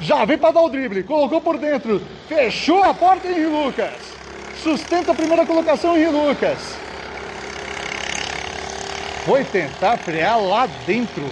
Já 0.00 0.24
vem 0.24 0.38
para 0.38 0.52
dar 0.52 0.62
o 0.62 0.68
drible. 0.68 1.02
Colocou 1.02 1.40
por 1.40 1.58
dentro. 1.58 2.00
Fechou 2.28 2.82
a 2.82 2.94
porta 2.94 3.28
Henry 3.28 3.46
Lucas. 3.46 3.92
Sustenta 4.62 5.12
a 5.12 5.14
primeira 5.14 5.44
colocação 5.44 5.96
Henry 5.96 6.10
Lucas. 6.10 6.58
Foi 9.24 9.44
tentar 9.44 9.96
frear 9.98 10.40
lá 10.40 10.68
dentro 10.86 11.28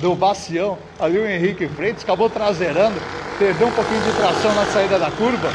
do 0.00 0.14
Bacião. 0.14 0.78
Ali 0.98 1.18
o 1.18 1.26
Henrique 1.26 1.68
Freitas 1.68 2.02
acabou 2.02 2.28
traseirando 2.28 3.00
perdeu 3.40 3.68
um 3.68 3.72
pouquinho 3.72 4.02
de 4.02 4.12
tração 4.12 4.54
na 4.54 4.66
saída 4.66 4.98
da 4.98 5.10
curva, 5.10 5.50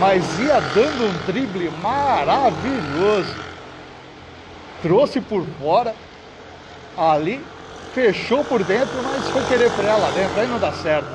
mas 0.00 0.24
ia 0.40 0.58
dando 0.74 1.06
um 1.06 1.26
drible 1.26 1.70
maravilhoso. 1.80 3.36
Trouxe 4.82 5.20
por 5.20 5.46
fora, 5.60 5.94
ali, 6.96 7.40
fechou 7.94 8.42
por 8.42 8.64
dentro, 8.64 9.00
mas 9.04 9.28
foi 9.28 9.44
querer 9.44 9.70
frear 9.70 10.00
lá 10.00 10.10
dentro, 10.10 10.40
aí 10.40 10.48
não 10.48 10.58
dá 10.58 10.72
certo. 10.72 11.08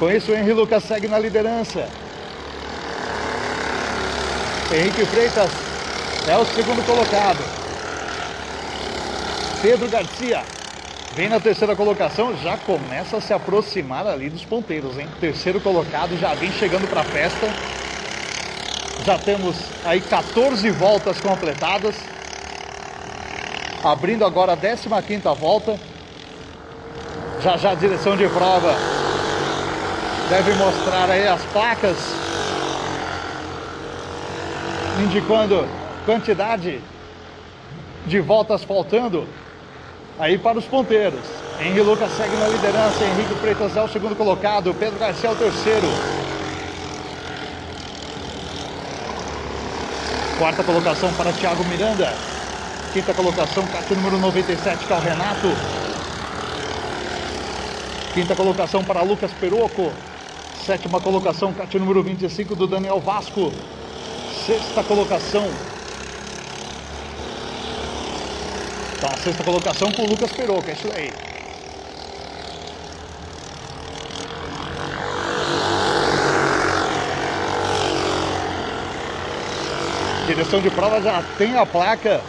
Com 0.00 0.10
isso, 0.10 0.32
o 0.32 0.34
Henrique 0.34 0.54
Lucas 0.54 0.82
segue 0.82 1.06
na 1.06 1.20
liderança. 1.20 1.88
Henrique 4.72 5.06
Freitas 5.06 5.52
é 6.28 6.36
o 6.36 6.44
segundo 6.44 6.84
colocado. 6.84 7.42
Pedro 9.62 9.88
Garcia 9.88 10.56
Vem 11.16 11.30
na 11.30 11.40
terceira 11.40 11.74
colocação, 11.74 12.36
já 12.36 12.58
começa 12.58 13.16
a 13.16 13.20
se 13.22 13.32
aproximar 13.32 14.06
ali 14.06 14.28
dos 14.28 14.44
ponteiros, 14.44 14.98
hein? 14.98 15.08
Terceiro 15.18 15.58
colocado 15.62 16.14
já 16.18 16.34
vem 16.34 16.52
chegando 16.52 16.86
para 16.86 17.00
a 17.00 17.04
festa. 17.04 17.48
Já 19.02 19.16
temos 19.16 19.56
aí 19.82 19.98
14 20.02 20.70
voltas 20.72 21.18
completadas. 21.18 21.96
Abrindo 23.82 24.26
agora 24.26 24.52
a 24.52 24.56
15 24.56 24.88
volta. 25.40 25.80
Já 27.42 27.56
já 27.56 27.70
a 27.70 27.74
direção 27.74 28.14
de 28.14 28.28
prova 28.28 28.76
deve 30.28 30.52
mostrar 30.52 31.08
aí 31.08 31.26
as 31.26 31.40
placas 31.46 31.96
indicando 35.02 35.66
quantidade 36.06 36.80
de 38.06 38.20
voltas 38.20 38.62
faltando 38.62 39.26
aí 40.18 40.38
para 40.38 40.56
os 40.56 40.64
ponteiros. 40.64 41.20
Henrique 41.60 41.80
Lucas 41.80 42.10
segue 42.12 42.36
na 42.36 42.48
liderança, 42.48 43.04
Henrique 43.04 43.34
Freitas 43.40 43.76
é 43.76 43.82
o 43.82 43.88
segundo 43.88 44.14
colocado, 44.14 44.72
Pedro 44.74 44.98
Garcia 44.98 45.28
é 45.28 45.32
o 45.32 45.36
terceiro. 45.36 45.88
Quarta 50.38 50.62
colocação 50.62 51.12
para 51.14 51.32
Thiago 51.32 51.64
Miranda. 51.64 52.14
Quinta 52.92 53.12
colocação, 53.12 53.66
kart 53.66 53.90
número 53.90 54.18
97, 54.18 54.86
que 54.86 54.92
é 54.92 54.96
o 54.96 55.00
Renato. 55.00 55.48
Quinta 58.14 58.34
colocação 58.36 58.84
para 58.84 59.02
Lucas 59.02 59.32
Peroco. 59.40 59.90
Sétima 60.64 61.00
colocação, 61.00 61.52
kart 61.52 61.74
número 61.74 62.02
25 62.02 62.54
do 62.54 62.66
Daniel 62.66 63.00
Vasco. 63.00 63.50
Sexta 64.46 64.82
colocação, 64.84 65.48
sexta 69.26 69.42
colocação 69.42 69.90
com 69.90 70.02
o 70.02 70.06
Lucas 70.06 70.30
Peroca, 70.30 70.70
é 70.70 70.74
isso 70.74 70.88
aí. 70.94 71.12
Direção 80.28 80.60
de 80.60 80.70
prova 80.70 81.02
já 81.02 81.24
tem 81.36 81.56
a 81.56 81.66
placa 81.66 82.20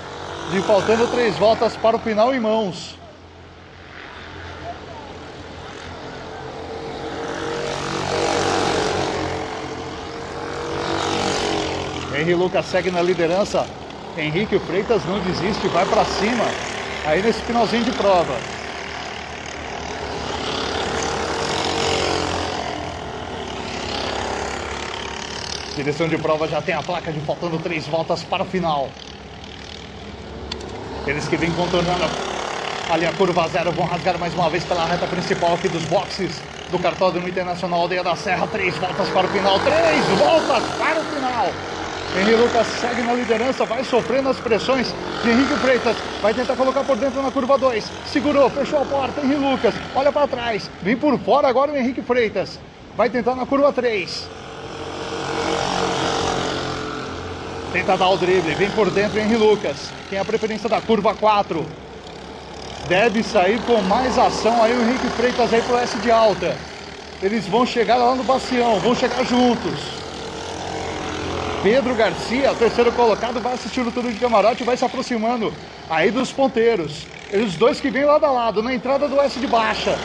de 0.50 0.60
faltando 0.64 1.08
três 1.08 1.38
voltas 1.38 1.76
para 1.78 1.98
o 1.98 2.00
final 2.00 2.34
em 2.34 2.40
mãos. 2.40 2.96
Henrique 12.16 12.34
Lucas 12.34 12.66
segue 12.66 12.90
na 12.90 13.04
liderança 13.04 13.68
Henrique 14.18 14.58
Freitas 14.58 15.06
não 15.06 15.20
desiste, 15.20 15.68
vai 15.68 15.86
para 15.86 16.04
cima. 16.04 16.77
Aí 17.08 17.22
nesse 17.22 17.42
finalzinho 17.44 17.86
de 17.86 17.92
prova. 17.92 18.36
Direção 25.74 26.10
de 26.10 26.18
prova 26.18 26.50
já 26.50 26.62
tem 26.62 26.76
a 26.76 26.84
placa 26.84 27.10
de 27.14 27.22
faltando 27.22 27.60
três 27.60 27.88
voltas 27.88 28.24
para 28.24 28.44
o 28.44 28.46
final. 28.46 28.90
Eles 31.08 31.26
que 31.30 31.38
vêm 31.38 31.50
contornando 31.54 32.04
ali 32.92 33.06
a 33.06 33.14
curva 33.14 33.48
zero 33.48 33.72
vão 33.72 33.86
rasgar 33.86 34.20
mais 34.20 34.34
uma 34.34 34.50
vez 34.50 34.66
pela 34.66 34.86
reta 34.86 35.08
principal 35.08 35.54
aqui 35.54 35.70
dos 35.70 35.84
boxes 35.84 36.42
do 36.70 36.78
Cartódromo 36.78 37.30
Internacional 37.30 37.84
Aldeia 37.84 38.04
da 38.04 38.18
Serra. 38.18 38.46
Três 38.48 38.76
voltas 38.76 39.08
para 39.08 39.28
o 39.28 39.30
final, 39.30 39.58
três 39.62 40.04
voltas 40.20 40.64
para 40.78 41.00
o 41.00 41.04
final. 41.06 41.77
Henrique 42.16 42.36
Lucas 42.36 42.68
segue 42.80 43.02
na 43.04 43.14
liderança, 43.14 43.66
vai 43.66 43.84
sofrendo 43.84 44.30
as 44.30 44.38
pressões 44.38 44.94
de 45.24 45.30
Henrique 45.30 45.56
Freitas. 45.58 45.98
Vai 46.22 46.34
tentar 46.34 46.56
colocar 46.56 46.84
por 46.84 46.96
dentro 46.96 47.22
na 47.22 47.32
curva 47.32 47.58
2. 47.58 47.84
Segurou, 48.08 48.50
fechou 48.50 48.82
a 48.82 48.86
porta. 48.86 49.22
Henrique 49.22 49.42
Lucas, 49.42 49.76
olha 49.96 50.12
para 50.12 50.28
trás. 50.28 50.70
Vem 50.82 50.96
por 50.96 51.18
fora 51.20 51.48
agora 51.48 51.72
o 51.72 51.78
Henrique 51.78 52.02
Freitas. 52.02 52.60
Vai 52.96 53.10
tentar 53.10 53.36
na 53.36 53.46
curva 53.46 53.72
3. 53.74 54.28
Tenta 57.74 57.98
dar 57.98 58.10
o 58.10 58.18
drible, 58.18 58.56
vem 58.56 58.72
por 58.72 58.90
dentro 58.90 59.20
Henrique 59.20 59.36
Lucas. 59.36 59.92
Tem 60.10 60.18
a 60.18 60.26
preferência 60.26 60.70
da 60.70 60.82
curva 60.82 61.14
4. 61.14 61.66
Deve 62.88 63.22
sair 63.22 63.60
com 63.64 63.82
mais 63.82 64.18
ação 64.18 64.64
aí 64.64 64.74
o 64.74 64.82
Henrique 64.82 65.10
Freitas 65.10 65.54
aí 65.54 65.62
pro 65.62 65.78
S 65.78 65.98
de 65.98 66.10
alta. 66.10 66.56
Eles 67.22 67.46
vão 67.46 67.66
chegar 67.66 67.98
lá 67.98 68.16
no 68.16 68.24
Bacião, 68.24 68.80
vão 68.80 68.96
chegar 68.96 69.24
juntos. 69.26 69.97
Pedro 71.64 71.96
Garcia, 71.96 72.54
terceiro 72.54 72.92
colocado, 72.92 73.40
vai 73.42 73.54
assistir 73.54 73.82
o 73.82 73.92
turno 73.92 74.12
de 74.12 74.20
camarote 74.20 74.62
e 74.62 74.66
vai 74.66 74.78
se 74.78 74.86
aproximando 74.86 75.52
aí 75.90 76.12
dos 76.12 76.32
ponteiros. 76.32 77.08
Eles 77.32 77.56
dois 77.56 77.80
que 77.82 77.90
vêm 77.90 78.06
lado 78.06 78.26
a 78.26 78.32
lado, 78.32 78.62
na 78.62 78.74
entrada 78.74 79.08
do 79.08 79.20
S 79.20 79.40
de 79.40 79.48
baixa. 79.48 79.98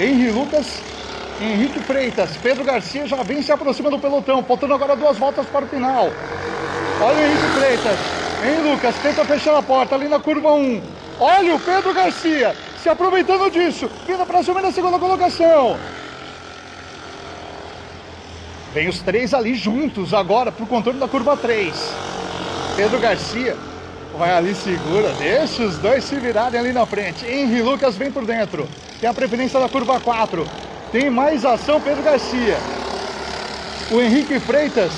Henrique 0.00 0.30
Lucas, 0.30 0.82
Henrique 1.40 1.80
Freitas, 1.80 2.36
Pedro 2.42 2.64
Garcia 2.64 3.06
já 3.06 3.22
vem 3.22 3.42
se 3.42 3.52
aproximando 3.52 3.96
do 3.96 4.02
pelotão, 4.02 4.42
faltando 4.42 4.74
agora 4.74 4.96
duas 4.96 5.18
voltas 5.18 5.46
para 5.46 5.64
o 5.64 5.68
final. 5.68 6.10
Olha 7.00 7.18
o 7.18 7.26
Henrique 7.26 7.48
Freitas, 7.58 7.98
Henrique 8.42 8.70
Lucas, 8.70 8.94
tenta 9.02 9.24
fechar 9.24 9.56
a 9.56 9.62
porta 9.62 9.94
ali 9.94 10.08
na 10.08 10.18
curva 10.18 10.52
1. 10.52 10.82
Olha 11.20 11.54
o 11.54 11.60
Pedro 11.60 11.92
Garcia, 11.92 12.56
se 12.82 12.88
aproveitando 12.88 13.50
disso, 13.50 13.90
vindo 14.06 14.24
para 14.24 14.38
assumir 14.38 14.64
a 14.64 14.72
segunda 14.72 14.98
colocação. 14.98 15.97
Vem 18.78 18.88
os 18.88 19.00
três 19.00 19.34
ali 19.34 19.56
juntos 19.56 20.14
agora 20.14 20.52
para 20.52 20.62
o 20.62 20.66
contorno 20.68 21.00
da 21.00 21.08
curva 21.08 21.36
3. 21.36 21.74
Pedro 22.76 23.00
Garcia 23.00 23.56
vai 24.16 24.30
ali, 24.30 24.54
segura, 24.54 25.12
deixa 25.18 25.64
os 25.64 25.78
dois 25.78 26.04
se 26.04 26.14
virarem 26.14 26.60
ali 26.60 26.72
na 26.72 26.86
frente. 26.86 27.26
Henry 27.26 27.60
Lucas 27.60 27.96
vem 27.96 28.08
por 28.12 28.24
dentro. 28.24 28.68
Tem 29.00 29.10
a 29.10 29.12
preferência 29.12 29.58
da 29.58 29.68
curva 29.68 29.98
4. 29.98 30.48
Tem 30.92 31.10
mais 31.10 31.44
ação, 31.44 31.80
Pedro 31.80 32.04
Garcia. 32.04 32.56
O 33.90 34.00
Henrique 34.00 34.38
Freitas 34.38 34.92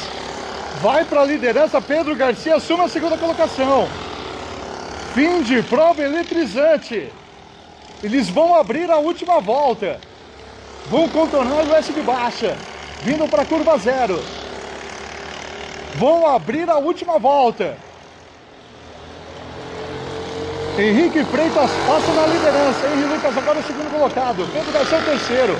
vai 0.83 1.03
para 1.07 1.23
a 1.23 1.25
liderança. 1.25 1.81
Pedro 1.81 2.15
Garcia 2.15 2.57
assume 2.57 2.83
a 2.85 2.89
segunda 2.89 3.17
colocação. 3.17 3.89
Fim 5.15 5.41
de 5.41 5.63
prova 5.63 6.03
eletrizante. 6.03 7.11
Eles 8.03 8.29
vão 8.29 8.55
abrir 8.55 8.91
a 8.91 8.99
última 8.99 9.41
volta. 9.41 9.99
Vão 10.91 11.09
contornar 11.09 11.65
o 11.65 11.75
S 11.75 11.91
de 11.95 12.03
baixa 12.03 12.59
vindo 13.03 13.29
para 13.29 13.43
a 13.43 13.47
curva 13.47 13.77
zero. 13.79 14.23
Vão 15.97 16.27
abrir 16.27 16.69
a 16.71 16.79
última 16.79 17.19
volta. 17.19 17.77
Henrique 20.79 21.25
Freitas 21.25 21.71
passa 21.87 22.13
na 22.13 22.27
liderança. 22.27 22.87
Henrique 22.87 23.15
Lucas 23.15 23.37
agora 23.37 23.59
é 23.59 23.63
o 23.63 23.67
segundo 23.67 23.91
colocado. 23.91 24.49
Pedro 24.53 24.73
Garcia 24.73 24.99
é 24.99 25.01
o 25.01 25.05
terceiro. 25.05 25.59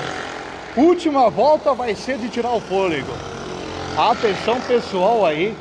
Última 0.75 1.29
volta 1.29 1.73
vai 1.73 1.93
ser 1.93 2.17
de 2.17 2.29
tirar 2.29 2.51
o 2.51 2.61
fôlego. 2.61 3.11
Atenção 3.97 4.59
pessoal 4.61 5.25
aí. 5.25 5.55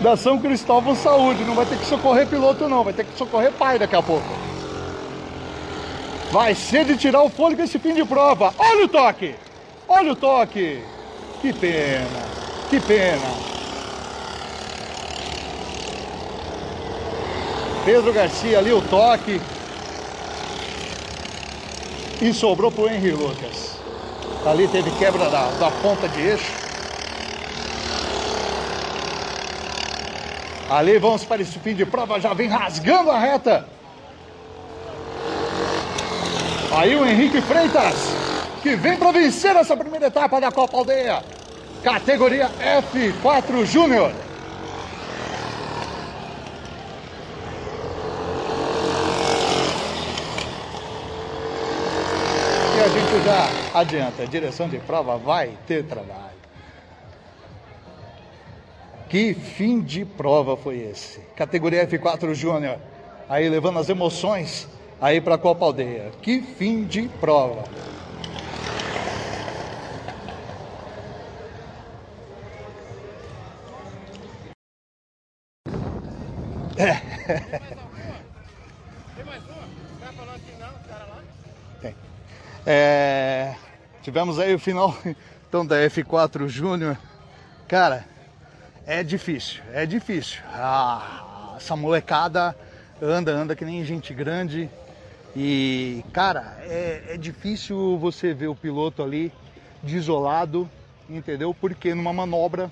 Da 0.00 0.16
São 0.16 0.38
Cristóvão 0.38 0.94
Saúde. 0.94 1.44
Não 1.44 1.54
vai 1.54 1.66
ter 1.66 1.76
que 1.76 1.86
socorrer 1.86 2.26
piloto 2.26 2.68
não. 2.68 2.84
Vai 2.84 2.92
ter 2.92 3.04
que 3.04 3.18
socorrer 3.18 3.52
pai 3.52 3.78
daqui 3.78 3.96
a 3.96 4.02
pouco. 4.02 4.47
Vai 6.30 6.54
ser 6.54 6.84
de 6.84 6.96
tirar 6.96 7.22
o 7.22 7.30
fôlego 7.30 7.62
esse 7.62 7.78
fim 7.78 7.94
de 7.94 8.04
prova. 8.04 8.52
Olha 8.58 8.84
o 8.84 8.88
toque! 8.88 9.34
Olha 9.88 10.12
o 10.12 10.16
toque! 10.16 10.82
Que 11.40 11.52
pena! 11.52 12.28
Que 12.68 12.78
pena! 12.80 13.48
Pedro 17.84 18.12
Garcia 18.12 18.58
ali 18.58 18.72
o 18.72 18.82
toque. 18.82 19.40
E 22.20 22.34
sobrou 22.34 22.70
pro 22.70 22.88
Henry 22.88 23.12
Lucas. 23.12 23.78
Ali 24.44 24.68
teve 24.68 24.90
quebra 24.98 25.30
da, 25.30 25.50
da 25.52 25.70
ponta 25.70 26.06
de 26.08 26.20
eixo. 26.20 26.52
Ali 30.68 30.98
vamos 30.98 31.24
para 31.24 31.40
esse 31.40 31.58
fim 31.58 31.74
de 31.74 31.86
prova, 31.86 32.20
já 32.20 32.34
vem 32.34 32.48
rasgando 32.48 33.10
a 33.10 33.18
reta. 33.18 33.77
Aí 36.78 36.94
o 36.94 37.04
Henrique 37.04 37.40
Freitas, 37.40 37.96
que 38.62 38.76
vem 38.76 38.96
para 38.96 39.10
vencer 39.10 39.56
essa 39.56 39.76
primeira 39.76 40.06
etapa 40.06 40.40
da 40.40 40.52
Copa 40.52 40.76
Aldeia. 40.76 41.24
Categoria 41.82 42.48
F4 42.60 43.64
Júnior. 43.64 44.12
E 52.76 52.80
a 52.80 52.88
gente 52.88 53.24
já 53.24 53.80
adianta, 53.80 54.22
a 54.22 54.26
direção 54.26 54.68
de 54.68 54.78
prova 54.78 55.18
vai 55.18 55.58
ter 55.66 55.82
trabalho. 55.84 56.38
Que 59.08 59.34
fim 59.34 59.80
de 59.80 60.04
prova 60.04 60.56
foi 60.56 60.78
esse? 60.78 61.18
Categoria 61.34 61.84
F4 61.88 62.34
Júnior. 62.34 62.78
Aí 63.28 63.48
levando 63.48 63.80
as 63.80 63.88
emoções 63.88 64.68
aí 65.00 65.20
para 65.20 65.36
a 65.36 65.38
Copa 65.38 65.64
Aldeia. 65.64 66.10
Que 66.22 66.40
fim 66.42 66.84
de 66.84 67.08
prova. 67.20 67.64
Tem. 81.82 81.94
É, 82.64 83.54
tivemos 84.02 84.38
aí 84.38 84.54
o 84.54 84.58
final 84.58 84.96
então 85.48 85.66
da 85.66 85.76
F4 85.76 86.46
Júnior. 86.48 86.96
Cara, 87.66 88.04
é 88.86 89.02
difícil, 89.02 89.60
é 89.72 89.84
difícil. 89.84 90.40
Ah, 90.52 91.54
essa 91.56 91.74
molecada 91.74 92.56
anda, 93.02 93.32
anda 93.32 93.56
que 93.56 93.64
nem 93.64 93.84
gente 93.84 94.14
grande. 94.14 94.70
E, 95.36 96.04
cara, 96.12 96.56
é, 96.62 97.02
é 97.10 97.16
difícil 97.16 97.98
você 97.98 98.32
ver 98.32 98.48
o 98.48 98.54
piloto 98.54 99.02
ali 99.02 99.32
desolado, 99.82 100.68
entendeu? 101.08 101.54
Porque 101.54 101.94
numa 101.94 102.12
manobra 102.12 102.70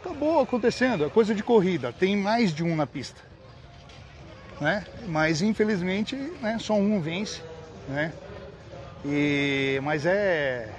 acabou 0.00 0.40
acontecendo, 0.40 1.04
é 1.04 1.10
coisa 1.10 1.34
de 1.34 1.42
corrida, 1.42 1.92
tem 1.92 2.16
mais 2.16 2.54
de 2.54 2.62
um 2.62 2.76
na 2.76 2.86
pista. 2.86 3.20
Né? 4.60 4.84
Mas 5.06 5.42
infelizmente 5.42 6.16
né, 6.40 6.58
só 6.58 6.74
um 6.74 7.00
vence, 7.00 7.42
né? 7.88 8.12
E, 9.04 9.78
mas 9.82 10.06
é 10.06 10.72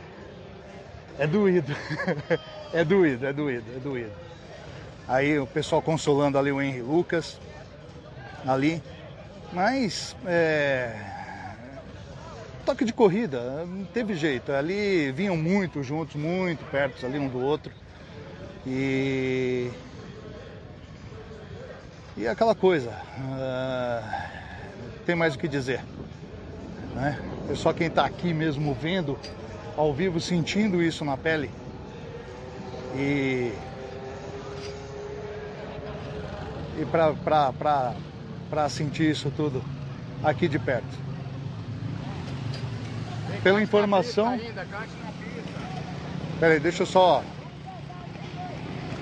é 1.20 1.26
doído, 1.28 1.76
é 2.74 2.84
doído, 2.84 3.26
é 3.26 3.34
doído, 3.34 3.66
é 3.76 3.80
doído. 3.80 4.12
Aí 5.08 5.40
o 5.40 5.48
pessoal 5.48 5.82
consolando 5.82 6.38
ali 6.38 6.52
o 6.52 6.62
Henry 6.62 6.82
Lucas, 6.82 7.40
ali, 8.46 8.82
mas 9.54 10.16
é, 10.26 10.94
toque 12.66 12.84
de 12.84 12.94
corrida, 12.94 13.66
não 13.66 13.86
teve 13.86 14.14
jeito. 14.14 14.52
Ali 14.52 15.12
vinham 15.12 15.38
muito 15.38 15.82
juntos, 15.84 16.16
muito 16.16 16.64
perto 16.70 17.06
ali 17.06 17.18
um 17.18 17.28
do 17.28 17.40
outro. 17.40 17.72
E 18.66 19.72
e 22.18 22.28
aquela 22.28 22.56
coisa, 22.56 22.90
uh, 22.90 24.04
tem 25.06 25.16
mais 25.16 25.36
o 25.36 25.38
que 25.38 25.48
dizer. 25.48 25.82
Né? 26.96 27.22
É 27.48 27.54
só 27.54 27.72
quem 27.72 27.86
está 27.86 28.06
aqui 28.06 28.34
mesmo 28.34 28.74
vendo, 28.74 29.20
ao 29.78 29.94
vivo, 29.94 30.20
sentindo 30.20 30.82
isso 30.82 31.06
na 31.06 31.16
pele. 31.16 31.52
E, 32.96 33.54
e 36.80 36.86
para 36.86 37.94
para 38.50 38.68
sentir 38.70 39.12
isso 39.12 39.32
tudo 39.36 39.62
aqui 40.24 40.48
de 40.48 40.60
perto. 40.60 41.08
Pela 43.44 43.62
informação. 43.62 44.40
Peraí, 46.40 46.60
deixa 46.60 46.84
eu 46.84 46.88
só. 46.88 47.24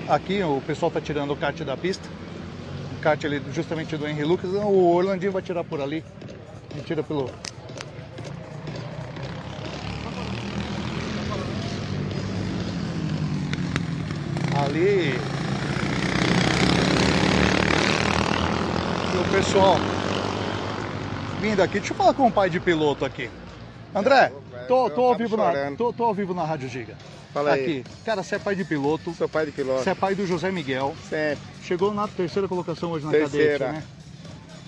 Aqui 0.08 0.42
o 0.42 0.62
pessoal 0.66 0.88
está 0.88 1.00
tirando 1.00 1.32
o 1.32 1.36
kart 1.36 1.58
da 1.62 1.76
pista. 1.76 2.08
O 2.96 3.00
kart 3.00 3.24
ali 3.24 3.42
justamente 3.52 3.96
do 3.96 4.06
Henry 4.06 4.24
Lucas. 4.24 4.50
O 4.50 4.94
Orlandinho 4.94 5.32
vai 5.32 5.42
tirar 5.42 5.64
por 5.64 5.80
ali. 5.80 6.04
Ele 6.72 6.82
tira 6.84 7.02
pelo. 7.02 7.30
Ali 14.64 15.18
pessoal 19.36 19.76
vindo 21.42 21.62
aqui. 21.62 21.78
Deixa 21.78 21.92
eu 21.92 21.96
falar 21.96 22.14
com 22.14 22.26
o 22.26 22.32
pai 22.32 22.48
de 22.48 22.58
piloto 22.58 23.04
aqui. 23.04 23.28
André, 23.94 24.32
tô, 24.66 24.88
tô, 24.88 25.02
ao, 25.02 25.14
vivo 25.14 25.36
na, 25.36 25.52
tô, 25.76 25.92
tô 25.92 26.04
ao 26.04 26.14
vivo 26.14 26.32
na 26.32 26.44
Rádio 26.44 26.68
Giga. 26.70 26.94
Fala 27.34 27.52
aí. 27.52 27.62
Aqui. 27.62 27.84
Cara, 28.04 28.22
você 28.22 28.36
é 28.36 28.38
pai 28.38 28.54
de 28.54 28.64
piloto. 28.64 29.12
Sou 29.12 29.28
pai 29.28 29.44
de 29.44 29.52
piloto. 29.52 29.82
Você 29.84 29.90
é 29.90 29.94
pai 29.94 30.14
do 30.14 30.26
José 30.26 30.50
Miguel. 30.50 30.94
Sempre. 31.08 31.38
Chegou 31.62 31.92
na 31.92 32.08
terceira 32.08 32.48
colocação 32.48 32.90
hoje 32.92 33.04
na 33.04 33.12
Terceira. 33.12 33.58
cadete, 33.58 33.72
né? 33.76 33.84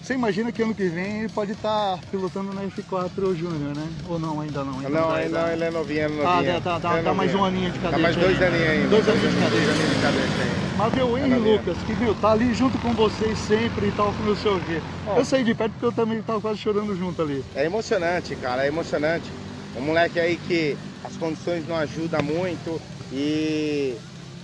Você 0.02 0.14
imagina 0.14 0.52
que 0.52 0.62
ano 0.62 0.74
que 0.74 0.88
vem 0.88 1.20
ele 1.20 1.28
pode 1.30 1.52
estar 1.52 1.98
pilotando 2.10 2.52
na 2.52 2.62
F4 2.62 3.34
Júnior, 3.36 3.74
né? 3.74 3.88
Ou 4.08 4.18
não, 4.18 4.40
ainda 4.40 4.64
não? 4.64 4.78
Ainda 4.78 4.88
Não, 4.90 5.10
ainda 5.10 5.42
não, 5.42 5.48
ele 5.52 5.64
é 5.64 5.70
novinho, 5.70 6.00
é 6.00 6.08
Tá, 6.08 6.34
novinho. 6.36 6.60
tá, 6.60 6.80
tá, 6.80 6.90
Ele 6.90 7.00
é 7.00 7.02
tá 7.04 7.14
mais 7.14 7.32
novinho. 7.32 7.42
um 7.42 7.44
aninho 7.46 7.72
de 7.72 7.78
cadete. 7.78 7.96
Tá 7.96 7.98
mais 8.02 8.16
dois 8.16 8.42
aí. 8.42 8.48
aninhos 8.48 8.68
ainda. 8.70 8.88
Dois 8.88 9.08
aninhos 9.08 9.30
de 9.32 9.40
Dois 9.40 9.50
cadete. 9.50 9.70
aninhos 9.70 9.94
de 9.96 10.02
cadete 10.02 10.42
ainda. 10.42 10.67
Mas 10.78 10.94
meu 10.94 11.18
Henry. 11.18 11.34
Lucas, 11.40 11.82
que 11.82 11.92
meu, 11.96 12.14
tá 12.14 12.30
ali 12.30 12.54
junto 12.54 12.78
com 12.78 12.94
vocês 12.94 13.36
sempre 13.36 13.88
e 13.88 13.92
tal, 13.92 14.12
com 14.12 14.22
não 14.22 14.36
sei 14.36 14.50
o 14.52 14.60
quê. 14.60 14.80
Eu 15.16 15.24
saí 15.24 15.42
de 15.42 15.52
perto 15.52 15.72
porque 15.72 15.86
eu 15.86 15.92
também 15.92 16.22
tava 16.22 16.40
quase 16.40 16.60
chorando 16.60 16.94
junto 16.94 17.20
ali. 17.20 17.44
É 17.52 17.64
emocionante, 17.64 18.36
cara, 18.36 18.64
é 18.64 18.68
emocionante. 18.68 19.32
Um 19.76 19.80
moleque 19.80 20.20
aí 20.20 20.36
que 20.36 20.76
as 21.02 21.16
condições 21.16 21.66
não 21.66 21.74
ajudam 21.74 22.22
muito 22.22 22.80
e 23.12 23.96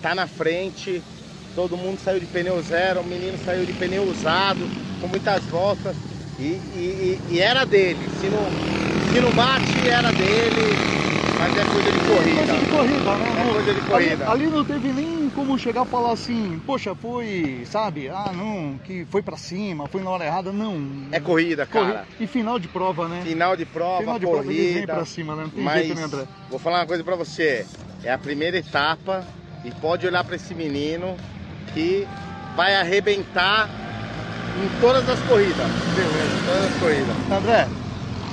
tá 0.03 0.13
na 0.13 0.27
frente. 0.27 1.01
Todo 1.55 1.77
mundo 1.77 2.01
saiu 2.01 2.19
de 2.19 2.27
pneu 2.27 2.61
zero, 2.63 3.01
o 3.01 3.05
menino 3.05 3.39
saiu 3.39 3.65
de 3.65 3.73
pneu 3.73 4.03
usado, 4.03 4.69
com 5.01 5.07
muitas 5.07 5.45
voltas. 5.45 5.95
E, 6.37 6.43
e- 6.43 7.21
e- 7.31 7.35
e 7.35 7.41
era 7.41 7.65
dele. 7.65 8.09
Se 8.21 8.29
não, 8.29 8.45
se 9.13 9.21
não 9.21 9.31
bate, 9.31 9.89
era 9.89 10.11
dele. 10.11 10.94
Mas 11.45 11.59
é 11.59 11.65
coisa 11.67 11.93
de 11.93 12.01
corrida. 12.09 12.37
Coisa 12.47 12.59
de 12.59 12.67
corrida, 12.67 13.19
né? 13.19 13.41
É 13.41 13.53
coisa 13.53 13.75
de 13.75 13.81
corrida. 13.83 14.31
Ali, 14.31 14.45
ali 14.45 14.51
não 14.51 14.65
teve 14.65 14.93
nem 14.95 15.29
como 15.29 15.59
chegar 15.59 15.85
e 15.85 15.89
falar 15.89 16.13
assim, 16.13 16.59
poxa, 16.65 16.95
foi, 16.95 17.67
sabe? 17.67 18.09
Ah, 18.09 18.33
não, 18.35 18.79
que 18.79 19.05
foi 19.11 19.21
pra 19.21 19.37
cima, 19.37 19.87
foi 19.87 20.03
na 20.03 20.09
hora 20.09 20.25
errada. 20.25 20.51
Não. 20.53 21.07
É 21.13 21.21
corrida, 21.21 21.67
Corri- 21.67 21.93
cara. 21.93 22.07
E 22.19 22.27
final 22.27 22.59
de 22.59 22.67
prova, 22.69 23.09
né? 23.09 23.21
Final 23.27 23.55
de 23.57 23.67
prova, 23.67 23.99
Final 24.01 24.19
de 24.19 24.27
prova, 24.27 24.43
corrida. 24.43 24.95
pra 24.95 25.05
cima, 25.05 25.37
né? 25.37 25.43
Não 25.43 25.51
tem 25.51 25.63
mas 25.63 25.85
jeito, 25.87 25.99
né, 25.99 26.05
André? 26.05 26.23
vou 26.49 26.59
falar 26.59 26.79
uma 26.81 26.87
coisa 26.87 27.05
pra 27.05 27.15
você. 27.15 27.67
É 28.03 28.11
a 28.11 28.17
primeira 28.19 28.57
etapa 28.57 29.23
e 29.65 29.71
pode 29.71 30.07
olhar 30.07 30.25
pra 30.25 30.37
esse 30.37 30.55
menino 30.55 31.15
que 31.75 32.07
vai 32.57 32.75
arrebentar 32.75 33.69
em 34.63 34.69
todas 34.81 35.07
as 35.11 35.21
corridas. 35.21 35.71
Beleza. 35.95 36.37
Em 36.37 36.45
todas 36.45 36.65
as 36.73 36.79
corridas. 36.79 37.17
André, 37.31 37.69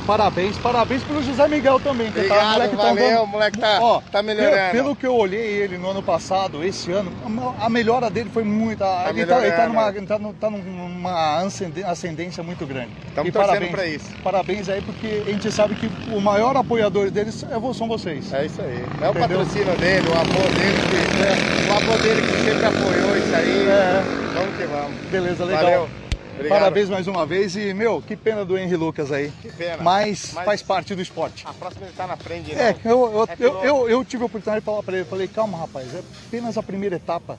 parabéns, 0.06 0.58
parabéns 0.58 1.04
pro 1.04 1.22
José 1.24 1.48
Miguel 1.48 1.80
também. 1.80 2.12
que 2.12 2.20
tá- 2.24 2.34
Obrigado, 2.36 2.52
moleque 2.54 2.76
tá 2.76 2.84
valeu, 2.84 3.06
andando- 3.06 3.24
o 3.24 3.28
moleque 3.28 3.60
tá- 3.60 3.80
Ó, 3.82 4.02
tá 4.12 4.22
melhorando. 4.24 4.56
Pelo, 4.56 4.72
pelo 4.72 4.96
que 4.96 5.06
eu 5.06 5.16
olhei 5.16 5.42
ele 5.62 5.78
no 5.78 5.90
ano 5.90 6.02
passado, 6.04 6.64
esse 6.64 6.92
ano, 6.92 7.12
a- 7.60 7.70
melhora 7.70 8.10
dele 8.10 8.30
foi 8.34 8.44
muita. 8.44 8.86
Tá 8.86 9.10
ele, 9.10 9.26
tá, 9.26 9.42
ele 9.42 9.52
tá 9.52 9.68
numa, 9.68 9.90
ele 9.90 10.06
tá 10.06 10.20
tá 10.40 10.50
numa 10.50 11.44
ascendência 11.88 12.44
muito 12.44 12.66
grande. 12.66 12.90
Tamo 13.16 13.28
E 13.28 13.32
parabéns, 13.32 13.72
pra 13.72 13.86
isso. 13.86 14.10
Parabéns 14.24 14.70
aí, 14.70 14.82
porque 14.82 15.24
a 15.28 15.32
gente 15.32 15.52
sabe 15.52 15.76
que 15.76 15.90
o 16.14 16.20
maior 16.20 16.56
apoiador 16.58 17.10
deles 17.10 17.44
é 17.50 17.74
são 17.74 17.88
vocês. 17.88 18.34
É 18.34 18.46
isso 18.46 18.62
aí. 18.62 18.84
É 19.02 19.10
o 19.10 19.14
patrocínio 19.14 19.76
dele, 19.78 20.08
o 20.10 20.14
amor 20.14 20.52
dele, 20.52 20.78
que, 20.90 21.72
o 21.72 21.78
amor 21.78 21.98
dele 22.02 22.22
que 22.22 22.44
sempre 22.44 22.66
apoiou 22.66 23.18
isso 23.18 23.36
aí. 23.36 23.68
É. 23.70 24.04
Vamos 24.34 24.56
que 24.58 24.64
vamos. 24.66 24.92
Beleza, 25.12 25.46
legal. 25.46 25.64
Valeu. 25.64 26.01
Obrigado. 26.42 26.60
Parabéns 26.60 26.90
mais 26.90 27.08
uma 27.08 27.26
vez 27.26 27.56
e, 27.56 27.74
meu, 27.74 28.02
que 28.02 28.16
pena 28.16 28.44
do 28.44 28.58
Henry 28.58 28.76
Lucas 28.76 29.12
aí. 29.12 29.32
Que 29.42 29.50
pena. 29.52 29.78
Mas, 29.82 30.32
Mas- 30.34 30.46
faz 30.46 30.62
parte 30.62 30.96
do 30.96 31.02
esporte. 31.02 31.46
A 31.48 31.54
próxima 31.54 31.86
ele 31.86 31.94
tá 31.96 32.08
na 32.08 32.18
frente 32.18 32.46
de 32.46 32.54
É, 32.54 32.76
eu, 32.84 32.92
eu, 33.14 33.24
É 33.24 33.36
eu, 33.40 33.64
eu, 33.64 33.90
eu 33.90 34.06
tive 34.06 34.24
a 34.24 34.26
oportunidade 34.26 34.60
de 34.62 34.66
falar 34.66 34.82
pra 34.84 34.96
ele, 34.96 35.06
falei, 35.06 35.28
calma 35.28 35.58
rapaz, 35.58 35.94
é 35.94 36.02
apenas 36.28 36.58
a 36.58 36.64
primeira 36.64 36.96
etapa. 36.96 37.38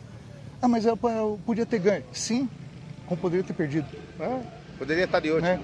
Ah, 0.60 0.68
mas 0.68 0.86
eu, 0.86 0.96
eu 1.02 1.40
podia 1.44 1.66
ter 1.66 1.80
ganho. 1.80 2.04
Sim, 2.12 2.48
como 3.06 3.20
poderia 3.20 3.44
ter 3.44 3.52
perdido. 3.52 3.86
É, 4.20 4.38
Poderia 4.78 5.04
estar 5.04 5.20
de 5.20 5.30
hoje. 5.30 5.42
Né? 5.42 5.58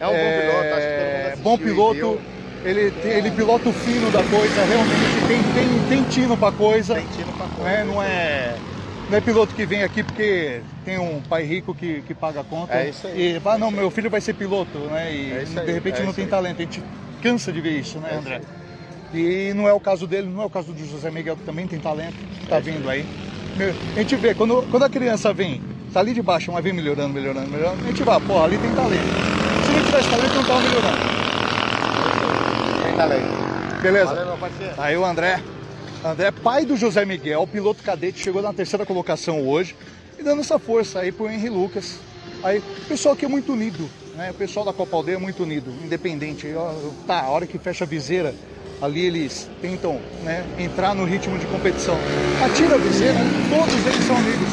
É 0.00 0.06
um 0.06 0.10
bom 0.10 0.40
piloto, 0.40 0.74
acho 0.74 0.86
que 0.86 0.96
todo 0.98 1.36
mundo 1.36 1.42
bom 1.42 1.58
piloto, 1.58 2.20
ele, 2.64 2.92
ele 3.04 3.30
pilota 3.32 3.68
o 3.68 3.72
fino 3.72 4.10
da 4.10 4.22
coisa, 4.24 4.64
realmente 4.64 5.26
tem, 5.26 5.42
tem, 5.52 5.88
tem 5.88 6.02
tino 6.04 6.36
pra 6.36 6.50
coisa. 6.52 6.94
Tem 6.94 7.06
tiro 7.08 7.32
pra 7.32 7.46
fora. 7.48 7.68
né? 7.70 7.84
Não 7.84 8.02
é. 8.02 8.56
Não 9.08 9.16
é 9.16 9.20
piloto 9.22 9.54
que 9.54 9.64
vem 9.64 9.82
aqui 9.82 10.02
porque 10.02 10.60
tem 10.84 10.98
um 10.98 11.20
pai 11.22 11.42
rico 11.42 11.74
que, 11.74 12.02
que 12.02 12.14
paga 12.14 12.40
a 12.40 12.44
conta. 12.44 12.74
É 12.74 12.90
isso 12.90 13.06
aí. 13.06 13.36
E 13.36 13.40
fala, 13.40 13.58
não, 13.58 13.70
meu 13.70 13.90
filho 13.90 14.10
vai 14.10 14.20
ser 14.20 14.34
piloto, 14.34 14.78
né? 14.78 15.10
E 15.10 15.32
É 15.32 15.44
de 15.64 15.72
repente 15.72 16.02
é 16.02 16.04
não 16.04 16.12
tem 16.12 16.24
aí. 16.24 16.30
talento. 16.30 16.58
A 16.60 16.64
gente 16.64 16.82
cansa 17.22 17.50
de 17.50 17.60
ver 17.60 17.78
isso, 17.78 17.98
né, 17.98 18.10
É 18.12 18.16
André? 18.16 18.40
isso 18.40 19.16
E 19.16 19.54
não 19.54 19.66
é 19.66 19.72
o 19.72 19.80
caso 19.80 20.06
dele, 20.06 20.28
não 20.28 20.42
é 20.42 20.44
o 20.44 20.50
caso 20.50 20.72
do 20.72 20.86
José 20.86 21.10
Miguel, 21.10 21.36
que 21.36 21.44
também 21.44 21.66
tem 21.66 21.78
talento, 21.78 22.14
É 22.46 22.50
tá 22.50 22.58
vindo 22.58 22.88
aí. 22.88 23.06
A 23.96 23.98
gente 23.98 24.14
vê, 24.16 24.34
quando, 24.34 24.62
quando 24.70 24.84
a 24.84 24.90
criança 24.90 25.32
vem, 25.32 25.60
tá 25.92 26.00
ali 26.00 26.12
de 26.12 26.20
baixo, 26.22 26.52
mas 26.52 26.62
vem 26.62 26.74
melhorando, 26.74 27.14
melhorando, 27.14 27.50
melhorando, 27.50 27.82
a 27.82 27.88
gente 27.88 28.02
vai, 28.02 28.20
porra, 28.20 28.44
ali 28.44 28.58
tem 28.58 28.72
talento. 28.74 29.02
Se 29.64 29.72
não 29.72 29.84
tivesse 29.84 30.10
talento, 30.10 30.34
não 30.36 30.44
tava 30.44 30.60
melhorando. 30.60 30.98
Tem 32.84 32.96
talento. 32.96 33.82
Beleza? 33.82 34.06
Valeu, 34.06 34.26
meu 34.26 34.36
parceiro. 34.36 34.74
Aí 34.76 34.96
o 34.96 35.04
André, 35.04 35.40
André, 36.04 36.30
pai 36.30 36.64
do 36.64 36.76
José 36.76 37.04
Miguel, 37.04 37.44
piloto 37.46 37.82
cadete, 37.82 38.20
chegou 38.20 38.40
na 38.40 38.52
terceira 38.52 38.86
colocação 38.86 39.46
hoje 39.46 39.74
e 40.16 40.22
dando 40.22 40.40
essa 40.40 40.56
força 40.58 41.00
aí 41.00 41.10
pro 41.10 41.28
Henry 41.28 41.48
Lucas. 41.48 41.98
Aí, 42.42 42.58
o 42.58 42.88
pessoal 42.88 43.14
aqui 43.14 43.24
é 43.24 43.28
muito 43.28 43.52
unido, 43.52 43.88
né? 44.14 44.30
O 44.30 44.34
pessoal 44.34 44.64
da 44.64 44.72
Copa 44.72 44.94
Aldeia 44.94 45.16
é 45.16 45.18
muito 45.18 45.42
unido, 45.42 45.72
independente. 45.84 46.46
Aí, 46.46 46.54
ó, 46.54 46.72
Tá, 47.04 47.22
a 47.22 47.28
hora 47.28 47.48
que 47.48 47.58
fecha 47.58 47.82
a 47.82 47.86
viseira, 47.86 48.32
ali 48.80 49.00
eles 49.06 49.50
tentam 49.60 50.00
né, 50.22 50.44
entrar 50.56 50.94
no 50.94 51.04
ritmo 51.04 51.36
de 51.36 51.46
competição. 51.46 51.96
Atira 52.44 52.76
a 52.76 52.78
viseira, 52.78 53.18
todos 53.50 53.86
eles 53.86 54.06
são 54.06 54.16
amigos. 54.16 54.48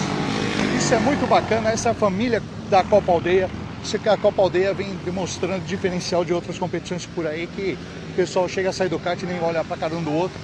Isso 0.80 0.96
é 0.96 1.00
muito 1.00 1.28
bacana, 1.28 1.70
essa 1.70 1.90
é 1.90 1.92
a 1.92 1.96
família 1.96 2.42
da 2.72 2.84
Copa 2.84 3.12
Aldeia. 3.12 3.48
Isso 3.84 4.00
que 4.00 4.10
a 4.10 4.18
Copa 4.18 4.42
Aldeia 4.42 4.74
vem 4.74 4.96
demonstrando 5.06 5.64
diferencial 5.64 6.26
de 6.26 6.34
outras 6.34 6.58
competições 6.58 7.06
por 7.06 7.28
aí, 7.28 7.46
que 7.46 7.78
o 8.14 8.16
pessoal 8.16 8.50
chega 8.50 8.70
a 8.70 8.74
sair 8.74 8.90
do 8.90 8.98
kart 8.98 9.22
e 9.22 9.28
nem 9.28 9.40
olha 9.42 9.64
pra 9.64 9.78
cara 9.78 9.96
um 9.96 10.02
do 10.02 10.12
outro. 10.12 10.40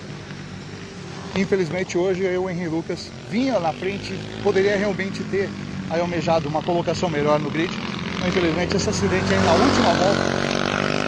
Infelizmente 1.36 1.98
hoje 1.98 2.24
eu, 2.24 2.50
Henry 2.50 2.68
Lucas, 2.68 3.10
vinha 3.30 3.60
na 3.60 3.72
frente, 3.72 4.14
poderia 4.44 4.76
realmente 4.76 5.24
ter 5.24 5.50
aí 5.90 6.02
almejado 6.02 6.50
uma 6.50 6.62
colocação 6.62 7.10
melhor 7.10 7.40
no 7.40 7.50
grid. 7.50 7.72
Mas 8.20 8.30
infelizmente 8.30 8.76
esse 8.76 8.90
acidente 8.90 9.34
aí 9.34 9.40
na 9.46 9.54
última 9.54 9.94
volta, 9.94 10.22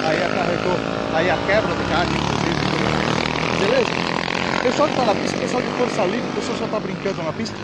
aí 0.08 0.24
acarretou 0.24 0.78
aí 1.16 1.30
a 1.30 1.38
quebra 1.46 1.76
do 1.76 1.90
kart, 1.90 2.08
inclusive. 2.08 2.74
Beleza? 3.60 4.04
Pessoal 4.64 4.88
que 4.88 4.96
tá 4.96 5.06
na 5.06 5.16
pista, 5.16 5.38
pessoal 5.38 5.62
de 5.62 5.70
força 5.70 6.06
livre, 6.06 6.30
o 6.32 6.36
pessoal 6.36 6.58
só 6.58 6.68
tá 6.68 6.80
brincando 6.80 7.24
na 7.24 7.34
pista. 7.34 7.56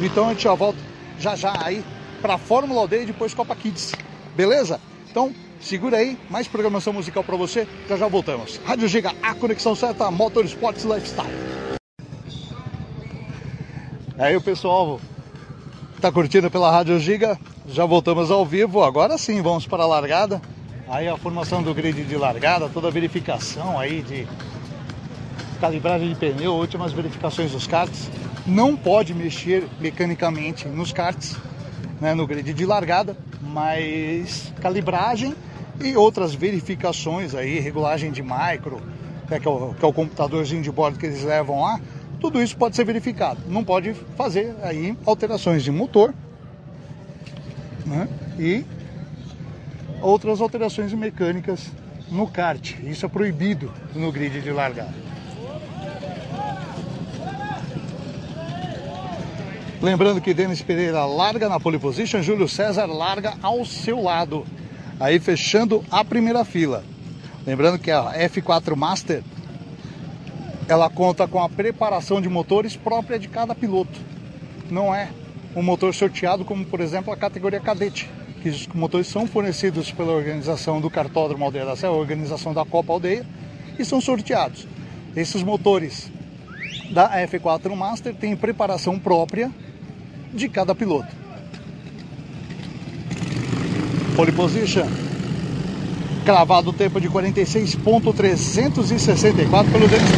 Então 0.00 0.26
a 0.28 0.32
gente 0.32 0.44
já 0.44 0.54
volta 0.54 0.78
já 1.18 1.34
já 1.34 1.52
aí 1.64 1.84
pra 2.22 2.38
Fórmula 2.38 2.80
Aldeia 2.82 3.02
e 3.02 3.06
depois 3.06 3.34
Copa 3.34 3.56
Kids. 3.56 3.92
Beleza? 4.36 4.80
Então 5.10 5.34
segura 5.60 5.96
aí, 5.96 6.16
mais 6.30 6.46
programação 6.46 6.92
musical 6.92 7.24
pra 7.24 7.36
você, 7.36 7.66
já 7.88 7.96
já 7.96 8.06
voltamos. 8.06 8.60
Rádio 8.64 8.86
Giga, 8.86 9.12
a 9.22 9.34
conexão 9.34 9.74
certa, 9.74 10.10
Motorsports 10.10 10.84
Lifestyle. 10.84 11.63
Aí 14.16 14.36
o 14.36 14.40
pessoal 14.40 15.00
tá 16.00 16.12
curtindo 16.12 16.48
pela 16.48 16.70
Rádio 16.70 17.00
Giga, 17.00 17.36
já 17.66 17.84
voltamos 17.84 18.30
ao 18.30 18.46
vivo, 18.46 18.84
agora 18.84 19.18
sim 19.18 19.42
vamos 19.42 19.66
para 19.66 19.82
a 19.82 19.86
largada. 19.86 20.40
Aí 20.88 21.08
a 21.08 21.16
formação 21.16 21.64
do 21.64 21.74
grid 21.74 22.04
de 22.04 22.16
largada, 22.16 22.68
toda 22.68 22.86
a 22.86 22.90
verificação 22.92 23.76
aí 23.76 24.02
de 24.02 24.24
calibragem 25.60 26.10
de 26.10 26.14
pneu, 26.14 26.52
últimas 26.54 26.92
verificações 26.92 27.50
dos 27.50 27.66
karts. 27.66 28.08
Não 28.46 28.76
pode 28.76 29.12
mexer 29.12 29.66
mecanicamente 29.80 30.68
nos 30.68 30.92
karts, 30.92 31.36
né, 32.00 32.14
no 32.14 32.24
grid 32.24 32.54
de 32.54 32.64
largada, 32.64 33.16
mas 33.40 34.52
calibragem 34.60 35.34
e 35.82 35.96
outras 35.96 36.34
verificações 36.34 37.34
aí, 37.34 37.58
regulagem 37.58 38.12
de 38.12 38.22
micro, 38.22 38.80
né, 39.28 39.40
que, 39.40 39.48
é 39.48 39.50
o, 39.50 39.74
que 39.74 39.84
é 39.84 39.88
o 39.88 39.92
computadorzinho 39.92 40.62
de 40.62 40.70
bordo 40.70 41.00
que 41.00 41.06
eles 41.06 41.24
levam 41.24 41.62
lá, 41.62 41.80
tudo 42.24 42.42
isso 42.42 42.56
pode 42.56 42.74
ser 42.74 42.86
verificado. 42.86 43.38
Não 43.46 43.62
pode 43.62 43.92
fazer 44.16 44.56
aí 44.62 44.96
alterações 45.04 45.62
de 45.62 45.70
motor 45.70 46.14
né, 47.84 48.08
e 48.38 48.64
outras 50.00 50.40
alterações 50.40 50.90
mecânicas 50.94 51.70
no 52.10 52.26
kart. 52.26 52.76
Isso 52.82 53.04
é 53.04 53.08
proibido 53.10 53.70
no 53.94 54.10
grid 54.10 54.40
de 54.40 54.50
largada. 54.50 54.94
Lembrando 59.82 60.18
que 60.22 60.32
Denis 60.32 60.62
Pereira 60.62 61.04
larga 61.04 61.46
na 61.46 61.60
pole 61.60 61.78
position, 61.78 62.22
Júlio 62.22 62.48
César 62.48 62.86
larga 62.86 63.34
ao 63.42 63.66
seu 63.66 64.00
lado. 64.00 64.46
Aí 64.98 65.20
fechando 65.20 65.84
a 65.90 66.02
primeira 66.02 66.42
fila. 66.42 66.82
Lembrando 67.46 67.78
que 67.78 67.90
a 67.90 68.14
F4 68.14 68.74
Master 68.74 69.22
ela 70.68 70.88
conta 70.88 71.26
com 71.26 71.42
a 71.42 71.48
preparação 71.48 72.20
de 72.20 72.28
motores 72.28 72.76
própria 72.76 73.18
de 73.18 73.28
cada 73.28 73.54
piloto. 73.54 74.00
Não 74.70 74.94
é 74.94 75.10
um 75.54 75.62
motor 75.62 75.94
sorteado 75.94 76.44
como, 76.44 76.64
por 76.64 76.80
exemplo, 76.80 77.12
a 77.12 77.16
categoria 77.16 77.60
cadete, 77.60 78.08
que 78.42 78.48
os 78.48 78.66
motores 78.68 79.06
são 79.06 79.26
fornecidos 79.26 79.90
pela 79.90 80.12
organização 80.12 80.80
do 80.80 80.90
Cartódromo 80.90 81.44
Aldeia 81.44 81.64
da 81.64 81.76
Serra, 81.76 81.92
a 81.92 81.96
organização 81.96 82.52
da 82.52 82.64
Copa 82.64 82.92
Aldeia, 82.92 83.24
e 83.78 83.84
são 83.84 84.00
sorteados. 84.00 84.66
Esses 85.14 85.42
motores 85.42 86.10
da 86.90 87.10
F4 87.26 87.74
Master 87.74 88.14
tem 88.14 88.36
preparação 88.36 88.98
própria 88.98 89.50
de 90.32 90.48
cada 90.48 90.74
piloto. 90.74 91.08
Pole 94.16 94.32
position. 94.32 95.13
Cravado 96.24 96.70
o 96.70 96.72
tempo 96.72 96.98
de 96.98 97.10
46.364 97.10 99.70
pelo 99.70 99.86
Denis. 99.86 100.08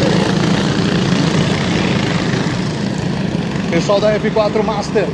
Pessoal 3.71 4.01
da 4.01 4.17
F4 4.17 4.63
Master 4.63 5.05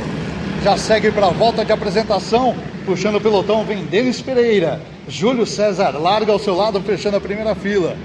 já 0.63 0.77
segue 0.77 1.11
para 1.11 1.25
a 1.27 1.31
volta 1.31 1.65
de 1.65 1.71
apresentação. 1.71 2.55
Puxando 2.85 3.15
o 3.15 3.21
pelotão 3.21 3.65
vem 3.65 3.85
Denis 3.85 4.21
Pereira. 4.21 4.79
Júlio 5.07 5.47
César 5.47 5.97
larga 5.97 6.31
ao 6.31 6.37
seu 6.37 6.55
lado, 6.55 6.79
fechando 6.81 7.17
a 7.17 7.21
primeira 7.21 7.55
fila. 7.55 7.97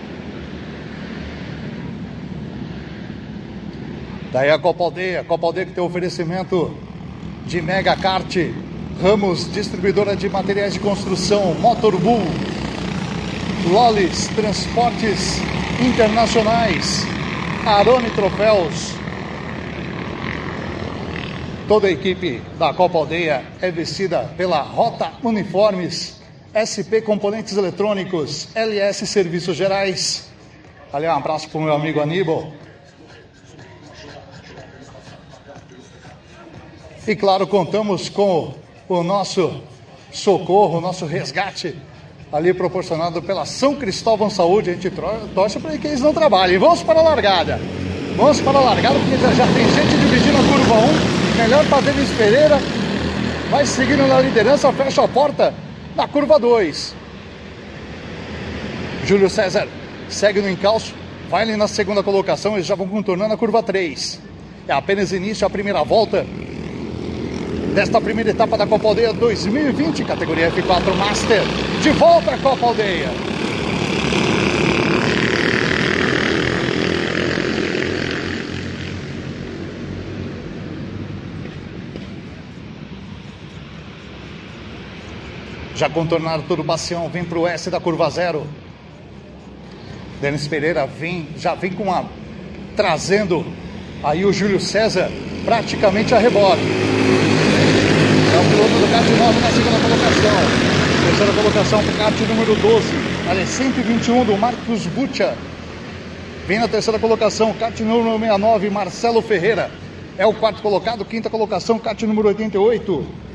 Daí 4.32 4.49
a 4.51 4.59
Copa 4.59 4.84
Aldeia, 4.84 5.22
Copa 5.24 5.47
Aldeia 5.47 5.66
que 5.66 5.72
tem 5.72 5.84
oferecimento 5.84 6.74
de 7.47 7.61
Mega 7.61 7.95
Kart, 7.97 8.34
Ramos, 9.03 9.53
distribuidora 9.53 10.16
de 10.16 10.26
materiais 10.28 10.72
de 10.72 10.80
construção, 10.80 11.55
Motorbull, 11.55 12.22
Lolis, 13.69 14.29
Transportes 14.29 15.41
Internacionais, 15.79 17.05
Arone 17.66 18.11
Troféus. 18.11 18.95
Toda 21.69 21.87
a 21.87 21.91
equipe 21.91 22.41
da 22.59 22.73
Copa 22.73 22.97
Aldeia 22.97 23.45
é 23.61 23.71
vestida 23.71 24.33
pela 24.39 24.62
Rota 24.62 25.12
Uniformes, 25.23 26.19
SP 26.57 27.03
Componentes 27.05 27.59
Eletrônicos, 27.59 28.49
LS 28.55 29.07
Serviços 29.07 29.55
Gerais. 29.55 30.31
Ali 30.91 31.07
um 31.07 31.12
abraço 31.12 31.51
para 31.51 31.59
o 31.59 31.62
meu 31.62 31.75
amigo 31.75 32.01
Aníbal. 32.01 32.51
E 37.07 37.14
claro, 37.14 37.47
contamos 37.47 38.09
com 38.09 38.55
o 38.89 39.03
nosso 39.03 39.62
socorro, 40.11 40.79
o 40.79 40.81
nosso 40.81 41.05
resgate 41.05 41.77
ali 42.33 42.53
proporcionado 42.53 43.22
pela 43.22 43.45
São 43.47 43.74
Cristóvão 43.74 44.31
Saúde. 44.31 44.70
A 44.70 44.72
gente 44.74 44.93
torce 45.35 45.59
para 45.59 45.76
que 45.76 45.87
eles 45.87 46.01
não 46.01 46.12
trabalhem. 46.12 46.59
Vamos 46.59 46.83
para 46.83 47.01
a 47.01 47.03
largada. 47.03 47.61
Vamos 48.16 48.41
para 48.41 48.59
a 48.59 48.62
largada, 48.62 48.99
porque 48.99 49.16
já, 49.16 49.33
já 49.33 49.47
tem 49.47 49.68
gente 49.70 49.97
dividindo 49.97 50.39
a 50.39 50.43
curva 50.43 50.74
1. 50.74 51.39
Melhor 51.43 51.64
para 51.66 51.81
Denis 51.83 52.11
Pereira. 52.11 52.59
Vai 53.51 53.64
seguindo 53.64 54.07
na 54.07 54.20
liderança, 54.20 54.70
fecha 54.72 55.03
a 55.03 55.09
porta 55.09 55.55
na 55.97 56.07
curva 56.07 56.39
2. 56.39 56.95
Júlio 59.05 59.31
César 59.31 59.66
segue 60.09 60.43
no 60.43 60.51
encalço, 60.51 60.95
vai 61.31 61.43
ali 61.43 61.57
na 61.57 61.66
segunda 61.66 62.03
colocação, 62.03 62.55
eles 62.55 62.66
já 62.66 62.74
vão 62.74 62.87
contornando 62.87 63.33
a 63.33 63.39
curva 63.39 63.62
3. 63.62 64.20
É 64.66 64.72
apenas 64.74 65.12
início 65.12 65.47
a 65.47 65.51
primeira 65.51 65.83
volta 65.83 66.26
desta 67.75 68.01
primeira 68.01 68.31
etapa 68.31 68.57
da 68.57 68.66
Copa 68.66 68.89
Aldeia 68.89 69.12
2020, 69.12 70.05
categoria 70.05 70.51
F4 70.51 70.95
Master. 70.97 71.43
De 71.83 71.91
volta 71.91 72.33
à 72.33 72.39
Copa 72.39 72.66
Aldeia. 72.66 73.11
Já 85.75 85.89
contornaram 85.89 86.43
todo 86.43 86.61
o 86.61 86.64
bacião, 86.64 87.09
vem 87.09 87.23
para 87.23 87.39
o 87.39 87.47
S 87.47 87.71
da 87.71 87.79
curva 87.79 88.11
zero. 88.11 88.45
Denis 90.21 90.49
Pereira 90.49 90.87
vem, 90.87 91.29
já 91.37 91.55
vem 91.55 91.71
com 91.71 91.85
uma 91.85 92.05
trazendo 92.75 93.47
aí 94.03 94.25
o 94.25 94.33
Júlio 94.33 94.61
César 94.61 95.09
praticamente 95.45 96.14
a 96.14 96.19
rebote. 96.19 96.62
O 98.39 98.51
piloto 98.51 98.78
do 98.78 98.89
kart 98.93 99.05
9 99.05 99.41
na 99.41 99.51
segunda 99.51 99.78
colocação. 99.80 100.39
Terceira 101.05 101.32
colocação 101.32 101.82
para 101.82 101.93
o 101.93 101.97
kart 101.97 102.20
número 102.20 102.55
12. 102.55 102.86
Ali 103.28 103.45
121 103.45 104.24
do 104.24 104.36
Marcos 104.36 104.86
Bucha. 104.86 105.36
Vem 106.47 106.61
na 106.61 106.68
terceira 106.68 107.01
colocação, 107.01 107.53
kart 107.55 107.78
número 107.80 108.16
69, 108.16 108.70
Marcelo 108.70 109.20
Ferreira. 109.22 109.68
É 110.16 110.24
o 110.24 110.32
quarto 110.32 110.62
colocado, 110.62 111.05
quinta 111.05 111.28
colocação, 111.28 111.80
kart 111.80 112.01
número 112.03 112.28
88. 112.28 113.28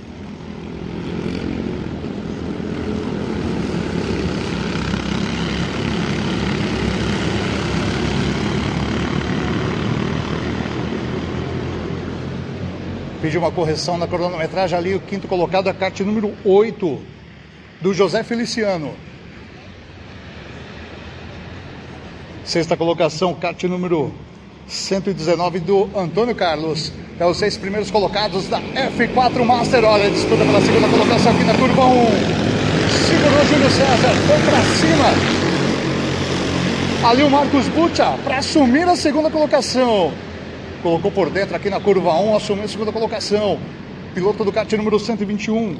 Pediu 13.24 13.40
uma 13.40 13.52
correção 13.52 13.98
na 13.98 14.06
cronometragem 14.06 14.78
ali, 14.78 14.96
o 14.96 15.00
quinto 15.00 15.30
colocado, 15.30 15.70
a 15.70 15.74
kart 15.74 15.98
número 16.02 16.34
8 16.44 17.00
do 17.80 17.94
José 17.94 18.22
Feliciano. 18.22 18.94
Sexta 22.44 22.76
colocação, 22.76 23.34
kart 23.34 23.64
número 23.64 24.14
119 24.68 25.62
do 25.62 25.90
Antônio 25.96 26.36
Carlos. 26.36 26.92
É 27.18 27.26
os 27.26 27.38
seis 27.38 27.56
primeiros 27.56 27.90
colocados 27.90 28.50
da 28.50 28.60
F4 28.60 29.46
Master. 29.46 29.86
Olha, 29.86 30.10
disputa 30.10 30.44
pela 30.44 30.60
segunda 30.60 30.90
colocação 30.90 31.32
aqui 31.32 31.46
na 31.46 31.54
curva 31.54 31.86
1. 31.86 32.06
Segurou 33.08 33.46
Júlio 33.46 33.70
César, 33.70 34.14
foi 34.28 34.40
pra 34.40 34.62
cima. 34.76 35.08
Ali 37.10 37.24
o 37.24 37.30
Marcos 37.30 37.70
Bucha 37.70 38.18
para 38.22 38.40
assumir 38.40 38.84
a 38.84 38.98
segunda 38.98 39.30
colocação 39.30 40.12
colocou 40.84 41.10
por 41.10 41.30
dentro 41.30 41.56
aqui 41.56 41.70
na 41.70 41.80
curva 41.80 42.14
1, 42.20 42.36
assumiu 42.36 42.66
a 42.66 42.68
segunda 42.68 42.92
colocação. 42.92 43.58
Piloto 44.14 44.44
do 44.44 44.52
kart 44.52 44.72
número 44.74 45.00
121. 45.00 45.78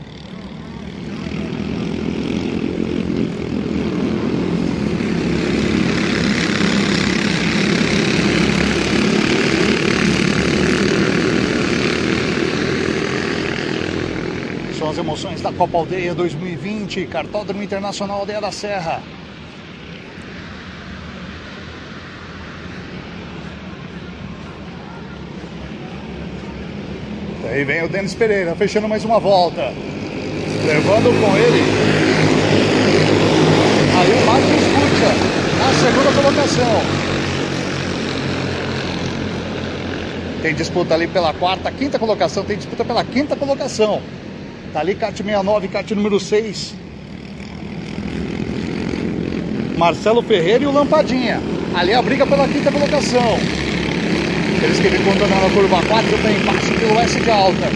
São 14.80 14.90
as 14.90 14.98
emoções 14.98 15.42
da 15.42 15.52
Copa 15.52 15.78
Aldeia 15.78 16.16
2020, 16.16 17.06
Cartódromo 17.08 17.62
Internacional 17.62 18.22
Aldeia 18.22 18.40
da 18.40 18.54
Serra. 18.54 19.04
Aí 27.54 27.64
vem 27.64 27.84
o 27.84 27.88
Denis 27.88 28.16
Pereira, 28.16 28.56
fechando 28.56 28.90
mais 28.90 29.06
uma 29.06 29.20
volta. 29.20 29.72
Levando 30.66 31.14
com 31.22 31.38
ele. 31.38 31.62
Aí 33.96 34.12
o 34.12 34.26
Marcos 34.26 34.64
Pucha, 34.74 35.12
na 35.60 35.72
segunda 35.76 36.12
colocação. 36.20 36.82
Tem 40.42 40.56
disputa 40.56 40.96
ali 40.96 41.06
pela 41.06 41.32
quarta, 41.32 41.72
quinta 41.72 42.00
colocação. 42.00 42.44
Tem 42.44 42.58
disputa 42.58 42.84
pela 42.84 43.04
quinta 43.04 43.36
colocação. 43.36 44.02
Tá 44.74 44.80
ali 44.80 44.96
kart 44.96 45.16
69, 45.16 45.68
kart 45.68 45.92
número 45.92 46.20
6. 46.20 46.74
Marcelo 49.78 50.24
Ferreira 50.24 50.64
e 50.64 50.66
o 50.66 50.72
Lampadinha. 50.72 51.40
Ali 51.76 51.94
a 51.94 52.02
briga 52.02 52.26
pela 52.26 52.48
quinta 52.48 52.72
colocação. 52.72 53.38
Eles 54.64 54.80
que 54.80 54.88
vêm 54.88 55.04
contornando 55.04 55.46
a 55.46 55.50
curva 55.50 55.82
4 55.86 56.18
tem 56.20 56.40
passo 56.46 56.74
pelo 56.80 57.00
S 57.02 57.20
de 57.20 57.30
alta. 57.30 57.70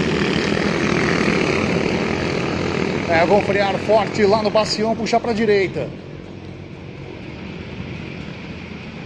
É, 3.09 3.25
vão 3.25 3.41
frear 3.41 3.77
forte 3.79 4.23
lá 4.23 4.41
no 4.41 4.49
bastião, 4.49 4.95
puxar 4.95 5.19
para 5.19 5.31
a 5.31 5.33
direita. 5.33 5.89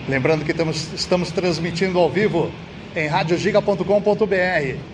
Lembrando 0.07 0.45
que 0.45 0.51
estamos, 0.51 0.93
estamos 0.93 1.31
transmitindo 1.31 1.97
ao 1.97 2.09
vivo 2.09 2.51
em 2.95 3.07
radiogiga.com.br. 3.07 4.90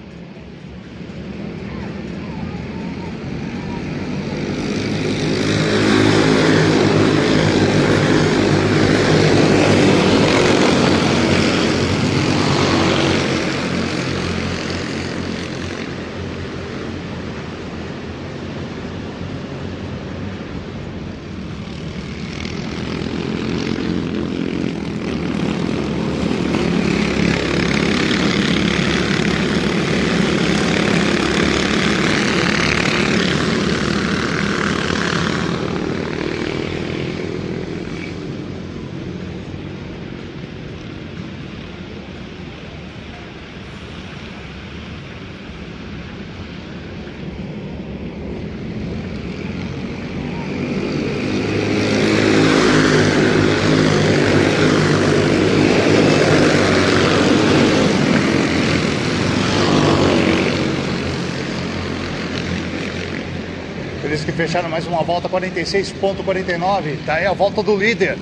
fecharam 64.58 64.70
mais 64.70 64.88
uma 64.88 65.04
volta 65.04 65.30
46.49. 65.30 66.98
Tá 67.06 67.16
aí 67.16 67.26
a 67.26 67.34
volta 67.34 67.62
do 67.62 67.76
líder. 67.76 68.18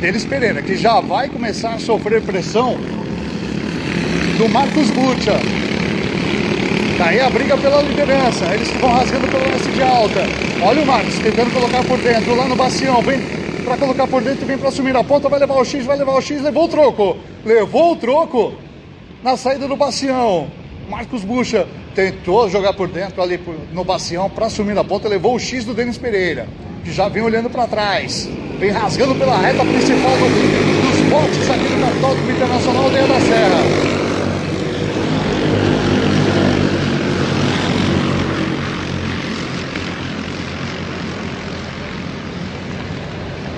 Denis 0.00 0.24
Pereira, 0.24 0.62
que 0.62 0.74
já 0.76 1.00
vai 1.00 1.28
começar 1.28 1.74
a 1.74 1.78
sofrer 1.78 2.22
pressão 2.22 2.78
do 4.38 4.48
Marcos 4.48 4.90
Bucha. 4.90 5.38
Tá 6.96 7.08
aí 7.08 7.20
a 7.20 7.28
briga 7.28 7.58
pela 7.58 7.82
liderança. 7.82 8.46
Eles 8.54 8.70
que 8.70 8.78
vão 8.78 8.90
rasgando 8.90 9.28
pelo 9.28 9.44
leste 9.50 9.70
de 9.70 9.82
alta. 9.82 10.20
Olha 10.62 10.82
o 10.82 10.86
Marcos 10.86 11.18
tentando 11.18 11.52
colocar 11.52 11.84
por 11.84 11.98
dentro, 11.98 12.34
lá 12.34 12.46
no 12.46 12.56
bacião. 12.56 13.02
Vem 13.02 13.20
para 13.64 13.76
colocar 13.76 14.06
por 14.06 14.22
dentro, 14.22 14.46
vem 14.46 14.56
para 14.56 14.68
assumir 14.68 14.96
a 14.96 15.04
ponta. 15.04 15.28
Vai 15.28 15.40
levar 15.40 15.56
o 15.56 15.64
X, 15.64 15.84
vai 15.84 15.98
levar 15.98 16.12
o 16.12 16.22
X. 16.22 16.40
Levou 16.40 16.64
o 16.64 16.68
troco. 16.68 17.18
Levou 17.44 17.92
o 17.92 17.96
troco 17.96 18.54
na 19.22 19.36
saída 19.36 19.68
do 19.68 19.76
bacião. 19.76 20.61
Marcos 20.92 21.24
Bucha 21.24 21.66
tentou 21.94 22.50
jogar 22.50 22.74
por 22.74 22.86
dentro 22.86 23.22
ali 23.22 23.40
no 23.72 23.82
bacião 23.82 24.28
para 24.28 24.44
assumir 24.44 24.76
a 24.76 24.84
ponta. 24.84 25.08
Levou 25.08 25.34
o 25.34 25.38
X 25.38 25.64
do 25.64 25.72
Denis 25.72 25.96
Pereira, 25.96 26.46
que 26.84 26.92
já 26.92 27.08
vem 27.08 27.22
olhando 27.22 27.48
para 27.48 27.66
trás. 27.66 28.28
Vem 28.58 28.70
rasgando 28.70 29.14
pela 29.14 29.38
reta 29.38 29.64
principal 29.64 30.10
do, 30.18 30.28
dos 30.90 31.08
botes 31.08 31.50
aqui 31.50 31.74
no 31.74 31.80
Cartódromo 31.80 32.30
Internacional 32.30 32.84
Aldeia 32.84 33.06
da 33.06 33.20
Serra. 33.20 34.02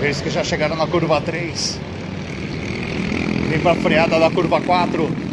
Eles 0.01 0.21
que 0.21 0.31
já 0.31 0.45
chegaram 0.45 0.77
na 0.77 0.87
curva 0.87 1.21
3. 1.21 1.81
Vem 3.49 3.59
para 3.59 3.73
a 3.73 3.77
freada 3.77 4.21
da 4.21 4.31
curva 4.31 4.61
4. 4.61 5.24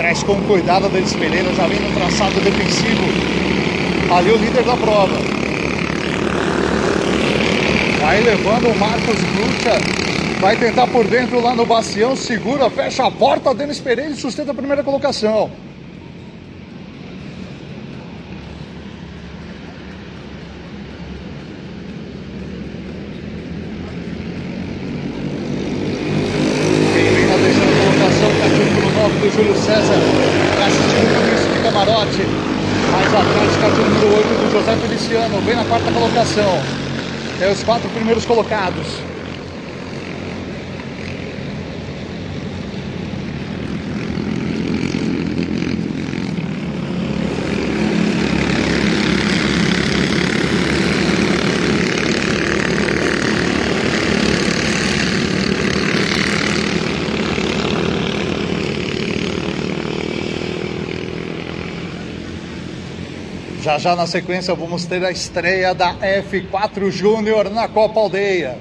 Traz 0.00 0.22
com 0.22 0.34
cuidado 0.44 0.88
da 0.88 1.18
Pereira, 1.18 1.52
já 1.52 1.66
vem 1.66 1.78
no 1.78 1.94
traçado 1.94 2.40
defensivo. 2.40 3.04
Ali 4.10 4.30
o 4.30 4.36
líder 4.38 4.64
da 4.64 4.74
prova. 4.74 5.14
Vai 8.00 8.22
levando 8.22 8.70
o 8.70 8.78
Marcos 8.78 9.16
Brucha. 9.34 9.78
Vai 10.40 10.56
tentar 10.56 10.86
por 10.86 11.06
dentro 11.06 11.42
lá 11.42 11.54
no 11.54 11.66
bacião. 11.66 12.16
Segura, 12.16 12.70
fecha 12.70 13.04
a 13.04 13.10
porta. 13.10 13.52
Denis 13.52 13.78
Pereira 13.78 14.14
sustenta 14.14 14.52
a 14.52 14.54
primeira 14.54 14.82
colocação. 14.82 15.50
do 29.20 29.30
Júlio 29.30 29.54
César, 29.54 30.00
assistindo 30.64 31.12
tudo 31.12 31.28
isso 31.34 31.48
de 31.52 31.60
camarote. 31.62 32.24
Mais 32.90 33.06
atrás, 33.06 33.56
cartão 33.60 33.84
número 33.84 34.16
8 34.16 34.28
do 34.28 34.52
José 34.52 34.76
Feliciano, 34.76 35.40
vem 35.42 35.56
na 35.56 35.64
quarta 35.64 35.92
colocação. 35.92 36.58
É 37.38 37.39
os 37.52 37.62
quatro 37.64 37.90
primeiros 37.90 38.24
colocados. 38.24 39.09
Já 63.70 63.78
já 63.78 63.94
na 63.94 64.04
sequência 64.04 64.52
vamos 64.52 64.84
ter 64.84 65.04
a 65.04 65.12
estreia 65.12 65.72
da 65.72 65.94
F4 65.94 66.90
Júnior 66.90 67.48
na 67.50 67.68
Copa 67.68 68.00
Aldeia. 68.00 68.58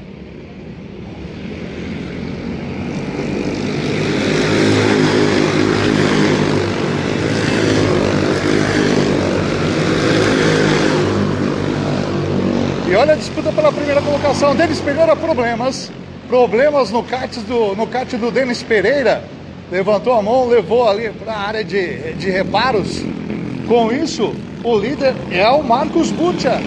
E 12.87 12.95
olha 12.95 13.13
a 13.13 13.15
disputa 13.15 13.51
pela 13.51 13.71
primeira 13.71 14.03
colocação. 14.03 14.55
Denis 14.55 14.79
Pereira 14.79 15.15
problemas. 15.15 15.91
Problemas 16.27 16.91
no 16.91 17.01
kart 17.01 17.35
do, 17.39 17.75
no 17.75 17.87
kart 17.87 18.13
do 18.13 18.29
Denis 18.29 18.61
Pereira. 18.61 19.23
Levantou 19.71 20.13
a 20.13 20.21
mão, 20.21 20.47
levou 20.47 20.87
ali 20.87 21.09
para 21.09 21.33
a 21.33 21.39
área 21.39 21.63
de, 21.63 22.13
de 22.13 22.29
reparos. 22.29 23.01
Com 23.67 23.91
isso, 23.91 24.35
o 24.63 24.77
líder 24.77 25.15
é 25.31 25.47
o 25.49 25.63
Marcos 25.63 26.11
Bucha. 26.11 26.61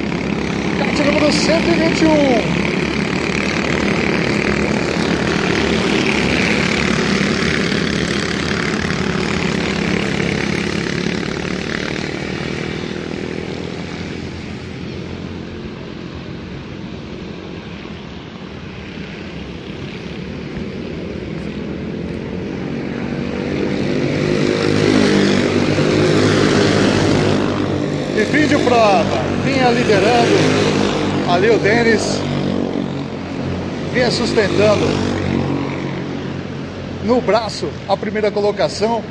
Kart 0.79 0.99
número 1.07 1.33
121. 1.33 2.63
fim 28.33 28.47
de 28.47 28.57
prova, 28.73 29.05
vinha 29.45 29.69
liderando, 29.69 30.35
ali 31.31 31.51
o 31.51 31.59
Denis 31.59 32.19
vinha 33.93 34.11
sustentando. 34.11 34.87
No 37.05 37.21
braço 37.21 37.69
a 37.87 37.97
primeira 37.97 38.31
colocação, 38.31 39.03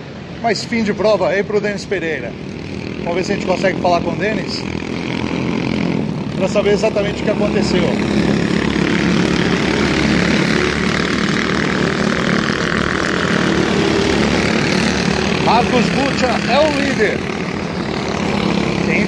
mas 0.42 0.64
fim 0.64 0.84
de 0.84 0.94
prova 0.94 1.30
aí 1.30 1.44
para 1.44 1.58
o 1.58 1.62
Denis 1.62 1.86
Pereira. 1.86 2.34
Vamos 3.04 3.16
ver 3.16 3.24
se 3.24 3.34
a 3.34 3.36
gente 3.36 3.46
consegue 3.46 3.80
falar 3.80 4.02
com 4.02 4.12
o 4.12 4.16
Denis 4.16 4.64
para 6.36 6.48
saber 6.48 6.72
exatamente 6.72 7.22
o 7.22 7.26
que 7.26 7.30
aconteceu. 7.30 7.84
Marcos 15.46 15.86
Bucha 15.90 16.52
é 16.52 16.60
o 16.60 16.82
líder 16.82 17.31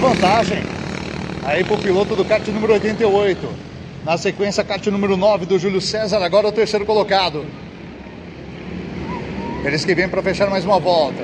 vantagem 0.04 0.62
aí 1.46 1.64
pro 1.64 1.78
piloto 1.78 2.14
do 2.14 2.26
kart 2.26 2.46
número 2.50 2.74
88. 2.74 3.48
Na 4.04 4.18
sequência, 4.18 4.62
kart 4.62 4.86
número 4.88 5.16
9 5.16 5.46
do 5.46 5.58
Júlio 5.58 5.80
César, 5.80 6.22
agora 6.22 6.46
o 6.46 6.52
terceiro 6.52 6.86
colocado. 6.86 7.46
Eles 9.64 9.86
que 9.86 9.96
vêm 9.96 10.10
para 10.10 10.22
fechar 10.22 10.50
mais 10.50 10.66
uma 10.66 10.78
volta. 10.78 11.24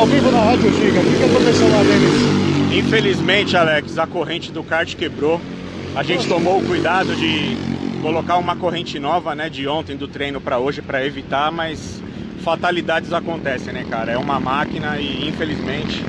ao 0.00 0.06
vivo 0.06 0.30
na 0.30 0.40
Rádio 0.42 0.72
Giga. 0.72 1.00
O 1.00 1.04
que 1.04 1.24
aconteceu 1.24 1.68
lá, 1.68 1.82
Denis? 1.82 2.70
Infelizmente, 3.40 3.56
Alex, 3.56 3.98
a 3.98 4.06
corrente 4.06 4.52
do 4.52 4.62
kart 4.62 4.94
quebrou. 4.94 5.40
A 5.96 6.02
gente 6.02 6.28
tomou 6.28 6.58
o 6.58 6.66
cuidado 6.66 7.16
de 7.16 7.56
colocar 8.02 8.36
uma 8.36 8.54
corrente 8.54 8.98
nova, 8.98 9.34
né, 9.34 9.48
de 9.48 9.66
ontem 9.66 9.96
do 9.96 10.06
treino 10.06 10.42
para 10.42 10.58
hoje 10.58 10.82
para 10.82 11.04
evitar, 11.06 11.50
mas 11.50 12.02
fatalidades 12.44 13.14
acontecem, 13.14 13.72
né, 13.72 13.86
cara? 13.88 14.12
É 14.12 14.18
uma 14.18 14.38
máquina 14.38 14.98
e 14.98 15.26
infelizmente 15.26 16.04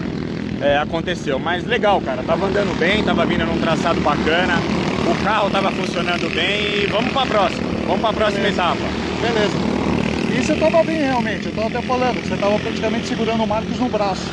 é, 0.62 0.78
aconteceu. 0.78 1.40
Mas 1.40 1.66
legal, 1.66 2.02
cara. 2.02 2.22
Tava 2.22 2.48
andando 2.48 2.78
bem, 2.78 3.02
tava 3.02 3.26
vindo 3.26 3.46
num 3.46 3.62
traçado 3.62 4.02
bacana, 4.02 4.56
o 5.10 5.24
carro 5.24 5.50
tava 5.50 5.72
funcionando 5.72 6.30
bem 6.36 6.84
e 6.84 6.88
vamos 6.92 7.14
para 7.14 7.22
a 7.22 7.28
próxima. 7.28 7.64
Vamos 7.88 8.02
para 8.02 8.10
a 8.10 8.14
próxima 8.14 8.42
Beleza. 8.42 8.62
etapa. 8.62 8.82
Beleza. 9.22 9.58
E 10.38 10.44
você 10.44 10.56
tava 10.56 10.84
bem 10.84 11.00
realmente, 11.00 11.46
eu 11.46 11.54
tava 11.54 11.68
até 11.68 11.82
falando, 11.82 12.22
que 12.22 12.28
você 12.28 12.36
tava 12.36 12.60
praticamente 12.60 13.08
segurando 13.08 13.42
o 13.42 13.48
Marcos 13.48 13.80
no 13.80 13.88
braço. 13.88 14.30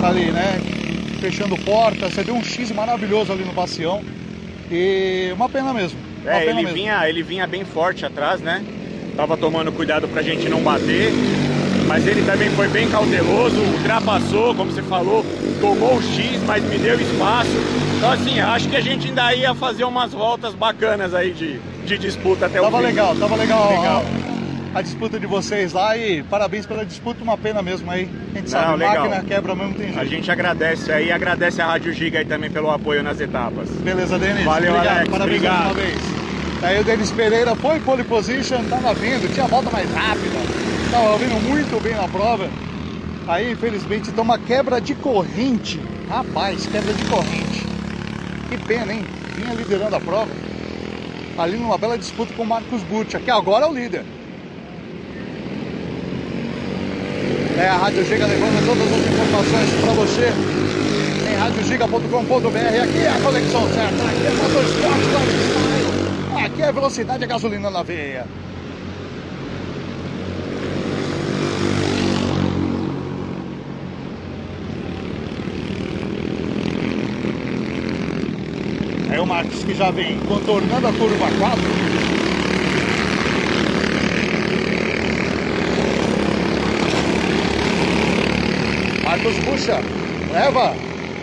Ali, 0.00 0.30
né? 0.30 0.79
Fechando 1.20 1.56
porta, 1.58 2.08
você 2.08 2.22
deu 2.24 2.34
um 2.34 2.42
X 2.42 2.70
maravilhoso 2.72 3.32
ali 3.32 3.44
no 3.44 3.52
bacião. 3.52 4.02
E 4.70 5.30
uma 5.34 5.48
pena 5.48 5.72
mesmo. 5.74 5.98
Uma 6.22 6.32
É, 6.32 6.38
pena 6.40 6.50
ele 6.52 6.62
mesmo. 6.62 6.74
vinha, 6.74 7.08
ele 7.08 7.22
vinha 7.22 7.46
bem 7.46 7.64
forte 7.64 8.06
atrás, 8.06 8.40
né? 8.40 8.62
Tava 9.16 9.36
tomando 9.36 9.70
cuidado 9.72 10.08
pra 10.08 10.22
gente 10.22 10.48
não 10.48 10.60
bater. 10.62 11.12
Mas 11.86 12.06
ele 12.06 12.22
também 12.22 12.48
foi 12.50 12.68
bem 12.68 12.88
cauteloso, 12.88 13.60
ultrapassou, 13.60 14.54
como 14.54 14.70
você 14.70 14.80
falou, 14.82 15.24
tomou 15.60 15.96
o 15.96 16.02
X, 16.02 16.40
mas 16.46 16.62
me 16.64 16.78
deu 16.78 16.98
espaço. 17.00 17.50
Então 17.96 18.12
assim, 18.12 18.38
acho 18.40 18.68
que 18.68 18.76
a 18.76 18.80
gente 18.80 19.08
ainda 19.08 19.34
ia 19.34 19.54
fazer 19.56 19.82
umas 19.84 20.12
voltas 20.12 20.54
bacanas 20.54 21.12
aí 21.12 21.32
de, 21.32 21.58
de 21.84 21.98
disputa 21.98 22.46
até 22.46 22.60
Tava 22.60 22.76
o 22.76 22.80
fim. 22.80 22.86
legal, 22.86 23.16
tava 23.16 23.34
legal, 23.34 23.68
Legal. 23.70 24.04
A, 24.74 24.82
disputa 24.82 25.18
de 25.18 25.26
vocês 25.26 25.72
lá 25.72 25.96
e 25.96 26.22
parabéns 26.22 26.64
pela 26.64 26.84
disputa, 26.86 27.22
uma 27.24 27.36
pena 27.36 27.60
mesmo 27.62 27.90
aí. 27.90 28.08
A 28.34 28.38
gente 28.38 28.50
sabe, 28.50 28.66
Não, 28.68 28.76
legal. 28.76 29.08
máquina 29.08 29.24
quebra 29.24 29.54
mesmo, 29.56 29.74
tem 29.74 29.86
jeito. 29.86 29.98
A 30.00 30.04
gente 30.04 30.30
agradece 30.30 30.92
aí, 30.92 31.10
agradece 31.10 31.60
a 31.60 31.66
Rádio 31.66 31.92
Giga 31.92 32.20
aí 32.20 32.24
também 32.24 32.50
pelo 32.50 32.70
apoio 32.70 33.02
nas 33.02 33.18
etapas. 33.20 33.68
Beleza, 33.70 34.18
Denis? 34.18 34.44
Valeu, 34.44 34.72
obrigado, 34.72 34.96
Alex, 34.96 35.10
parabéns 35.10 35.42
mais 35.42 35.54
uma 35.54 35.70
obrigado. 35.70 35.92
vez. 35.92 36.62
Aí 36.62 36.80
o 36.80 36.84
Denis 36.84 37.10
Pereira 37.10 37.56
foi 37.56 37.80
pole 37.80 38.04
position, 38.04 38.62
tava 38.68 38.94
vindo, 38.94 39.32
tinha 39.32 39.44
a 39.46 39.48
volta 39.48 39.70
mais 39.70 39.90
rápida, 39.92 40.36
tava 40.90 41.18
vindo 41.18 41.40
muito 41.48 41.82
bem 41.82 41.94
na 41.96 42.06
prova. 42.06 42.48
Aí, 43.26 43.52
infelizmente, 43.52 44.12
toma 44.12 44.38
quebra 44.38 44.80
de 44.80 44.94
corrente. 44.94 45.80
Rapaz, 46.08 46.66
quebra 46.66 46.92
de 46.92 47.04
corrente. 47.06 47.66
Que 48.48 48.58
pena, 48.58 48.92
hein? 48.92 49.04
Vinha 49.36 49.54
liderando 49.54 49.96
a 49.96 50.00
prova. 50.00 50.30
Ali 51.38 51.56
numa 51.56 51.78
bela 51.78 51.96
disputa 51.96 52.32
com 52.34 52.42
o 52.42 52.46
Marcos 52.46 52.82
Butcha, 52.82 53.18
que 53.18 53.30
agora 53.30 53.66
é 53.66 53.68
o 53.68 53.72
líder. 53.72 54.04
É, 57.60 57.68
a 57.68 57.76
Rádio 57.76 58.02
Giga 58.06 58.26
levando 58.26 58.64
todas 58.64 58.90
as 58.90 59.06
informações 59.06 59.70
para 59.82 59.92
você 59.92 60.32
em 61.30 61.36
radiogiga.com.br. 61.36 62.82
Aqui 62.82 62.98
é 63.00 63.10
a 63.10 63.20
conexão 63.20 63.68
certa, 63.74 64.02
aqui 64.02 64.26
é 64.26 64.30
Motorsport 64.30 64.96
Lifestyle, 64.96 66.46
aqui 66.46 66.62
é 66.62 66.72
velocidade 66.72 67.22
e 67.22 67.26
gasolina 67.26 67.68
na 67.68 67.82
veia. 67.82 68.24
É 79.12 79.20
o 79.20 79.26
Marcos 79.26 79.62
que 79.64 79.74
já 79.74 79.90
vem 79.90 80.18
contornando 80.20 80.86
a 80.86 80.92
curva 80.94 81.26
4. 81.38 82.29
Marcos 89.20 89.38
puxa, 89.44 89.76
leva 90.32 90.74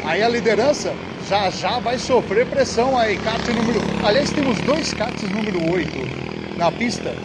aí 0.06 0.22
a 0.22 0.30
liderança. 0.30 0.94
Já 1.28 1.49
já 1.49 1.80
vai 1.80 1.98
sofrer 1.98 2.45
pressão 2.45 2.95
aí, 2.95 3.18
kart 3.18 3.44
número. 3.48 3.82
Aliás, 4.06 4.30
temos 4.30 4.60
dois 4.60 4.94
karts 4.94 5.24
número 5.32 5.72
8 5.72 6.57
na 6.60 6.72
pista. 6.72 7.15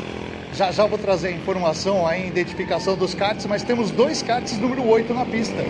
Já 0.55 0.73
já 0.73 0.87
vou 0.87 0.99
trazer 0.99 1.29
a 1.29 1.33
informação 1.33 2.07
aí, 2.07 2.27
identificação 2.27 2.97
dos 2.97 3.15
karts, 3.15 3.45
mas 3.45 3.63
temos 3.63 3.91
dois 3.91 4.23
karts 4.23 4.57
número 4.59 4.87
8 4.89 5.13
na 5.13 5.27
pista. 5.27 5.63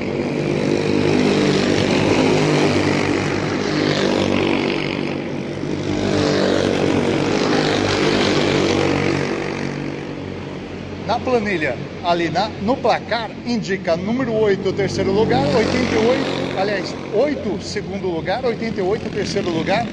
Na 11.08 11.18
planilha, 11.18 11.76
ali 12.04 12.30
na, 12.30 12.48
no 12.62 12.76
placar, 12.76 13.30
indica 13.46 13.96
número 13.96 14.32
8, 14.32 14.72
terceiro 14.72 15.12
lugar, 15.12 15.46
88, 15.46 16.58
aliás, 16.58 16.94
8, 17.14 17.62
segundo 17.62 18.08
lugar, 18.08 18.44
88, 18.44 19.10
terceiro 19.10 19.50
lugar. 19.50 19.86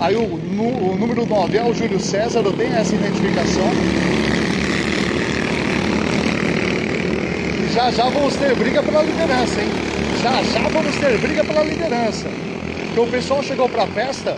Aí 0.00 0.16
o, 0.16 0.22
o 0.22 0.96
número 0.98 1.26
9 1.26 1.58
é 1.58 1.64
o 1.64 1.74
Júlio 1.74 2.00
César, 2.00 2.42
tenho 2.56 2.74
essa 2.74 2.94
identificação. 2.94 3.70
Já 7.74 7.90
já 7.90 8.08
vamos 8.08 8.34
ter 8.36 8.54
briga 8.56 8.82
pela 8.82 9.02
liderança, 9.02 9.60
hein? 9.60 9.68
Já 10.22 10.42
já 10.42 10.68
vamos 10.68 10.96
ter 10.96 11.18
briga 11.18 11.44
pela 11.44 11.62
liderança. 11.62 12.28
Porque 12.86 13.00
o 13.00 13.06
pessoal 13.06 13.42
chegou 13.42 13.68
pra 13.68 13.86
festa, 13.86 14.36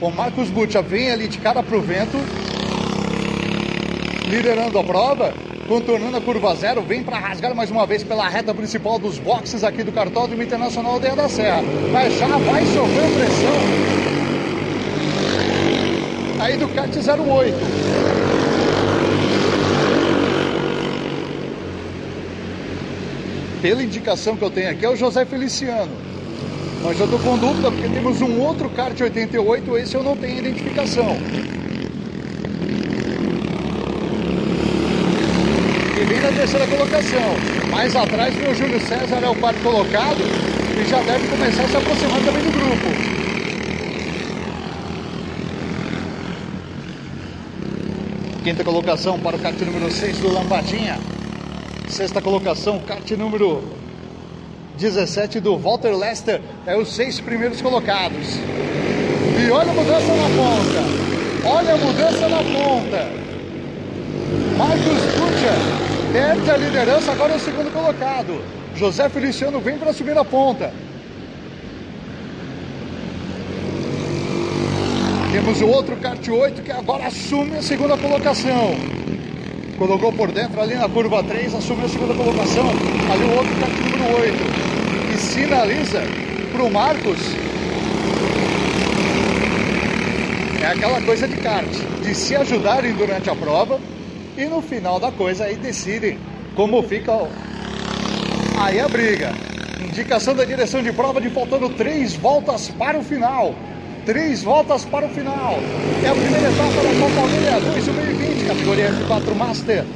o 0.00 0.10
Marcos 0.10 0.50
Butcha 0.50 0.82
vem 0.82 1.10
ali 1.10 1.28
de 1.28 1.38
cara 1.38 1.62
pro 1.62 1.80
vento, 1.80 2.18
liderando 4.28 4.78
a 4.78 4.84
prova, 4.84 5.32
contornando 5.66 6.16
a 6.16 6.20
curva 6.20 6.54
zero, 6.54 6.82
vem 6.82 7.02
para 7.02 7.18
rasgar 7.18 7.54
mais 7.54 7.70
uma 7.70 7.86
vez 7.86 8.02
pela 8.02 8.28
reta 8.28 8.54
principal 8.54 8.98
dos 8.98 9.18
boxes 9.18 9.64
aqui 9.64 9.82
do 9.82 9.92
Cartódromo 9.92 10.42
Internacional 10.42 10.92
Aldeia 10.92 11.16
da 11.16 11.28
Serra. 11.28 11.62
Mas 11.92 12.16
já 12.18 12.28
vai 12.28 12.64
sofrer 12.66 13.10
pressão. 13.12 13.96
Aí 16.40 16.56
do 16.56 16.68
kart 16.68 16.94
08. 16.94 17.56
Pela 23.60 23.82
indicação 23.82 24.36
que 24.36 24.44
eu 24.44 24.50
tenho 24.50 24.70
aqui 24.70 24.84
é 24.84 24.88
o 24.88 24.96
José 24.96 25.24
Feliciano. 25.24 25.90
Mas 26.84 27.00
eu 27.00 27.08
tô 27.08 27.18
com 27.18 27.36
dúvida 27.36 27.70
porque 27.72 27.88
temos 27.88 28.20
um 28.20 28.40
outro 28.40 28.68
kart 28.70 28.98
88, 29.00 29.78
esse 29.78 29.94
eu 29.94 30.04
não 30.04 30.16
tenho 30.16 30.38
identificação. 30.38 31.16
e 35.98 36.04
vem 36.04 36.20
na 36.20 36.24
terceira 36.36 36.66
colocação. 36.66 37.34
Mais 37.70 37.96
atrás 37.96 38.34
vem 38.34 38.50
o 38.50 38.54
Júlio 38.54 38.78
César, 38.80 39.20
é 39.22 39.28
o 39.28 39.34
quarto 39.36 39.60
colocado 39.62 40.20
e 40.20 40.88
já 40.88 41.00
deve 41.00 41.26
começar 41.28 41.64
a 41.64 41.68
se 41.68 41.76
aproximar 41.76 42.20
também 42.20 42.42
do 42.42 42.52
grupo. 42.52 43.16
Quinta 48.44 48.62
colocação 48.62 49.18
para 49.18 49.36
o 49.36 49.38
kart 49.38 49.58
número 49.62 49.90
6 49.90 50.18
do 50.18 50.32
Lambadinha. 50.32 50.98
Sexta 51.88 52.20
colocação, 52.20 52.78
kart 52.80 53.10
número 53.12 53.64
17 54.76 55.40
do 55.40 55.56
Walter 55.56 55.96
Lester. 55.96 56.40
É 56.66 56.76
os 56.76 56.94
seis 56.94 57.18
primeiros 57.18 57.62
colocados. 57.62 58.36
E 59.40 59.50
olha 59.50 59.70
a 59.70 59.74
mudança 59.74 60.14
na 60.14 60.28
ponta. 60.36 61.48
Olha 61.48 61.74
a 61.74 61.76
mudança 61.78 62.28
na 62.28 62.38
ponta. 62.38 63.26
Marcos 64.56 65.02
Butcher 65.18 65.85
perde 66.16 66.50
a 66.50 66.56
liderança, 66.56 67.12
agora 67.12 67.34
é 67.34 67.36
o 67.36 67.40
segundo 67.40 67.70
colocado. 67.70 68.42
José 68.74 69.06
Feliciano 69.10 69.60
vem 69.60 69.76
para 69.76 69.92
subir 69.92 70.16
a 70.16 70.24
ponta. 70.24 70.72
Temos 75.30 75.60
o 75.60 75.66
outro 75.66 75.94
kart 75.96 76.26
8 76.26 76.62
que 76.62 76.72
agora 76.72 77.08
assume 77.08 77.58
a 77.58 77.62
segunda 77.62 77.98
colocação. 77.98 78.76
Colocou 79.76 80.10
por 80.10 80.32
dentro 80.32 80.58
ali 80.58 80.74
na 80.74 80.88
curva 80.88 81.22
3, 81.22 81.54
assume 81.54 81.84
a 81.84 81.88
segunda 81.90 82.14
colocação. 82.14 82.66
Ali 83.12 83.24
o 83.24 83.36
outro 83.36 83.54
kart 83.60 83.74
número 83.74 84.22
8. 84.22 85.14
E 85.14 85.18
sinaliza 85.18 86.00
para 86.50 86.62
o 86.62 86.70
Marcos. 86.70 87.18
É 90.62 90.66
aquela 90.68 91.02
coisa 91.02 91.28
de 91.28 91.36
kart, 91.36 91.68
de 92.02 92.14
se 92.14 92.34
ajudarem 92.34 92.94
durante 92.94 93.28
a 93.28 93.36
prova 93.36 93.78
e 94.36 94.46
no 94.46 94.62
final 94.62 95.00
da 95.00 95.12
coisa 95.12 95.44
aí 95.44 95.56
decidem 95.56 96.20
como 96.54 96.82
fica 96.82 97.12
o- 97.14 97.38
aí 98.54 98.80
a 98.80 98.88
briga. 98.88 99.40
Indicação 99.78 100.34
da 100.34 100.44
direção 100.44 100.82
de 100.82 100.92
prova 100.92 101.20
de 101.20 101.30
faltando 101.30 101.70
três 101.70 102.16
voltas 102.16 102.68
para 102.70 102.98
o 102.98 103.04
final. 103.04 103.62
Três 104.04 104.42
voltas 104.42 104.84
para 104.84 105.06
o 105.06 105.10
final. 105.10 105.72
É 106.00 106.08
a 106.08 106.16
primeira 106.16 106.48
etapa 106.48 106.82
da 106.82 106.94
Copa 106.94 107.20
Aldeia 107.20 107.60
2020, 107.60 108.44
categoria 108.44 108.88
F4 108.90 109.34
Master. 109.34 109.92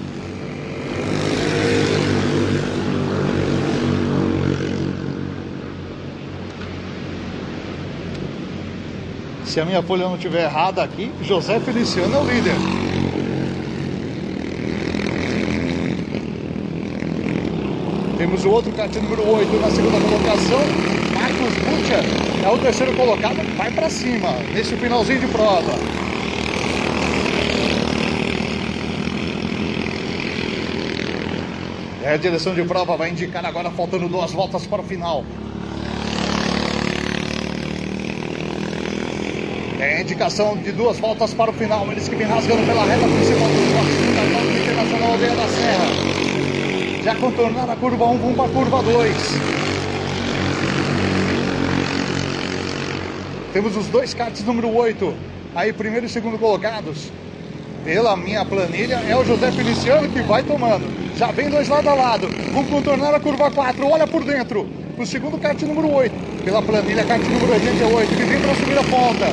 Se 9.42 9.60
a 9.60 9.66
minha 9.66 9.82
folha 9.82 10.04
não 10.04 10.14
estiver 10.16 10.44
errada 10.44 10.82
aqui, 10.82 11.14
José 11.20 11.60
Feliciano 11.60 12.14
é 12.16 12.18
o 12.20 12.24
líder. 12.24 12.79
Temos 18.20 18.44
o 18.44 18.50
outro 18.50 18.70
kart 18.72 18.94
número 18.96 19.26
8 19.26 19.50
na 19.60 19.70
segunda 19.70 19.98
colocação. 19.98 20.60
Marcos 21.14 21.54
Butcher 21.54 22.44
é 22.44 22.50
o 22.50 22.58
terceiro 22.58 22.94
colocado, 22.94 23.36
vai 23.56 23.70
para 23.70 23.88
cima 23.88 24.28
nesse 24.52 24.76
finalzinho 24.76 25.20
de 25.20 25.26
prova. 25.28 25.72
É, 32.02 32.12
a 32.12 32.16
direção 32.18 32.52
de 32.54 32.62
prova 32.64 32.94
vai 32.94 33.08
indicar 33.08 33.42
agora, 33.46 33.70
faltando 33.70 34.06
duas 34.06 34.32
voltas 34.32 34.66
para 34.66 34.82
o 34.82 34.84
final. 34.84 35.24
É 39.78 39.96
a 39.96 40.00
indicação 40.02 40.58
de 40.58 40.72
duas 40.72 40.98
voltas 40.98 41.32
para 41.32 41.50
o 41.50 41.54
final. 41.54 41.90
Eles 41.90 42.06
que 42.06 42.16
vêm 42.16 42.26
rasgando 42.26 42.66
pela 42.66 42.84
reta 42.84 43.06
principal 43.06 43.48
do 43.48 44.14
Cartão 44.14 44.62
Internacional 44.62 45.12
Aldeia 45.12 45.34
da 45.36 45.48
Serra. 45.48 46.20
Já 47.02 47.14
contornaram 47.14 47.69
curva 47.80 48.04
1, 48.04 48.18
vão 48.18 48.34
para 48.34 48.44
a 48.44 48.48
curva 48.50 48.82
2. 48.82 49.16
Temos 53.54 53.74
os 53.74 53.86
dois 53.86 54.12
karts 54.12 54.44
número 54.44 54.68
8. 54.68 55.14
Aí, 55.54 55.72
primeiro 55.72 56.04
e 56.04 56.08
segundo 56.08 56.38
colocados. 56.38 57.10
Pela 57.82 58.14
minha 58.18 58.44
planilha, 58.44 58.96
é 59.08 59.16
o 59.16 59.24
José 59.24 59.50
Feliciano 59.50 60.10
que 60.10 60.20
vai 60.20 60.42
tomando. 60.42 60.84
Já 61.16 61.28
vem 61.28 61.48
dois 61.48 61.68
lado 61.68 61.88
a 61.88 61.94
lado. 61.94 62.28
Vão 62.52 62.64
contornar 62.64 63.14
a 63.14 63.20
curva 63.20 63.50
4. 63.50 63.86
Olha 63.86 64.06
por 64.06 64.22
dentro. 64.24 64.68
O 64.98 65.06
segundo 65.06 65.38
kart 65.38 65.60
número 65.62 65.90
8. 65.90 66.44
Pela 66.44 66.60
planilha, 66.60 67.02
kart 67.04 67.22
número 67.22 67.52
88. 67.54 68.14
Que 68.14 68.24
vem 68.24 68.40
para 68.40 68.54
subir 68.56 68.78
a 68.78 68.84
ponta. 68.84 69.26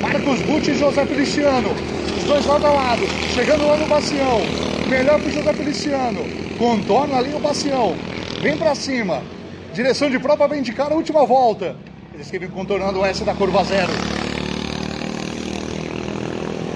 Marcos 0.00 0.40
Butti 0.42 0.70
e 0.70 0.78
José 0.78 1.04
Feliciano. 1.04 1.70
Os 2.16 2.22
dois 2.22 2.46
lado 2.46 2.66
a 2.66 2.70
lado. 2.70 3.02
Chegando 3.34 3.66
lá 3.66 3.76
no 3.76 3.86
Bacião. 3.86 4.75
Melhor 4.88 5.20
para 5.20 5.30
José 5.30 5.52
Feliciano. 5.52 6.20
Contorna 6.56 7.16
ali 7.16 7.34
o 7.34 7.40
Bacião. 7.40 7.96
Vem 8.40 8.56
para 8.56 8.74
cima. 8.76 9.20
Direção 9.74 10.08
de 10.08 10.18
prova 10.18 10.46
vem 10.46 10.62
de 10.62 10.72
cara 10.72 10.94
última 10.94 11.26
volta. 11.26 11.76
Eles 12.14 12.30
que 12.30 12.38
vêm 12.38 12.48
contornando 12.48 13.04
S 13.04 13.24
da 13.24 13.34
curva 13.34 13.64
zero. 13.64 13.90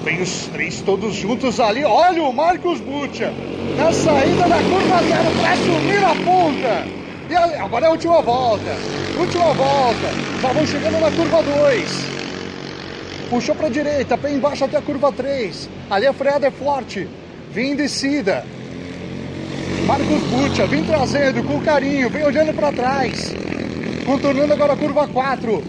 Vem 0.03 0.21
os 0.21 0.47
três 0.47 0.81
todos 0.81 1.15
juntos 1.15 1.59
ali. 1.59 1.85
Olha 1.85 2.23
o 2.23 2.33
Marcos 2.33 2.81
Butcher 2.81 3.31
na 3.77 3.93
saída 3.93 4.47
da 4.47 4.57
curva 4.57 5.03
zero 5.03 5.31
para 5.39 5.53
assumir 5.53 6.03
a 6.03 6.15
ponta. 6.25 7.01
E 7.29 7.35
agora 7.61 7.85
é 7.85 7.87
a 7.87 7.91
última 7.91 8.21
volta. 8.21 8.75
Última 9.17 9.53
volta. 9.53 10.07
Já 10.41 10.51
vão 10.51 10.67
chegando 10.67 10.99
na 10.99 11.11
curva 11.11 11.41
2. 11.43 11.91
Puxou 13.29 13.55
para 13.55 13.69
direita, 13.69 14.17
pé 14.17 14.33
embaixo 14.33 14.65
até 14.65 14.77
a 14.77 14.81
curva 14.81 15.13
3. 15.13 15.69
Ali 15.89 16.07
a 16.07 16.11
freada 16.11 16.47
é 16.47 16.51
forte. 16.51 17.07
Vem 17.53 17.71
em 17.71 17.75
descida. 17.75 18.45
Marcos 19.85 20.21
Butcher 20.23 20.67
vem 20.67 20.85
trazendo 20.85 21.43
com 21.43 21.59
carinho, 21.59 22.09
vem 22.09 22.23
olhando 22.23 22.53
para 22.53 22.71
trás. 22.71 23.33
Contornando 24.05 24.53
agora 24.53 24.71
a 24.71 24.77
curva 24.77 25.05
4. 25.05 25.61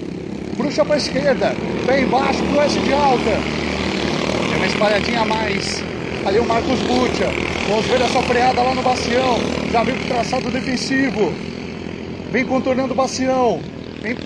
Puxa 0.57 0.85
para 0.85 0.97
esquerda. 0.97 1.57
Pé 1.85 2.03
embaixo 2.03 2.41
pro 2.45 2.61
S 2.61 2.79
de 2.79 2.93
alta. 2.93 3.33
Tem 4.49 4.57
uma 4.59 4.67
espalhadinha 4.67 5.23
a 5.23 5.25
mais. 5.25 5.83
Ali 6.25 6.39
o 6.39 6.45
Marcos 6.45 6.79
Butcher. 6.83 7.31
Vamos 7.69 7.87
ver 7.87 8.01
essa 8.01 8.23
freada 8.23 8.63
lá 8.63 8.75
no 8.75 8.83
Bacião. 8.83 9.39
Já 9.73 9.83
vem 9.83 9.97
pro 9.97 10.07
traçado 10.07 10.51
defensivo. 10.53 11.33
Vem 12.31 12.45
contornando 12.45 12.93
o 12.93 12.97
Bacião. 12.97 13.61
Vem 14.01 14.17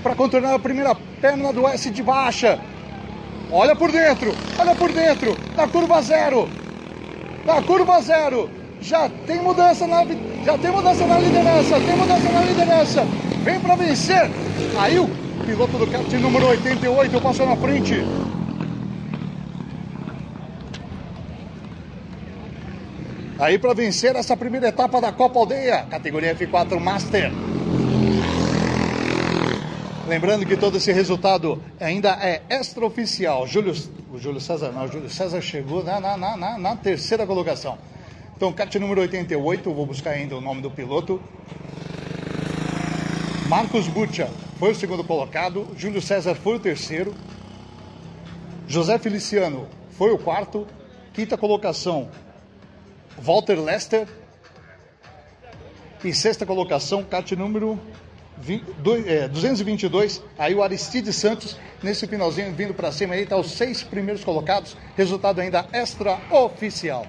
para 0.00 0.14
contornar 0.14 0.54
a 0.54 0.58
primeira 0.60 0.94
perna 1.20 1.52
do 1.52 1.66
S 1.66 1.90
de 1.90 2.02
baixa. 2.04 2.56
Olha 3.50 3.74
por 3.74 3.90
dentro. 3.90 4.32
Olha 4.56 4.76
por 4.76 4.92
dentro. 4.92 5.36
Na 5.56 5.66
curva 5.66 6.00
zero. 6.00 6.48
Na 7.44 7.62
curva 7.62 8.00
zero. 8.00 8.50
Já 8.80 9.08
tem 9.26 9.40
mudança 9.40 9.86
na 9.86 10.04
já 10.44 10.58
tem 10.58 10.70
mudança 10.70 11.06
na 11.06 11.18
liderança. 11.18 11.80
Tem 11.80 11.96
mudança 11.96 12.32
na 12.32 12.40
liderança. 12.42 13.06
Vem 13.42 13.60
para 13.60 13.76
vencer. 13.76 14.30
Aí 14.78 14.98
o 14.98 15.08
piloto 15.46 15.78
do 15.78 15.86
kart 15.86 16.12
número 16.14 16.46
88 16.48 17.20
passou 17.20 17.46
na 17.46 17.56
frente. 17.56 18.04
Aí 23.38 23.58
para 23.58 23.74
vencer 23.74 24.14
essa 24.16 24.36
primeira 24.36 24.68
etapa 24.68 25.00
da 25.00 25.12
Copa 25.12 25.38
Aldeia, 25.38 25.84
categoria 25.90 26.34
F4 26.34 26.78
Master. 26.78 27.30
Lembrando 30.06 30.44
que 30.44 30.54
todo 30.54 30.76
esse 30.76 30.92
resultado 30.92 31.62
ainda 31.80 32.10
é 32.20 32.42
extraoficial. 32.50 33.46
Júlio, 33.46 33.72
o 34.12 34.18
Júlio 34.18 34.38
César 34.38 34.70
não, 34.70 34.84
o 34.84 34.88
Júlio 34.88 35.08
César 35.08 35.40
chegou 35.40 35.82
na, 35.82 35.98
na, 35.98 36.16
na, 36.36 36.58
na 36.58 36.76
terceira 36.76 37.26
colocação. 37.26 37.78
Então, 38.36 38.52
kart 38.52 38.74
número 38.74 39.00
88, 39.00 39.72
vou 39.72 39.86
buscar 39.86 40.10
ainda 40.10 40.36
o 40.36 40.42
nome 40.42 40.60
do 40.60 40.70
piloto. 40.70 41.22
Marcos 43.48 43.88
Butcha 43.88 44.30
foi 44.58 44.72
o 44.72 44.74
segundo 44.74 45.02
colocado, 45.04 45.66
Júlio 45.74 46.02
César 46.02 46.34
foi 46.34 46.56
o 46.56 46.60
terceiro, 46.60 47.14
José 48.68 48.98
Feliciano 48.98 49.66
foi 49.92 50.10
o 50.10 50.18
quarto, 50.18 50.66
quinta 51.14 51.38
colocação, 51.38 52.10
Walter 53.18 53.58
Lester. 53.58 54.06
E 56.04 56.12
sexta 56.12 56.44
colocação, 56.44 57.02
kart 57.02 57.32
número 57.32 57.78
20, 57.78 57.80
do, 57.80 58.03
222. 58.36 60.22
Aí 60.38 60.54
o 60.54 60.62
Aristide 60.62 61.12
Santos, 61.12 61.56
nesse 61.82 62.06
finalzinho, 62.06 62.52
vindo 62.54 62.74
para 62.74 62.92
cima 62.92 63.14
aí, 63.14 63.26
tá 63.26 63.36
os 63.36 63.50
seis 63.52 63.82
primeiros 63.82 64.24
colocados. 64.24 64.76
Resultado 64.96 65.40
ainda 65.40 65.66
extra 65.72 66.18
oficial. 66.30 67.02